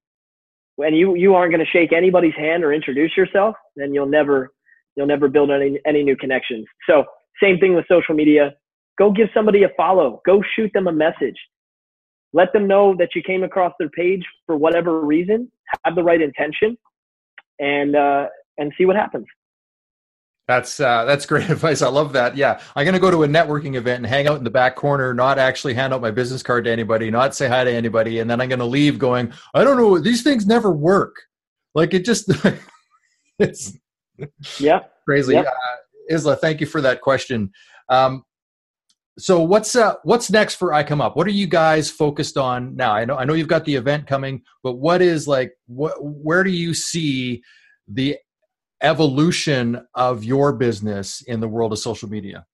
and 0.77 0.97
you 0.97 1.15
you 1.15 1.35
aren't 1.35 1.51
going 1.53 1.65
to 1.65 1.71
shake 1.71 1.93
anybody's 1.93 2.35
hand 2.35 2.63
or 2.63 2.73
introduce 2.73 3.15
yourself, 3.17 3.55
then 3.77 3.93
you'll 3.93 4.05
never 4.07 4.51
you'll 4.95 5.07
never 5.07 5.29
build 5.29 5.51
any 5.51 5.79
any 5.85 6.03
new 6.03 6.17
connections. 6.17 6.65
So 6.87 7.05
same 7.41 7.59
thing 7.59 7.75
with 7.75 7.85
social 7.87 8.15
media. 8.15 8.53
Go 8.97 9.11
give 9.11 9.29
somebody 9.33 9.63
a 9.63 9.69
follow. 9.77 10.21
Go 10.25 10.41
shoot 10.55 10.71
them 10.73 10.87
a 10.87 10.91
message. 10.91 11.37
Let 12.33 12.53
them 12.53 12.67
know 12.67 12.95
that 12.97 13.15
you 13.15 13.23
came 13.23 13.43
across 13.43 13.73
their 13.79 13.89
page 13.89 14.23
for 14.45 14.55
whatever 14.55 15.01
reason. 15.01 15.51
Have 15.85 15.95
the 15.95 16.03
right 16.03 16.21
intention, 16.21 16.77
and 17.59 17.95
uh, 17.95 18.27
and 18.57 18.71
see 18.77 18.85
what 18.85 18.95
happens. 18.95 19.25
That's 20.49 20.79
uh, 20.79 21.05
that's 21.05 21.27
great 21.27 21.47
advice. 21.51 21.83
I 21.83 21.89
love 21.89 22.13
that. 22.13 22.35
Yeah, 22.35 22.59
I'm 22.75 22.83
gonna 22.83 22.99
go 22.99 23.11
to 23.11 23.23
a 23.23 23.27
networking 23.27 23.75
event 23.75 23.97
and 23.97 24.07
hang 24.07 24.27
out 24.27 24.39
in 24.39 24.43
the 24.43 24.49
back 24.49 24.75
corner, 24.75 25.13
not 25.13 25.37
actually 25.37 25.75
hand 25.75 25.93
out 25.93 26.01
my 26.01 26.09
business 26.09 26.41
card 26.41 26.65
to 26.65 26.71
anybody, 26.71 27.11
not 27.11 27.35
say 27.35 27.47
hi 27.47 27.63
to 27.63 27.71
anybody, 27.71 28.19
and 28.19 28.29
then 28.29 28.41
I'm 28.41 28.49
gonna 28.49 28.65
leave 28.65 28.97
going, 28.97 29.31
I 29.53 29.63
don't 29.63 29.77
know, 29.77 29.99
these 29.99 30.23
things 30.23 30.47
never 30.47 30.71
work. 30.71 31.15
Like 31.75 31.93
it 31.93 32.03
just, 32.03 32.31
it's 33.39 33.77
yeah 34.59 34.79
crazy. 35.05 35.33
Yep. 35.33 35.45
Uh, 35.45 35.75
Isla, 36.09 36.35
thank 36.35 36.61
you 36.61 36.67
for 36.67 36.81
that 36.81 37.01
question. 37.01 37.51
Um, 37.89 38.23
so 39.17 39.41
what's 39.41 39.75
uh, 39.75 39.95
what's 40.03 40.31
next 40.31 40.55
for 40.55 40.69
iComeUp? 40.69 41.15
What 41.15 41.27
are 41.27 41.31
you 41.31 41.47
guys 41.47 41.91
focused 41.91 42.37
on 42.37 42.75
now? 42.75 42.93
I 42.93 43.05
know 43.05 43.17
I 43.17 43.25
know 43.25 43.33
you've 43.33 43.47
got 43.47 43.65
the 43.65 43.75
event 43.75 44.07
coming, 44.07 44.41
but 44.63 44.73
what 44.73 45.01
is 45.01 45.27
like 45.27 45.51
what 45.67 45.93
where 46.01 46.43
do 46.43 46.51
you 46.51 46.73
see 46.73 47.43
the 47.87 48.17
evolution 48.81 49.85
of 49.93 50.23
your 50.23 50.53
business 50.53 51.21
in 51.21 51.39
the 51.39 51.47
world 51.47 51.73
of 51.73 51.79
social 51.79 52.09
media? 52.09 52.45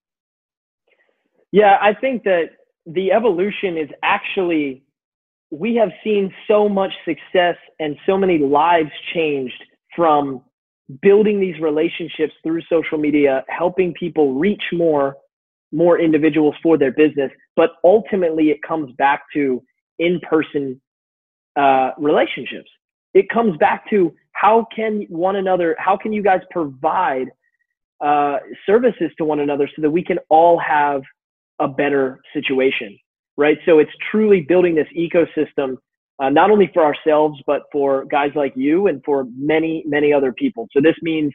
Yeah, 1.51 1.77
I 1.81 1.93
think 1.93 2.23
that 2.23 2.49
the 2.85 3.11
evolution 3.11 3.77
is 3.77 3.89
actually, 4.03 4.83
we 5.51 5.75
have 5.75 5.89
seen 6.03 6.33
so 6.47 6.67
much 6.67 6.91
success 7.05 7.55
and 7.79 7.95
so 8.05 8.17
many 8.17 8.39
lives 8.39 8.91
changed 9.13 9.63
from 9.95 10.41
building 11.01 11.39
these 11.39 11.59
relationships 11.59 12.33
through 12.43 12.61
social 12.69 12.97
media, 12.97 13.43
helping 13.49 13.93
people 13.93 14.33
reach 14.33 14.63
more, 14.71 15.15
more 15.71 15.99
individuals 15.99 16.55
for 16.61 16.77
their 16.77 16.91
business. 16.91 17.31
But 17.55 17.71
ultimately, 17.83 18.49
it 18.49 18.61
comes 18.61 18.93
back 18.97 19.23
to 19.33 19.63
in 19.99 20.19
person 20.21 20.79
uh, 21.55 21.91
relationships. 21.97 22.69
It 23.13 23.29
comes 23.29 23.57
back 23.57 23.89
to 23.89 24.13
how 24.33 24.67
can 24.75 25.05
one 25.09 25.37
another, 25.37 25.75
how 25.79 25.97
can 25.97 26.11
you 26.11 26.21
guys 26.21 26.41
provide 26.51 27.27
uh, 28.01 28.37
services 28.65 29.09
to 29.17 29.25
one 29.25 29.39
another 29.39 29.69
so 29.75 29.81
that 29.81 29.89
we 29.89 30.03
can 30.03 30.19
all 30.29 30.59
have 30.59 31.01
a 31.59 31.67
better 31.67 32.19
situation, 32.33 32.97
right? 33.37 33.57
So 33.65 33.79
it's 33.79 33.91
truly 34.11 34.41
building 34.41 34.75
this 34.75 34.87
ecosystem, 34.97 35.77
uh, 36.19 36.29
not 36.29 36.49
only 36.49 36.69
for 36.73 36.83
ourselves, 36.83 37.41
but 37.45 37.63
for 37.71 38.05
guys 38.05 38.31
like 38.35 38.53
you 38.55 38.87
and 38.87 39.01
for 39.03 39.25
many, 39.35 39.83
many 39.85 40.13
other 40.13 40.31
people. 40.31 40.67
So 40.71 40.81
this 40.81 40.95
means 41.01 41.33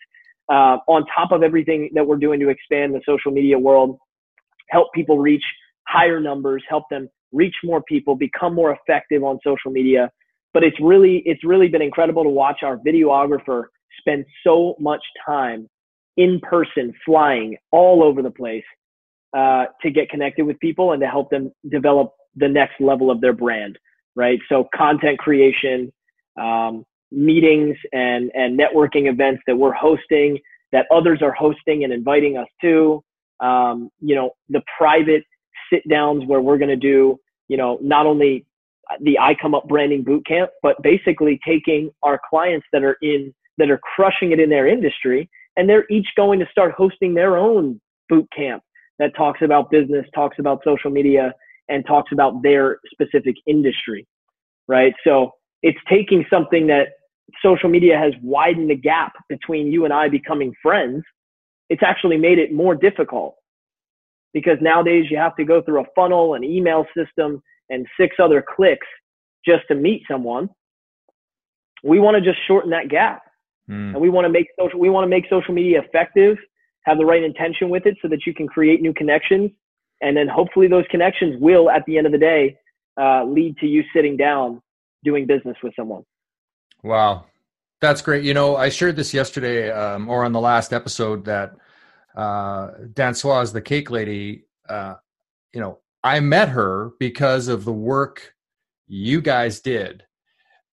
uh, 0.51 0.79
on 0.89 1.05
top 1.15 1.33
of 1.33 1.43
everything 1.43 1.91
that 1.95 2.07
we're 2.07 2.17
doing 2.17 2.41
to 2.41 2.49
expand 2.49 2.95
the 2.95 3.01
social 3.07 3.31
media 3.31 3.59
world, 3.59 3.99
help 4.69 4.89
people 4.95 5.19
reach 5.19 5.45
higher 5.87 6.21
numbers, 6.21 6.63
help 6.69 6.85
them 6.91 7.09
reach 7.33 7.55
more 7.63 7.83
people, 7.83 8.17
become 8.17 8.55
more 8.55 8.73
effective 8.77 9.23
on 9.23 9.39
social 9.45 9.71
media, 9.71 10.11
but 10.53 10.65
it's 10.65 10.77
really 10.81 11.23
it's 11.27 11.45
really 11.45 11.69
been 11.69 11.83
incredible 11.83 12.25
to 12.25 12.31
watch 12.31 12.63
our 12.63 12.79
videographer 12.79 13.65
spend 13.99 14.25
so 14.45 14.75
much 14.79 15.03
time 15.27 15.69
in 16.17 16.41
person 16.41 16.93
flying 17.05 17.57
all 17.71 18.03
over 18.03 18.23
the 18.23 18.31
place 18.31 18.65
uh, 19.37 19.67
to 19.83 19.91
get 19.91 20.09
connected 20.09 20.45
with 20.45 20.59
people 20.59 20.93
and 20.93 21.01
to 21.01 21.07
help 21.07 21.31
them 21.31 21.53
develop 21.71 22.13
the 22.35 22.49
next 22.49 22.81
level 22.81 23.11
of 23.11 23.21
their 23.21 23.33
brand 23.33 23.79
right? 24.17 24.39
So 24.49 24.69
content 24.75 25.19
creation 25.19 25.93
um, 26.41 26.85
meetings 27.11 27.77
and 27.93 28.31
and 28.35 28.59
networking 28.59 29.11
events 29.11 29.43
that 29.47 29.57
we're 29.57 29.73
hosting 29.73 30.39
that 30.73 30.87
others 30.93 31.21
are 31.23 31.33
hosting 31.33 31.83
and 31.85 31.93
inviting 31.93 32.37
us 32.37 32.47
to 32.61 33.03
um, 33.41 33.91
you 34.01 34.15
know 34.15 34.31
the 34.49 34.63
private 34.79 35.25
sit 35.73 35.87
downs 35.89 36.25
where 36.27 36.41
we're 36.41 36.59
going 36.59 36.71
to 36.71 36.77
do 36.77 37.19
you 37.49 37.57
know 37.57 37.79
not 37.83 38.07
only 38.07 38.47
the 39.03 39.19
iComeUp 39.21 39.69
branding 39.69 40.03
boot 40.03 40.27
camp, 40.27 40.51
but 40.63 40.81
basically 40.83 41.39
taking 41.47 41.91
our 42.03 42.21
clients 42.29 42.67
that 42.73 42.83
are 42.83 42.97
in 43.03 43.33
that 43.59 43.71
are 43.71 43.79
crushing 43.79 44.33
it 44.33 44.41
in 44.41 44.49
their 44.51 44.67
industry, 44.67 45.29
and 45.57 45.69
they're 45.69 45.87
each 45.91 46.09
going 46.17 46.41
to 46.41 46.47
start 46.51 46.73
hosting 46.73 47.15
their 47.15 47.37
own 47.37 47.81
boot 48.09 48.27
camp 48.35 48.63
that 48.99 49.15
talks 49.17 49.41
about 49.43 49.71
business, 49.71 50.07
talks 50.15 50.39
about 50.39 50.61
social 50.65 50.91
media, 50.91 51.33
and 51.71 51.87
talks 51.87 52.13
about 52.13 52.43
their 52.43 52.79
specific 52.93 53.37
industry, 53.47 54.07
right? 54.69 54.93
So 55.05 55.33
it's 55.63 55.79
taking 55.89 56.25
something 56.29 56.67
that 56.67 56.89
social 57.43 57.69
media 57.69 57.97
has 57.97 58.13
widened 58.23 58.71
the 58.71 58.77
gap 58.77 59.13
between 59.29 59.71
you 59.73 59.85
and 59.85 59.95
I 59.95 60.09
becoming 60.09 60.53
friends. 60.63 61.03
It's 61.69 61.83
actually 61.83 62.17
made 62.17 62.39
it 62.39 62.53
more 62.53 62.75
difficult 62.75 63.37
because 64.33 64.59
nowadays 64.61 65.07
you 65.11 65.17
have 65.17 65.37
to 65.37 65.45
go 65.45 65.63
through 65.63 65.81
a 65.81 65.87
funnel, 65.95 66.35
an 66.35 66.45
email 66.45 66.87
system, 66.97 67.43
and 67.69 67.87
six 67.99 68.17
other 68.23 68.45
clicks 68.57 68.87
just 69.47 69.63
to 69.69 69.75
meet 69.75 70.03
someone. 70.11 70.49
We 71.83 71.99
want 72.01 72.17
to 72.17 72.21
just 72.21 72.39
shorten 72.47 72.71
that 72.71 72.89
gap. 72.89 73.23
Mm. 73.71 73.93
And 73.93 74.01
we 74.01 74.11
want 74.11 74.25
to 74.25 74.29
make 74.29 74.49
social 74.59 74.79
we 74.81 74.91
want 74.91 75.05
to 75.05 75.09
make 75.09 75.25
social 75.31 75.55
media 75.55 75.81
effective, 75.81 76.37
have 76.85 76.99
the 76.99 77.07
right 77.07 77.23
intention 77.23 77.71
with 77.71 77.87
it 77.87 77.97
so 78.03 78.09
that 78.09 78.27
you 78.27 78.35
can 78.35 78.47
create 78.49 78.83
new 78.83 78.93
connections. 78.93 79.51
And 80.01 80.17
then 80.17 80.29
hopefully 80.29 80.69
those 80.69 80.85
connections 80.91 81.37
will 81.41 81.71
at 81.71 81.85
the 81.87 81.99
end 81.99 82.07
of 82.07 82.13
the 82.13 82.19
day 82.19 82.57
uh, 83.01 83.25
lead 83.25 83.57
to 83.59 83.67
you 83.67 83.85
sitting 83.95 84.17
down 84.17 84.63
doing 85.05 85.27
business 85.27 85.57
with 85.63 85.75
someone. 85.75 86.05
Wow. 86.83 87.27
That's 87.81 88.03
great. 88.03 88.25
You 88.25 88.35
know, 88.35 88.57
I 88.57 88.69
shared 88.69 88.97
this 88.97 89.15
yesterday 89.15 89.71
um, 89.71 90.09
or 90.09 90.25
on 90.25 90.33
the 90.33 90.41
last 90.41 90.73
episode 90.73 91.25
that 91.25 91.55
uh, 92.15 92.73
Dansoise, 92.93 93.53
the 93.53 93.63
cake 93.63 93.91
lady, 93.91 94.45
uh, 94.69 94.95
you 95.55 95.61
know, 95.61 95.79
I 96.03 96.21
met 96.21 96.51
her 96.51 96.93
because 96.99 97.49
of 97.49 97.65
the 97.65 97.73
work 97.73 98.35
you 98.87 99.21
guys 99.21 99.61
did. 99.61 100.05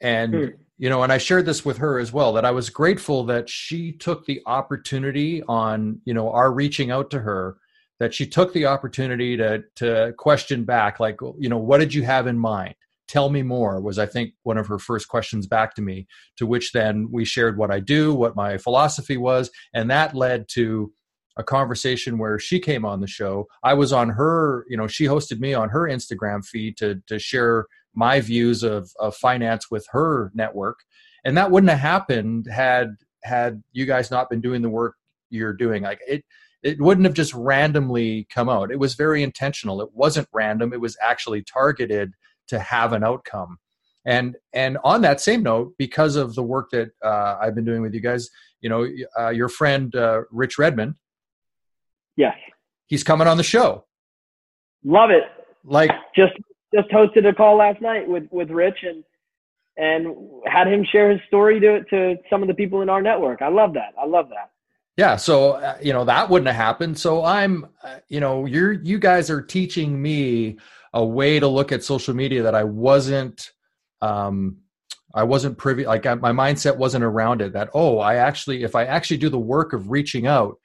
And, 0.02 0.34
hmm. 0.34 0.46
you 0.78 0.90
know, 0.90 1.04
and 1.04 1.12
I 1.12 1.18
shared 1.18 1.46
this 1.46 1.64
with 1.64 1.78
her 1.78 2.00
as 2.00 2.12
well 2.12 2.34
that 2.34 2.46
I 2.46 2.52
was 2.52 2.70
grateful 2.70 3.24
that 3.26 3.50
she 3.50 3.92
took 3.92 4.26
the 4.26 4.42
opportunity 4.46 5.44
on, 5.44 6.02
you 6.06 6.14
know, 6.14 6.32
our 6.32 6.52
reaching 6.52 6.92
out 6.92 7.10
to 7.12 7.20
her, 7.20 7.58
that 8.00 8.14
she 8.14 8.28
took 8.28 8.54
the 8.54 8.66
opportunity 8.66 9.36
to, 9.38 9.64
to 9.76 10.14
question 10.18 10.64
back, 10.64 11.00
like, 11.00 11.20
you 11.40 11.50
know, 11.50 11.58
what 11.58 11.80
did 11.80 11.94
you 11.94 12.04
have 12.04 12.28
in 12.28 12.38
mind? 12.38 12.76
Tell 13.08 13.30
me 13.30 13.42
more 13.42 13.80
was, 13.82 13.98
I 13.98 14.06
think, 14.06 14.34
one 14.44 14.58
of 14.58 14.68
her 14.68 14.80
first 14.80 15.08
questions 15.08 15.48
back 15.48 15.74
to 15.76 15.82
me, 15.82 16.08
to 16.38 16.46
which 16.46 16.74
then 16.74 17.10
we 17.12 17.26
shared 17.26 17.58
what 17.58 17.72
I 17.72 17.80
do, 17.80 18.14
what 18.14 18.36
my 18.36 18.58
philosophy 18.58 19.18
was. 19.18 19.50
And 19.74 19.90
that 19.90 20.14
led 20.14 20.48
to, 20.50 20.92
a 21.38 21.44
conversation 21.44 22.18
where 22.18 22.40
she 22.40 22.60
came 22.60 22.84
on 22.84 23.00
the 23.00 23.08
show. 23.08 23.48
I 23.64 23.76
was 23.76 23.94
on 23.94 24.10
her, 24.10 24.66
you 24.68 24.76
know, 24.76 24.88
she 24.88 25.06
hosted 25.06 25.40
me 25.40 25.54
on 25.54 25.70
her 25.70 25.84
Instagram 25.84 26.44
feed 26.44 26.78
to 26.78 27.02
to 27.08 27.20
share 27.20 27.68
my 27.94 28.20
views 28.20 28.64
of, 28.64 28.92
of 29.00 29.16
finance 29.16 29.72
with 29.72 29.86
her 29.92 30.32
network. 30.34 30.80
And 31.24 31.38
that 31.38 31.52
wouldn't 31.52 31.70
have 31.70 31.80
happened 31.80 32.48
had 32.52 32.96
had 33.24 33.64
you 33.72 33.86
guys 33.86 34.12
not 34.12 34.30
been 34.30 34.42
doing 34.42 34.62
the 34.62 34.70
work 34.70 34.96
you're 35.30 35.54
doing. 35.54 35.84
Like 35.84 36.00
it 36.08 36.26
it 36.68 36.82
wouldn't 36.82 37.06
have 37.06 37.14
just 37.14 37.34
randomly 37.34 38.28
come 38.30 38.50
out. 38.50 38.72
It 38.72 38.80
was 38.80 38.96
very 38.96 39.24
intentional. 39.24 39.82
It 39.82 39.90
wasn't 39.94 40.28
random. 40.34 40.74
It 40.74 40.82
was 40.82 40.98
actually 41.02 41.44
targeted 41.44 42.14
to 42.48 42.60
have 42.60 42.94
an 42.94 43.04
outcome. 43.04 43.58
And 44.06 44.36
and 44.54 44.78
on 44.84 45.02
that 45.02 45.20
same 45.20 45.44
note, 45.44 45.74
because 45.78 46.16
of 46.16 46.36
the 46.36 46.44
work 46.44 46.70
that 46.72 46.90
uh, 47.04 47.38
I've 47.42 47.56
been 47.56 47.66
doing 47.66 47.82
with 47.82 47.94
you 47.94 48.02
guys, 48.02 48.30
you 48.62 48.70
know, 48.70 48.88
uh, 49.20 49.30
your 49.30 49.50
friend 49.50 49.94
uh, 49.96 50.22
Rich 50.32 50.58
Redmond, 50.58 50.96
Yes. 52.18 52.36
He's 52.88 53.04
coming 53.04 53.28
on 53.28 53.38
the 53.38 53.44
show. 53.44 53.86
Love 54.84 55.12
it. 55.12 55.24
Like 55.64 55.92
just 56.16 56.34
just 56.74 56.90
hosted 56.90 57.28
a 57.28 57.34
call 57.34 57.58
last 57.58 57.82
night 57.82 58.08
with 58.08 58.28
with 58.32 58.50
Rich 58.50 58.80
and 58.84 59.04
and 59.78 60.16
had 60.46 60.68
him 60.68 60.84
share 60.92 61.12
his 61.12 61.22
story 61.28 61.60
to 61.60 61.84
to 61.86 62.16
some 62.30 62.42
of 62.42 62.48
the 62.48 62.54
people 62.54 62.82
in 62.82 62.90
our 62.90 63.02
network. 63.02 63.42
I 63.42 63.50
love 63.50 63.74
that. 63.76 63.94
I 64.02 64.06
love 64.06 64.30
that. 64.30 64.52
Yeah, 64.98 65.16
so 65.16 65.52
uh, 65.52 65.78
you 65.82 65.94
know 65.94 66.04
that 66.06 66.30
wouldn't 66.30 66.48
have 66.48 66.56
happened. 66.56 66.98
So 66.98 67.24
I'm, 67.24 67.68
uh, 67.84 67.98
you 68.10 68.20
know, 68.20 68.46
you're 68.46 68.74
you 68.74 68.98
guys 68.98 69.30
are 69.30 69.42
teaching 69.42 70.02
me 70.02 70.58
a 70.94 71.06
way 71.06 71.40
to 71.40 71.48
look 71.48 71.72
at 71.72 71.84
social 71.84 72.16
media 72.16 72.42
that 72.44 72.56
I 72.56 72.64
wasn't, 72.64 73.52
um, 74.02 74.58
I 75.14 75.24
wasn't 75.24 75.58
privy. 75.58 75.86
Like 75.86 76.08
I, 76.08 76.16
my 76.16 76.32
mindset 76.32 76.78
wasn't 76.78 77.04
around 77.04 77.42
it. 77.44 77.54
That 77.54 77.70
oh, 77.76 78.00
I 78.00 78.16
actually, 78.16 78.64
if 78.64 78.76
I 78.76 78.86
actually 78.86 79.18
do 79.18 79.30
the 79.30 79.40
work 79.40 79.74
of 79.74 79.92
reaching 79.92 80.26
out 80.26 80.56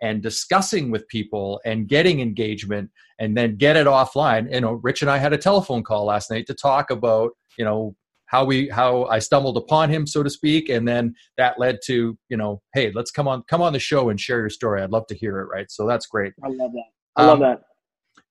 and 0.00 0.22
discussing 0.22 0.90
with 0.90 1.06
people 1.08 1.60
and 1.64 1.88
getting 1.88 2.20
engagement 2.20 2.90
and 3.18 3.36
then 3.36 3.56
get 3.56 3.76
it 3.76 3.86
offline 3.86 4.52
you 4.52 4.60
know 4.60 4.72
rich 4.82 5.02
and 5.02 5.10
i 5.10 5.18
had 5.18 5.32
a 5.32 5.38
telephone 5.38 5.82
call 5.82 6.06
last 6.06 6.30
night 6.30 6.46
to 6.46 6.54
talk 6.54 6.90
about 6.90 7.30
you 7.58 7.64
know 7.64 7.94
how 8.30 8.44
we 8.44 8.68
how 8.68 9.04
i 9.06 9.18
stumbled 9.18 9.56
upon 9.56 9.90
him 9.90 10.06
so 10.06 10.22
to 10.22 10.30
speak. 10.30 10.68
And 10.68 10.86
then 10.86 11.14
that 11.36 11.58
led 11.58 11.78
to 11.86 12.16
you 12.28 12.36
know 12.36 12.62
hey 12.74 12.92
let's 12.94 13.10
come 13.10 13.28
on 13.28 13.42
come 13.48 13.60
on 13.60 13.72
the 13.72 13.78
show 13.78 14.08
and 14.08 14.20
share 14.20 14.38
your 14.38 14.50
story. 14.50 14.82
I'd 14.82 14.90
love 14.90 15.06
to 15.08 15.14
hear 15.14 15.40
it 15.40 15.46
right? 15.46 15.70
So 15.70 15.86
that's 15.86 16.06
great. 16.06 16.32
I 16.44 16.48
love 16.48 16.72
that. 16.72 16.90
I 17.16 17.26
love 17.26 17.34
um, 17.34 17.40
that. 17.40 17.62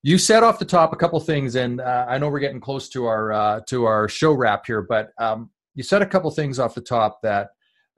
you 0.03 0.17
said 0.17 0.43
off 0.43 0.59
the 0.59 0.65
top 0.65 0.93
a 0.93 0.95
couple 0.95 1.19
things 1.19 1.55
and 1.55 1.81
uh, 1.81 2.05
i 2.07 2.17
know 2.17 2.29
we're 2.29 2.39
getting 2.39 2.61
close 2.61 2.87
to 2.89 3.05
our 3.05 3.33
uh, 3.33 3.59
to 3.67 3.85
our 3.85 4.07
show 4.07 4.31
wrap 4.33 4.65
here 4.65 4.81
but 4.81 5.09
um, 5.19 5.49
you 5.75 5.83
said 5.83 6.01
a 6.01 6.05
couple 6.05 6.31
things 6.31 6.59
off 6.59 6.73
the 6.75 6.81
top 6.81 7.19
that 7.21 7.49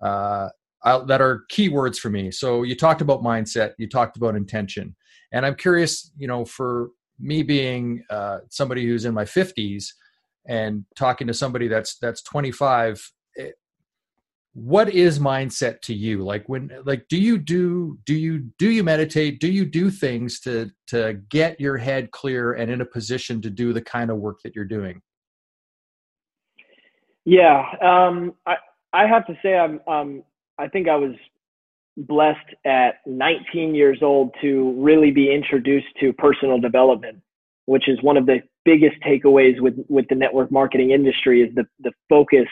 uh, 0.01 0.49
uh, 0.83 1.03
that 1.05 1.21
are 1.21 1.45
keywords 1.51 1.97
for 1.97 2.09
me. 2.09 2.31
So 2.31 2.63
you 2.63 2.75
talked 2.75 3.01
about 3.01 3.21
mindset, 3.21 3.73
you 3.77 3.87
talked 3.87 4.17
about 4.17 4.35
intention, 4.35 4.95
and 5.31 5.45
I'm 5.45 5.55
curious, 5.55 6.11
you 6.17 6.27
know, 6.27 6.43
for 6.45 6.89
me 7.19 7.43
being 7.43 8.03
uh, 8.09 8.39
somebody 8.49 8.85
who's 8.85 9.05
in 9.05 9.13
my 9.13 9.25
50s 9.25 9.89
and 10.47 10.85
talking 10.95 11.27
to 11.27 11.33
somebody 11.33 11.67
that's 11.67 11.97
that's 11.97 12.21
25 12.23 13.11
eh, 13.37 13.49
what 14.53 14.89
is 14.89 15.17
mindset 15.17 15.79
to 15.81 15.93
you? 15.93 16.23
Like 16.23 16.49
when 16.49 16.71
like 16.83 17.07
do 17.07 17.17
you 17.17 17.37
do 17.37 17.97
do 18.05 18.13
you 18.13 18.49
do 18.57 18.69
you 18.69 18.83
meditate? 18.83 19.39
Do 19.39 19.49
you 19.49 19.65
do 19.65 19.89
things 19.89 20.41
to 20.41 20.69
to 20.87 21.21
get 21.29 21.59
your 21.59 21.77
head 21.77 22.11
clear 22.11 22.53
and 22.53 22.69
in 22.69 22.81
a 22.81 22.85
position 22.85 23.41
to 23.43 23.49
do 23.49 23.71
the 23.71 23.81
kind 23.81 24.11
of 24.11 24.17
work 24.17 24.39
that 24.43 24.55
you're 24.55 24.65
doing? 24.65 25.01
Yeah 27.23 27.63
um 27.83 28.33
i 28.47 28.55
i 28.93 29.05
have 29.05 29.27
to 29.27 29.37
say 29.43 29.55
i'm 29.55 29.79
um 29.87 30.23
i 30.57 30.67
think 30.67 30.89
i 30.89 30.95
was 30.95 31.13
blessed 31.97 32.55
at 32.65 32.95
19 33.05 33.75
years 33.75 33.99
old 34.01 34.33
to 34.41 34.73
really 34.77 35.11
be 35.11 35.33
introduced 35.33 35.87
to 35.99 36.13
personal 36.13 36.59
development, 36.59 37.21
which 37.65 37.87
is 37.87 38.01
one 38.01 38.17
of 38.17 38.25
the 38.25 38.41
biggest 38.65 38.95
takeaways 39.05 39.59
with, 39.59 39.75
with 39.89 40.07
the 40.09 40.15
network 40.15 40.51
marketing 40.51 40.91
industry 40.91 41.41
is 41.41 41.53
the, 41.55 41.65
the 41.79 41.91
focus 42.09 42.47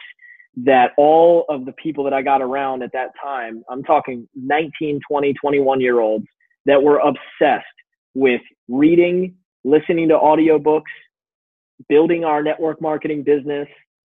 that 0.58 0.92
all 0.98 1.46
of 1.50 1.66
the 1.66 1.72
people 1.74 2.04
that 2.04 2.14
I 2.14 2.22
got 2.22 2.42
around 2.42 2.84
at 2.84 2.92
that 2.94 3.10
time, 3.22 3.64
I'm 3.70 3.84
talking 3.84 4.28
19, 4.36 5.00
20, 5.10 5.34
21 5.34 5.82
year 5.82 6.00
olds 6.00 6.26
that 6.66 6.82
were 6.82 7.00
obsessed 7.00 7.66
with 8.14 8.42
reading, 8.68 9.36
listening 9.64 10.10
to 10.10 10.16
audiobooks, 10.16 10.82
building 11.88 12.26
our 12.26 12.44
network 12.44 12.82
marketing 12.82 13.24
business, 13.24 13.68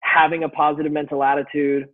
having 0.02 0.44
a 0.44 0.50
positive 0.50 0.92
mental 0.92 1.24
attitude, 1.24 1.88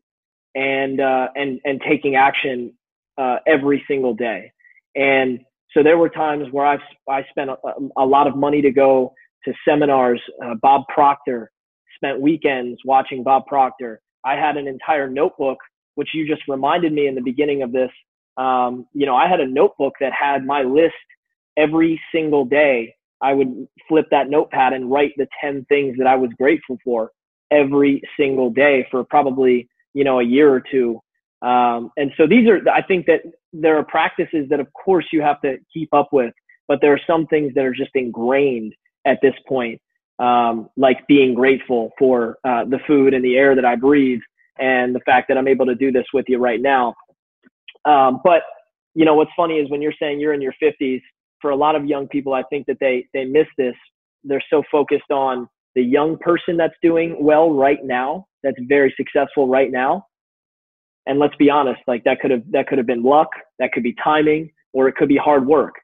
and 0.55 1.01
uh, 1.01 1.27
and 1.35 1.59
and 1.65 1.81
taking 1.87 2.15
action 2.15 2.73
uh, 3.17 3.37
every 3.45 3.83
single 3.87 4.13
day. 4.13 4.51
And 4.95 5.39
so 5.73 5.83
there 5.83 5.97
were 5.97 6.09
times 6.09 6.47
where 6.51 6.65
I've, 6.65 6.79
I 7.07 7.25
spent 7.29 7.49
a, 7.49 7.57
a 7.97 8.05
lot 8.05 8.27
of 8.27 8.35
money 8.35 8.61
to 8.61 8.71
go 8.71 9.13
to 9.45 9.53
seminars. 9.67 10.21
Uh, 10.43 10.55
Bob 10.61 10.83
Proctor 10.93 11.51
spent 11.95 12.21
weekends 12.21 12.79
watching 12.85 13.23
Bob 13.23 13.45
Proctor. 13.47 14.01
I 14.25 14.35
had 14.35 14.57
an 14.57 14.67
entire 14.67 15.09
notebook, 15.09 15.57
which 15.95 16.09
you 16.13 16.27
just 16.27 16.41
reminded 16.47 16.93
me 16.93 17.07
in 17.07 17.15
the 17.15 17.21
beginning 17.21 17.63
of 17.63 17.71
this. 17.71 17.91
Um, 18.37 18.85
you 18.93 19.05
know, 19.05 19.15
I 19.15 19.27
had 19.27 19.39
a 19.39 19.47
notebook 19.47 19.93
that 19.99 20.13
had 20.13 20.45
my 20.45 20.61
list 20.61 20.93
every 21.57 21.99
single 22.13 22.45
day. 22.45 22.93
I 23.21 23.33
would 23.33 23.67
flip 23.87 24.05
that 24.11 24.29
notepad 24.29 24.73
and 24.73 24.91
write 24.91 25.13
the 25.17 25.27
10 25.41 25.65
things 25.69 25.97
that 25.97 26.05
I 26.05 26.15
was 26.15 26.29
grateful 26.37 26.77
for 26.83 27.11
every 27.49 28.01
single 28.19 28.51
day 28.51 28.85
for 28.91 29.03
probably, 29.03 29.67
you 29.93 30.03
know, 30.03 30.19
a 30.19 30.23
year 30.23 30.53
or 30.53 30.61
two. 30.61 31.01
Um, 31.41 31.91
and 31.97 32.11
so 32.17 32.27
these 32.27 32.47
are, 32.47 32.59
I 32.69 32.81
think 32.83 33.05
that 33.07 33.21
there 33.53 33.77
are 33.77 33.83
practices 33.83 34.47
that, 34.49 34.59
of 34.59 34.67
course, 34.73 35.05
you 35.11 35.21
have 35.21 35.41
to 35.41 35.57
keep 35.73 35.93
up 35.93 36.09
with, 36.11 36.33
but 36.67 36.79
there 36.81 36.93
are 36.93 37.01
some 37.07 37.25
things 37.27 37.53
that 37.55 37.65
are 37.65 37.73
just 37.73 37.91
ingrained 37.95 38.73
at 39.07 39.19
this 39.21 39.33
point, 39.47 39.81
um, 40.19 40.69
like 40.77 41.05
being 41.07 41.33
grateful 41.33 41.91
for 41.97 42.37
uh, 42.43 42.65
the 42.65 42.79
food 42.85 43.13
and 43.13 43.23
the 43.23 43.37
air 43.37 43.55
that 43.55 43.65
I 43.65 43.75
breathe, 43.75 44.19
and 44.59 44.93
the 44.93 44.99
fact 45.01 45.27
that 45.29 45.37
I'm 45.37 45.47
able 45.47 45.65
to 45.67 45.75
do 45.75 45.91
this 45.91 46.05
with 46.13 46.25
you 46.27 46.37
right 46.37 46.61
now. 46.61 46.93
Um, 47.85 48.19
but 48.23 48.41
you 48.93 49.05
know 49.05 49.15
what's 49.15 49.31
funny 49.35 49.55
is 49.55 49.69
when 49.69 49.81
you're 49.81 49.93
saying 49.99 50.19
you're 50.19 50.33
in 50.33 50.41
your 50.41 50.55
50s. 50.61 51.01
For 51.39 51.51
a 51.51 51.55
lot 51.55 51.75
of 51.75 51.85
young 51.85 52.07
people, 52.07 52.33
I 52.33 52.43
think 52.49 52.65
that 52.65 52.77
they 52.79 53.05
they 53.13 53.23
miss 53.25 53.45
this. 53.57 53.75
They're 54.23 54.43
so 54.49 54.63
focused 54.71 55.11
on 55.11 55.47
the 55.75 55.83
young 55.83 56.17
person 56.17 56.57
that's 56.57 56.73
doing 56.81 57.15
well 57.23 57.51
right 57.51 57.77
now, 57.83 58.25
that's 58.41 58.57
very 58.67 58.91
successful 58.97 59.47
right 59.47 59.71
now, 59.71 60.07
and 61.05 61.19
let's 61.19 61.35
be 61.35 61.49
honest, 61.49 61.79
like 61.87 62.03
that 62.03 62.19
could 62.19 62.31
have 62.31 62.41
that 62.51 62.67
could 62.67 62.79
have 62.79 62.87
been 62.87 63.03
luck, 63.03 63.29
that 63.59 63.71
could 63.71 63.83
be 63.83 63.95
timing, 64.03 64.51
or 64.73 64.87
it 64.87 64.95
could 64.95 65.07
be 65.07 65.17
hard 65.17 65.45
work. 65.47 65.75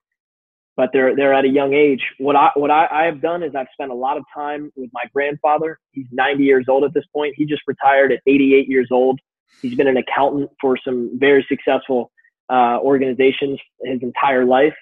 But 0.75 0.89
they're 0.91 1.15
they're 1.15 1.33
at 1.33 1.45
a 1.45 1.49
young 1.49 1.73
age. 1.73 2.01
What 2.17 2.35
I 2.35 2.49
what 2.55 2.71
I, 2.71 2.87
I 2.91 3.03
have 3.03 3.21
done 3.21 3.43
is 3.43 3.53
I've 3.55 3.67
spent 3.73 3.91
a 3.91 3.95
lot 3.95 4.17
of 4.17 4.23
time 4.33 4.71
with 4.75 4.89
my 4.91 5.03
grandfather. 5.13 5.79
He's 5.91 6.07
90 6.11 6.43
years 6.43 6.65
old 6.67 6.83
at 6.83 6.93
this 6.93 7.05
point. 7.13 7.35
He 7.37 7.45
just 7.45 7.61
retired 7.67 8.11
at 8.11 8.21
88 8.25 8.67
years 8.67 8.87
old. 8.91 9.19
He's 9.61 9.75
been 9.75 9.87
an 9.87 9.97
accountant 9.97 10.49
for 10.59 10.77
some 10.83 11.11
very 11.19 11.45
successful 11.47 12.11
uh, 12.49 12.79
organizations 12.79 13.59
his 13.83 14.01
entire 14.01 14.45
life. 14.45 14.73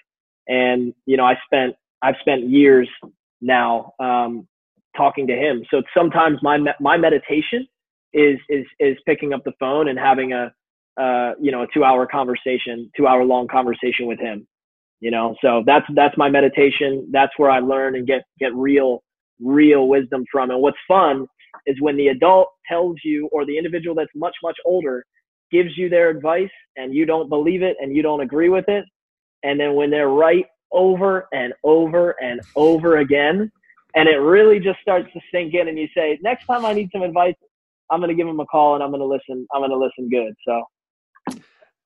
And 0.48 0.94
you 1.06 1.18
know, 1.18 1.26
I 1.26 1.38
spent 1.46 1.76
I've 2.02 2.16
spent 2.22 2.50
years 2.50 2.90
now 3.42 3.94
um, 4.00 4.48
talking 4.96 5.28
to 5.28 5.36
him. 5.36 5.64
So 5.70 5.82
sometimes 5.96 6.40
my 6.42 6.58
my 6.80 6.98
meditation 6.98 7.68
is 8.14 8.40
is 8.50 8.66
is 8.80 8.98
picking 9.06 9.34
up 9.34 9.44
the 9.44 9.54
phone 9.60 9.88
and 9.88 9.98
having 9.98 10.34
a 10.34 10.54
uh, 11.00 11.34
you 11.40 11.52
know 11.52 11.64
a 11.64 11.68
two 11.74 11.84
hour 11.84 12.06
conversation, 12.06 12.92
two 12.96 13.08
hour 13.08 13.24
long 13.24 13.48
conversation 13.48 14.08
with 14.08 14.20
him. 14.20 14.48
You 15.02 15.12
know, 15.12 15.36
so 15.42 15.64
that's 15.66 15.86
that's 15.96 16.18
my 16.18 16.30
meditation. 16.30 17.08
That's 17.12 17.34
where 17.38 17.52
I 17.52 17.60
learn 17.60 17.96
and 17.96 18.08
get 18.08 18.24
get 18.40 18.56
real 18.56 19.04
real 19.40 19.88
wisdom 19.88 20.24
from. 20.32 20.52
And 20.52 20.62
what's 20.62 20.78
fun 20.88 21.28
is 21.66 21.76
when 21.82 21.98
the 21.98 22.10
adult 22.10 22.50
tells 22.70 22.98
you, 23.04 23.28
or 23.32 23.46
the 23.46 23.58
individual 23.58 23.96
that's 23.96 24.12
much 24.16 24.36
much 24.44 24.58
older 24.66 25.04
gives 25.52 25.78
you 25.78 25.90
their 25.90 26.10
advice, 26.10 26.52
and 26.78 26.94
you 26.94 27.06
don't 27.06 27.30
believe 27.30 27.64
it 27.64 27.76
and 27.82 27.96
you 27.96 28.02
don't 28.02 28.22
agree 28.22 28.50
with 28.50 28.70
it, 28.70 28.86
and 29.44 29.60
then 29.60 29.74
when 29.76 29.90
they're 29.90 30.10
right 30.10 30.46
over 30.72 31.28
and 31.34 31.54
over 31.64 32.16
and 32.24 32.40
over 32.56 32.98
again, 32.98 33.52
and 33.96 34.08
it 34.08 34.18
really 34.18 34.60
just 34.60 34.80
starts 34.82 35.12
to 35.14 35.20
sink 35.34 35.54
in, 35.54 35.68
and 35.68 35.78
you 35.78 35.88
say, 35.96 36.18
next 36.22 36.46
time 36.46 36.64
I 36.64 36.74
need 36.74 36.90
some 36.94 37.02
advice, 37.02 37.36
I'm 37.92 38.00
going 38.00 38.10
to 38.10 38.16
give 38.16 38.28
him 38.28 38.40
a 38.40 38.46
call 38.46 38.76
and 38.76 38.84
I'm 38.84 38.92
going 38.92 39.02
to 39.02 39.06
listen. 39.06 39.46
I'm 39.54 39.62
going 39.62 39.72
to 39.72 39.78
listen 39.78 40.10
good. 40.10 40.34
So 40.48 40.64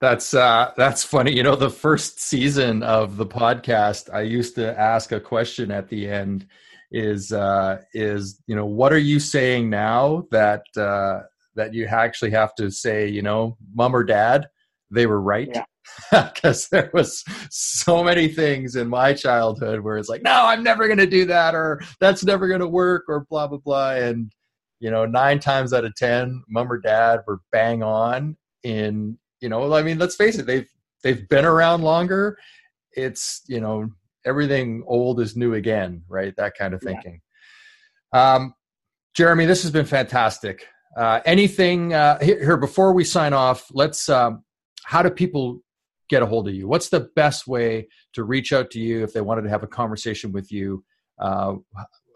that's 0.05 0.33
uh, 0.33 0.71
that's 0.77 1.03
funny. 1.03 1.35
You 1.35 1.43
know, 1.43 1.55
the 1.55 1.69
first 1.69 2.19
season 2.19 2.83
of 2.83 3.17
the 3.17 3.25
podcast, 3.25 4.13
I 4.13 4.21
used 4.21 4.55
to 4.55 4.79
ask 4.79 5.11
a 5.11 5.19
question 5.19 5.71
at 5.71 5.89
the 5.89 6.07
end: 6.07 6.47
is 6.91 7.31
uh, 7.31 7.81
is 7.93 8.41
you 8.47 8.55
know 8.55 8.65
what 8.65 8.93
are 8.93 8.97
you 8.97 9.19
saying 9.19 9.69
now 9.69 10.25
that 10.31 10.63
uh, 10.77 11.21
that 11.55 11.73
you 11.73 11.85
actually 11.85 12.31
have 12.31 12.53
to 12.55 12.69
say? 12.69 13.07
You 13.07 13.21
know, 13.21 13.57
mom 13.73 13.95
or 13.95 14.03
dad, 14.03 14.47
they 14.91 15.05
were 15.05 15.21
right. 15.21 15.49
Yeah 15.53 15.65
because 16.33 16.67
there 16.69 16.89
was 16.93 17.23
so 17.49 18.03
many 18.03 18.27
things 18.27 18.75
in 18.75 18.87
my 18.87 19.13
childhood 19.13 19.79
where 19.79 19.97
it's 19.97 20.09
like 20.09 20.23
no 20.23 20.45
i'm 20.45 20.63
never 20.63 20.87
going 20.87 20.97
to 20.97 21.05
do 21.05 21.25
that 21.25 21.53
or 21.53 21.79
that's 22.01 22.23
never 22.23 22.47
going 22.47 22.59
to 22.59 22.67
work 22.67 23.03
or 23.07 23.25
blah 23.29 23.47
blah 23.47 23.59
blah 23.59 23.91
and 23.91 24.31
you 24.79 24.91
know, 24.91 25.05
nine 25.05 25.39
times 25.39 25.73
out 25.73 25.85
of 25.85 25.95
ten, 25.95 26.43
mom 26.49 26.71
or 26.71 26.77
dad 26.77 27.21
were 27.25 27.39
bang 27.51 27.81
on 27.81 28.37
in, 28.63 29.17
you 29.45 29.49
know, 29.49 29.71
I 29.75 29.83
mean, 29.83 29.99
let's 29.99 30.15
face 30.15 30.39
it, 30.39 30.47
they've 30.47 30.67
they've 31.03 31.29
been 31.29 31.45
around 31.45 31.83
longer. 31.83 32.35
It's, 32.93 33.43
you 33.45 33.59
know, 33.59 33.91
everything 34.25 34.83
old 34.87 35.19
is 35.19 35.37
new 35.37 35.53
again, 35.53 36.01
right? 36.07 36.35
That 36.35 36.57
kind 36.57 36.73
of 36.73 36.81
thinking. 36.81 37.21
Yeah. 38.11 38.33
Um, 38.33 38.55
Jeremy, 39.13 39.45
this 39.45 39.61
has 39.61 39.69
been 39.69 39.85
fantastic. 39.85 40.65
Uh, 40.97 41.19
anything 41.27 41.93
uh, 41.93 42.17
here, 42.23 42.43
here, 42.43 42.57
before 42.57 42.91
we 42.91 43.03
sign 43.03 43.33
off? 43.33 43.67
Let's. 43.71 44.09
Um, 44.09 44.43
how 44.83 45.03
do 45.03 45.11
people 45.11 45.59
get 46.09 46.23
a 46.23 46.25
hold 46.25 46.47
of 46.47 46.55
you? 46.55 46.67
What's 46.67 46.89
the 46.89 47.01
best 47.15 47.45
way 47.45 47.87
to 48.13 48.23
reach 48.23 48.51
out 48.51 48.71
to 48.71 48.79
you 48.79 49.03
if 49.03 49.13
they 49.13 49.21
wanted 49.21 49.43
to 49.43 49.49
have 49.49 49.61
a 49.61 49.67
conversation 49.67 50.31
with 50.31 50.51
you? 50.51 50.83
Uh, 51.19 51.57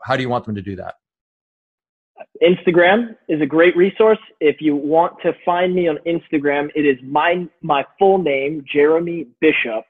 how 0.04 0.16
do 0.16 0.24
you 0.24 0.30
want 0.30 0.46
them 0.46 0.56
to 0.56 0.64
do 0.64 0.76
that? 0.78 0.96
Instagram 2.42 3.16
is 3.28 3.42
a 3.42 3.46
great 3.46 3.76
resource. 3.76 4.20
If 4.40 4.62
you 4.62 4.76
want 4.76 5.14
to 5.24 5.34
find 5.46 5.76
me 5.76 5.90
on 5.90 5.98
Instagram, 6.08 6.70
it 6.74 6.86
is 6.86 6.98
my 7.04 7.48
my 7.62 7.84
full 7.98 8.18
name, 8.18 8.64
Jeremy 8.72 9.28
Bishop, 9.42 9.84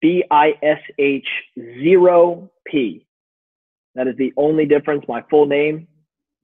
B 0.00 0.24
I 0.30 0.54
S 0.62 0.80
H 0.98 1.26
zero 1.56 2.50
P. 2.66 3.06
That 3.94 4.08
is 4.08 4.16
the 4.16 4.32
only 4.36 4.66
difference. 4.66 5.04
My 5.08 5.22
full 5.30 5.46
name, 5.46 5.86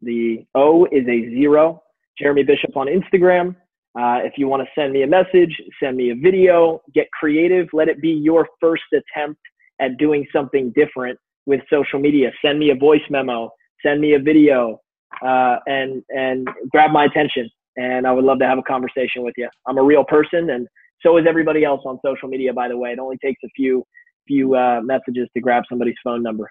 the 0.03 0.47
O 0.55 0.85
is 0.87 1.07
a 1.09 1.31
zero. 1.31 1.83
Jeremy 2.17 2.45
Bishop 2.45 2.77
on 2.77 2.87
Instagram. 2.87 3.57
Uh, 3.99 4.19
if 4.25 4.35
you 4.37 4.47
want 4.49 4.63
to 4.63 4.69
send 4.81 4.93
me 4.93 5.03
a 5.03 5.07
message, 5.07 5.61
send 5.83 5.97
me 5.97 6.11
a 6.11 6.15
video, 6.15 6.81
get 6.95 7.09
creative. 7.13 7.67
Let 7.73 7.89
it 7.89 8.01
be 8.01 8.11
your 8.11 8.49
first 8.61 8.85
attempt 8.93 9.41
at 9.81 9.97
doing 9.99 10.27
something 10.33 10.73
different 10.77 11.19
with 11.47 11.61
social 11.69 11.99
media. 11.99 12.31
Send 12.45 12.59
me 12.61 12.71
a 12.71 12.75
voice 12.77 13.03
memo. 13.11 13.51
Send 13.85 14.01
me 14.01 14.15
a 14.15 14.19
video 14.19 14.81
uh, 15.23 15.57
and 15.67 16.03
and 16.11 16.49
grab 16.71 16.91
my 16.91 17.05
attention. 17.05 17.51
And 17.77 18.07
I 18.07 18.13
would 18.13 18.25
love 18.25 18.39
to 18.39 18.47
have 18.47 18.59
a 18.59 18.63
conversation 18.63 19.23
with 19.23 19.35
you. 19.37 19.49
I'm 19.67 19.79
a 19.79 19.83
real 19.83 20.05
person, 20.05 20.51
and 20.51 20.69
so 21.03 21.17
is 21.17 21.25
everybody 21.29 21.65
else 21.65 21.81
on 21.85 21.99
social 22.05 22.29
media. 22.29 22.53
By 22.53 22.69
the 22.69 22.77
way, 22.77 22.93
it 22.93 22.99
only 22.99 23.19
takes 23.19 23.41
a 23.45 23.49
few 23.57 23.85
few 24.27 24.55
uh, 24.55 24.81
messages 24.83 25.29
to 25.35 25.41
grab 25.41 25.65
somebody's 25.69 25.97
phone 26.03 26.23
number. 26.23 26.51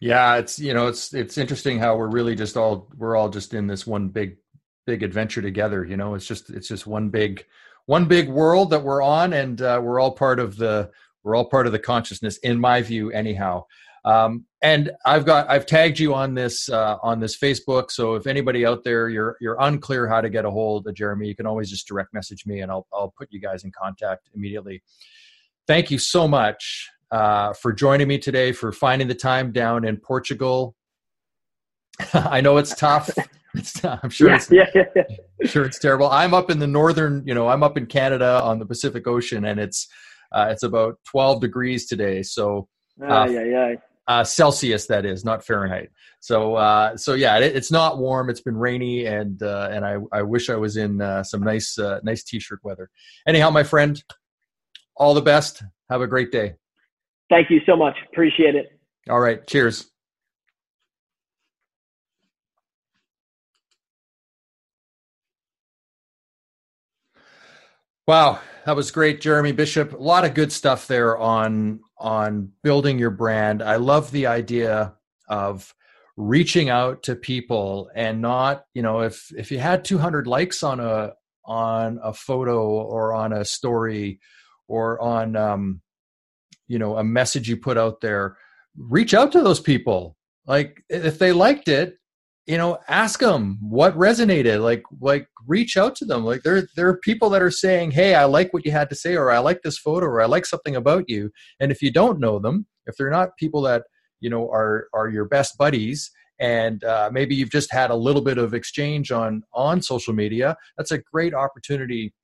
Yeah, 0.00 0.36
it's 0.36 0.58
you 0.58 0.72
know 0.72 0.86
it's 0.86 1.12
it's 1.12 1.36
interesting 1.36 1.78
how 1.78 1.96
we're 1.96 2.10
really 2.10 2.34
just 2.34 2.56
all 2.56 2.88
we're 2.96 3.16
all 3.16 3.28
just 3.28 3.52
in 3.52 3.66
this 3.66 3.86
one 3.86 4.08
big 4.08 4.38
big 4.86 5.02
adventure 5.02 5.42
together. 5.42 5.84
You 5.84 5.96
know, 5.96 6.14
it's 6.14 6.26
just 6.26 6.50
it's 6.50 6.68
just 6.68 6.86
one 6.86 7.10
big 7.10 7.44
one 7.86 8.06
big 8.06 8.28
world 8.28 8.70
that 8.70 8.82
we're 8.82 9.02
on, 9.02 9.34
and 9.34 9.60
uh, 9.60 9.80
we're 9.82 10.00
all 10.00 10.12
part 10.12 10.40
of 10.40 10.56
the 10.56 10.90
we're 11.22 11.36
all 11.36 11.44
part 11.44 11.66
of 11.66 11.72
the 11.72 11.78
consciousness, 11.78 12.38
in 12.38 12.58
my 12.58 12.80
view, 12.80 13.10
anyhow. 13.10 13.64
Um, 14.04 14.46
and 14.62 14.90
I've 15.04 15.24
got 15.24 15.48
I've 15.48 15.66
tagged 15.66 15.98
you 15.98 16.14
on 16.14 16.34
this 16.34 16.68
uh, 16.68 16.96
on 17.02 17.20
this 17.20 17.36
Facebook. 17.36 17.90
So 17.90 18.14
if 18.14 18.26
anybody 18.26 18.66
out 18.66 18.84
there 18.84 19.08
you're 19.08 19.36
you're 19.40 19.56
unclear 19.60 20.08
how 20.08 20.20
to 20.20 20.28
get 20.28 20.44
a 20.44 20.50
hold 20.50 20.86
of 20.86 20.94
Jeremy, 20.94 21.28
you 21.28 21.36
can 21.36 21.46
always 21.46 21.70
just 21.70 21.86
direct 21.86 22.12
message 22.12 22.46
me, 22.46 22.60
and 22.60 22.70
I'll 22.70 22.86
I'll 22.92 23.12
put 23.16 23.28
you 23.30 23.40
guys 23.40 23.64
in 23.64 23.72
contact 23.72 24.28
immediately. 24.34 24.82
Thank 25.66 25.90
you 25.90 25.98
so 25.98 26.26
much 26.26 26.88
uh, 27.10 27.52
for 27.54 27.72
joining 27.72 28.08
me 28.08 28.18
today, 28.18 28.52
for 28.52 28.72
finding 28.72 29.08
the 29.08 29.14
time 29.14 29.52
down 29.52 29.86
in 29.86 29.96
Portugal. 29.96 30.74
I 32.14 32.40
know 32.40 32.56
it's 32.56 32.74
tough. 32.74 33.10
It's, 33.52 33.84
I'm 33.84 34.10
sure. 34.10 34.28
Yeah, 34.28 34.36
it's, 34.36 34.48
yeah, 34.52 34.84
yeah, 34.94 35.02
sure 35.44 35.64
it's 35.64 35.80
terrible. 35.80 36.08
I'm 36.08 36.34
up 36.34 36.52
in 36.52 36.60
the 36.60 36.68
northern, 36.68 37.24
you 37.26 37.34
know, 37.34 37.48
I'm 37.48 37.64
up 37.64 37.76
in 37.76 37.86
Canada 37.86 38.40
on 38.44 38.60
the 38.60 38.64
Pacific 38.64 39.08
Ocean, 39.08 39.44
and 39.44 39.58
it's 39.58 39.88
uh, 40.30 40.46
it's 40.50 40.62
about 40.62 41.00
12 41.10 41.40
degrees 41.40 41.86
today. 41.86 42.22
So 42.22 42.68
Ah, 43.02 43.26
yeah, 43.26 43.44
yeah. 43.44 43.74
Uh, 44.10 44.24
Celsius, 44.24 44.86
that 44.86 45.06
is, 45.06 45.24
not 45.24 45.46
Fahrenheit. 45.46 45.90
So, 46.18 46.56
uh, 46.56 46.96
so 46.96 47.14
yeah, 47.14 47.38
it, 47.38 47.54
it's 47.54 47.70
not 47.70 47.98
warm. 47.98 48.28
It's 48.28 48.40
been 48.40 48.56
rainy, 48.56 49.06
and 49.06 49.40
uh, 49.40 49.68
and 49.70 49.84
I, 49.86 49.98
I 50.10 50.22
wish 50.22 50.50
I 50.50 50.56
was 50.56 50.76
in 50.76 51.00
uh, 51.00 51.22
some 51.22 51.44
nice 51.44 51.78
uh, 51.78 52.00
nice 52.02 52.24
t-shirt 52.24 52.58
weather. 52.64 52.90
Anyhow, 53.24 53.50
my 53.50 53.62
friend, 53.62 54.02
all 54.96 55.14
the 55.14 55.22
best. 55.22 55.62
Have 55.90 56.00
a 56.00 56.08
great 56.08 56.32
day. 56.32 56.54
Thank 57.30 57.50
you 57.50 57.60
so 57.66 57.76
much. 57.76 57.94
Appreciate 58.12 58.56
it. 58.56 58.80
All 59.08 59.20
right, 59.20 59.46
cheers. 59.46 59.88
Wow, 68.08 68.40
that 68.66 68.74
was 68.74 68.90
great, 68.90 69.20
Jeremy 69.20 69.52
Bishop. 69.52 69.92
A 69.92 70.02
lot 70.02 70.24
of 70.24 70.34
good 70.34 70.50
stuff 70.50 70.88
there 70.88 71.16
on 71.16 71.78
on 72.00 72.50
building 72.62 72.98
your 72.98 73.10
brand. 73.10 73.62
I 73.62 73.76
love 73.76 74.10
the 74.10 74.26
idea 74.26 74.94
of 75.28 75.72
reaching 76.16 76.68
out 76.68 77.02
to 77.04 77.14
people 77.14 77.90
and 77.94 78.20
not, 78.20 78.64
you 78.74 78.82
know, 78.82 79.00
if 79.00 79.30
if 79.36 79.52
you 79.52 79.58
had 79.58 79.84
200 79.84 80.26
likes 80.26 80.62
on 80.62 80.80
a 80.80 81.12
on 81.44 81.98
a 82.02 82.12
photo 82.12 82.66
or 82.68 83.12
on 83.12 83.32
a 83.32 83.44
story 83.44 84.20
or 84.68 85.00
on 85.00 85.36
um, 85.36 85.80
you 86.68 86.78
know 86.78 86.96
a 86.96 87.04
message 87.04 87.48
you 87.48 87.56
put 87.56 87.76
out 87.76 88.00
there, 88.00 88.36
reach 88.76 89.14
out 89.14 89.32
to 89.32 89.42
those 89.42 89.60
people. 89.60 90.16
Like 90.46 90.82
if 90.88 91.18
they 91.18 91.32
liked 91.32 91.68
it, 91.68 91.98
you 92.46 92.56
know 92.56 92.78
ask 92.88 93.20
them 93.20 93.58
what 93.60 93.96
resonated 93.96 94.62
like 94.62 94.82
like 95.00 95.28
reach 95.46 95.76
out 95.76 95.94
to 95.96 96.04
them. 96.04 96.24
Like 96.24 96.42
there 96.42 96.66
there 96.76 96.88
are 96.88 96.96
people 96.98 97.30
that 97.30 97.42
are 97.42 97.50
saying 97.50 97.92
hey 97.92 98.14
i 98.14 98.24
like 98.24 98.52
what 98.52 98.64
you 98.64 98.72
had 98.72 98.88
to 98.90 98.96
say 98.96 99.14
or 99.14 99.30
i 99.30 99.38
like 99.38 99.62
this 99.62 99.78
photo 99.78 100.06
or 100.06 100.20
i 100.20 100.26
like 100.26 100.46
something 100.46 100.76
about 100.76 101.08
you. 101.08 101.30
And 101.60 101.70
if 101.70 101.82
you 101.82 101.92
don't 101.92 102.20
know 102.20 102.38
them 102.38 102.66
if 102.86 102.96
they're 102.96 103.10
not 103.10 103.36
people 103.36 103.62
that 103.62 103.84
you 104.20 104.30
know 104.30 104.48
are 104.50 104.88
are 104.92 105.08
your 105.08 105.24
best 105.24 105.56
buddies 105.58 106.10
and 106.38 106.84
uh, 106.84 107.10
maybe 107.12 107.34
you've 107.34 107.50
just 107.50 107.70
had 107.70 107.90
a 107.90 107.94
little 107.94 108.22
bit 108.22 108.38
of 108.38 108.54
exchange 108.54 109.12
on 109.12 109.42
on 109.52 109.82
social 109.82 110.14
media 110.14 110.56
that's 110.76 110.90
a 110.90 110.98
great 110.98 111.34
opportunity 111.34 112.14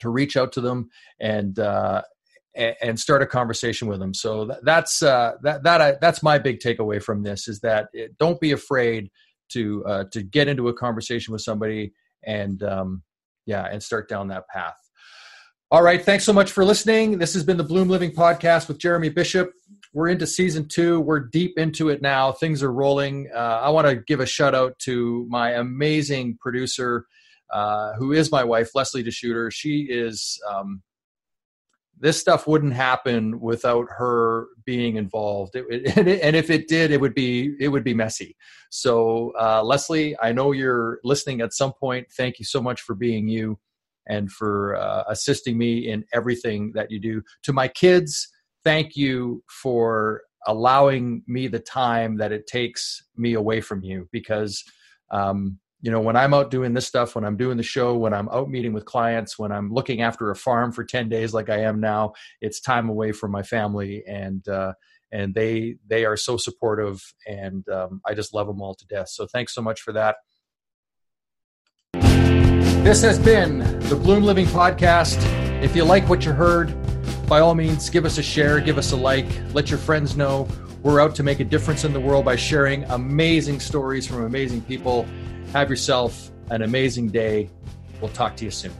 to 0.00 0.10
reach 0.10 0.36
out 0.36 0.52
to 0.52 0.60
them 0.60 0.88
and 1.20 1.58
uh, 1.58 2.02
and 2.58 2.98
start 2.98 3.22
a 3.22 3.26
conversation 3.26 3.88
with 3.88 4.00
them. 4.00 4.12
So 4.14 4.50
that's 4.62 5.02
uh, 5.02 5.34
that 5.42 5.62
that 5.62 5.80
I, 5.80 5.96
that's 6.00 6.22
my 6.22 6.38
big 6.38 6.58
takeaway 6.60 7.02
from 7.02 7.22
this 7.22 7.48
is 7.48 7.60
that 7.60 7.88
it, 7.92 8.18
don't 8.18 8.40
be 8.40 8.52
afraid 8.52 9.10
to 9.50 9.84
uh, 9.86 10.04
to 10.12 10.22
get 10.22 10.48
into 10.48 10.68
a 10.68 10.74
conversation 10.74 11.32
with 11.32 11.42
somebody 11.42 11.92
and 12.24 12.62
um, 12.62 13.02
yeah 13.46 13.66
and 13.66 13.82
start 13.82 14.08
down 14.08 14.28
that 14.28 14.48
path. 14.48 14.76
All 15.70 15.82
right, 15.82 16.02
thanks 16.02 16.24
so 16.24 16.32
much 16.32 16.50
for 16.50 16.64
listening. 16.64 17.18
This 17.18 17.34
has 17.34 17.44
been 17.44 17.58
the 17.58 17.64
Bloom 17.64 17.90
Living 17.90 18.10
podcast 18.10 18.68
with 18.68 18.78
Jeremy 18.78 19.10
Bishop. 19.10 19.52
We're 19.92 20.08
into 20.08 20.26
season 20.26 20.66
two. 20.66 21.00
We're 21.00 21.20
deep 21.20 21.58
into 21.58 21.90
it 21.90 22.00
now. 22.00 22.32
Things 22.32 22.62
are 22.62 22.72
rolling. 22.72 23.28
Uh, 23.34 23.60
I 23.62 23.68
want 23.68 23.86
to 23.86 23.96
give 23.96 24.20
a 24.20 24.26
shout 24.26 24.54
out 24.54 24.78
to 24.80 25.26
my 25.28 25.52
amazing 25.52 26.38
producer, 26.40 27.06
uh, 27.52 27.92
who 27.98 28.12
is 28.12 28.32
my 28.32 28.44
wife, 28.44 28.70
Leslie 28.74 29.04
DeShooter. 29.04 29.52
She 29.52 29.86
is 29.90 30.40
um, 30.50 30.82
this 32.00 32.18
stuff 32.18 32.46
wouldn't 32.46 32.74
happen 32.74 33.40
without 33.40 33.86
her 33.90 34.48
being 34.64 34.96
involved. 34.96 35.56
It, 35.56 35.66
it, 35.70 36.20
and 36.22 36.36
if 36.36 36.50
it 36.50 36.68
did 36.68 36.90
it 36.90 37.00
would 37.00 37.14
be 37.14 37.54
it 37.60 37.68
would 37.68 37.84
be 37.84 37.94
messy. 37.94 38.36
So 38.70 39.32
uh, 39.40 39.62
leslie 39.62 40.16
i 40.20 40.32
know 40.32 40.52
you're 40.52 41.00
listening 41.04 41.40
at 41.40 41.52
some 41.52 41.72
point. 41.72 42.08
Thank 42.16 42.38
you 42.38 42.44
so 42.44 42.60
much 42.60 42.82
for 42.82 42.94
being 42.94 43.28
you 43.28 43.58
and 44.06 44.30
for 44.30 44.76
uh, 44.76 45.04
assisting 45.08 45.58
me 45.58 45.90
in 45.90 46.04
everything 46.14 46.72
that 46.74 46.90
you 46.90 46.98
do. 46.98 47.22
To 47.44 47.52
my 47.52 47.68
kids 47.68 48.28
thank 48.64 48.96
you 48.96 49.42
for 49.48 50.22
allowing 50.46 51.22
me 51.26 51.48
the 51.48 51.58
time 51.58 52.16
that 52.16 52.32
it 52.32 52.46
takes 52.46 53.02
me 53.16 53.34
away 53.34 53.60
from 53.60 53.82
you 53.82 54.08
because 54.12 54.64
um, 55.10 55.58
you 55.80 55.90
know 55.90 56.00
when 56.00 56.16
i'm 56.16 56.34
out 56.34 56.50
doing 56.50 56.74
this 56.74 56.86
stuff 56.86 57.14
when 57.14 57.24
i'm 57.24 57.36
doing 57.36 57.56
the 57.56 57.62
show 57.62 57.96
when 57.96 58.12
i'm 58.12 58.28
out 58.30 58.50
meeting 58.50 58.72
with 58.72 58.84
clients 58.84 59.38
when 59.38 59.52
i'm 59.52 59.72
looking 59.72 60.02
after 60.02 60.30
a 60.30 60.36
farm 60.36 60.72
for 60.72 60.84
10 60.84 61.08
days 61.08 61.32
like 61.32 61.48
i 61.48 61.58
am 61.58 61.80
now 61.80 62.12
it's 62.40 62.60
time 62.60 62.88
away 62.88 63.12
from 63.12 63.30
my 63.30 63.42
family 63.42 64.02
and 64.06 64.48
uh, 64.48 64.72
and 65.12 65.34
they 65.34 65.76
they 65.86 66.04
are 66.04 66.16
so 66.16 66.36
supportive 66.36 67.02
and 67.26 67.68
um, 67.68 68.00
i 68.06 68.14
just 68.14 68.34
love 68.34 68.46
them 68.46 68.60
all 68.60 68.74
to 68.74 68.86
death. 68.86 69.08
So 69.08 69.26
thanks 69.26 69.54
so 69.54 69.62
much 69.62 69.80
for 69.80 69.92
that. 69.92 70.16
This 71.92 73.02
has 73.02 73.18
been 73.18 73.58
the 73.80 73.96
bloom 73.96 74.22
living 74.22 74.46
podcast. 74.46 75.18
If 75.62 75.74
you 75.74 75.84
like 75.84 76.08
what 76.08 76.24
you 76.24 76.32
heard 76.32 76.74
by 77.26 77.40
all 77.40 77.54
means 77.54 77.90
give 77.90 78.04
us 78.04 78.16
a 78.18 78.22
share 78.22 78.60
give 78.60 78.78
us 78.78 78.92
a 78.92 78.96
like 78.96 79.26
let 79.52 79.70
your 79.70 79.78
friends 79.78 80.16
know. 80.16 80.48
We're 80.82 81.00
out 81.00 81.14
to 81.16 81.22
make 81.22 81.40
a 81.40 81.44
difference 81.44 81.84
in 81.84 81.92
the 81.92 82.00
world 82.00 82.24
by 82.24 82.36
sharing 82.36 82.84
amazing 82.84 83.60
stories 83.60 84.06
from 84.06 84.24
amazing 84.24 84.62
people 84.62 85.06
have 85.52 85.70
yourself 85.70 86.30
an 86.50 86.62
amazing 86.62 87.08
day. 87.08 87.50
We'll 88.00 88.10
talk 88.10 88.36
to 88.36 88.44
you 88.44 88.50
soon. 88.50 88.72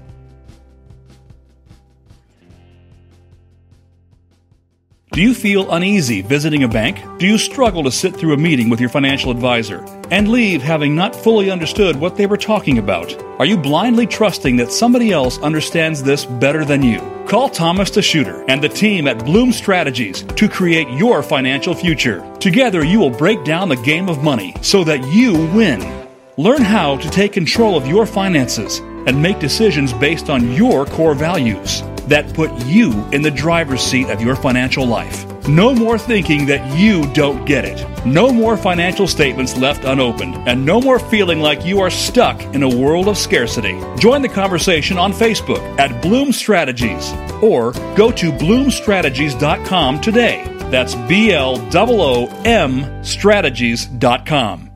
Do 5.18 5.24
you 5.24 5.34
feel 5.34 5.68
uneasy 5.72 6.22
visiting 6.22 6.62
a 6.62 6.68
bank? 6.68 7.02
Do 7.18 7.26
you 7.26 7.38
struggle 7.38 7.82
to 7.82 7.90
sit 7.90 8.14
through 8.14 8.34
a 8.34 8.36
meeting 8.36 8.70
with 8.70 8.78
your 8.78 8.88
financial 8.88 9.32
advisor 9.32 9.84
and 10.12 10.28
leave 10.28 10.62
having 10.62 10.94
not 10.94 11.16
fully 11.16 11.50
understood 11.50 11.96
what 11.96 12.14
they 12.14 12.26
were 12.26 12.36
talking 12.36 12.78
about? 12.78 13.20
Are 13.40 13.44
you 13.44 13.56
blindly 13.56 14.06
trusting 14.06 14.58
that 14.58 14.70
somebody 14.70 15.10
else 15.10 15.38
understands 15.38 16.04
this 16.04 16.24
better 16.24 16.64
than 16.64 16.84
you? 16.84 17.00
Call 17.26 17.48
Thomas 17.48 17.90
DeShooter 17.90 18.44
and 18.46 18.62
the 18.62 18.68
team 18.68 19.08
at 19.08 19.24
Bloom 19.24 19.50
Strategies 19.50 20.22
to 20.22 20.48
create 20.48 20.88
your 20.90 21.24
financial 21.24 21.74
future. 21.74 22.24
Together, 22.38 22.84
you 22.84 23.00
will 23.00 23.10
break 23.10 23.42
down 23.44 23.68
the 23.68 23.76
game 23.76 24.08
of 24.08 24.22
money 24.22 24.54
so 24.62 24.84
that 24.84 25.04
you 25.08 25.32
win. 25.52 25.97
Learn 26.38 26.62
how 26.62 26.96
to 26.98 27.10
take 27.10 27.32
control 27.32 27.76
of 27.76 27.88
your 27.88 28.06
finances 28.06 28.78
and 29.08 29.20
make 29.20 29.40
decisions 29.40 29.92
based 29.92 30.30
on 30.30 30.52
your 30.52 30.86
core 30.86 31.12
values 31.12 31.82
that 32.06 32.32
put 32.32 32.52
you 32.64 32.92
in 33.10 33.22
the 33.22 33.30
driver's 33.32 33.80
seat 33.80 34.08
of 34.08 34.22
your 34.22 34.36
financial 34.36 34.86
life. 34.86 35.26
No 35.48 35.74
more 35.74 35.98
thinking 35.98 36.46
that 36.46 36.78
you 36.78 37.12
don't 37.12 37.44
get 37.44 37.64
it. 37.64 37.84
No 38.06 38.30
more 38.30 38.56
financial 38.56 39.08
statements 39.08 39.56
left 39.56 39.82
unopened, 39.82 40.36
and 40.48 40.64
no 40.64 40.80
more 40.80 41.00
feeling 41.00 41.40
like 41.40 41.66
you 41.66 41.80
are 41.80 41.90
stuck 41.90 42.40
in 42.54 42.62
a 42.62 42.68
world 42.68 43.08
of 43.08 43.18
scarcity. 43.18 43.76
Join 43.98 44.22
the 44.22 44.28
conversation 44.28 44.96
on 44.96 45.12
Facebook 45.12 45.58
at 45.80 46.00
Bloom 46.00 46.30
Strategies 46.30 47.12
or 47.42 47.72
go 47.96 48.12
to 48.12 48.30
bloomstrategies.com 48.30 50.00
today. 50.00 50.44
That's 50.70 50.94
B 50.94 51.32
L 51.32 51.56
O 51.74 52.28
O 52.30 52.42
M 52.44 53.02
strategies.com. 53.02 54.67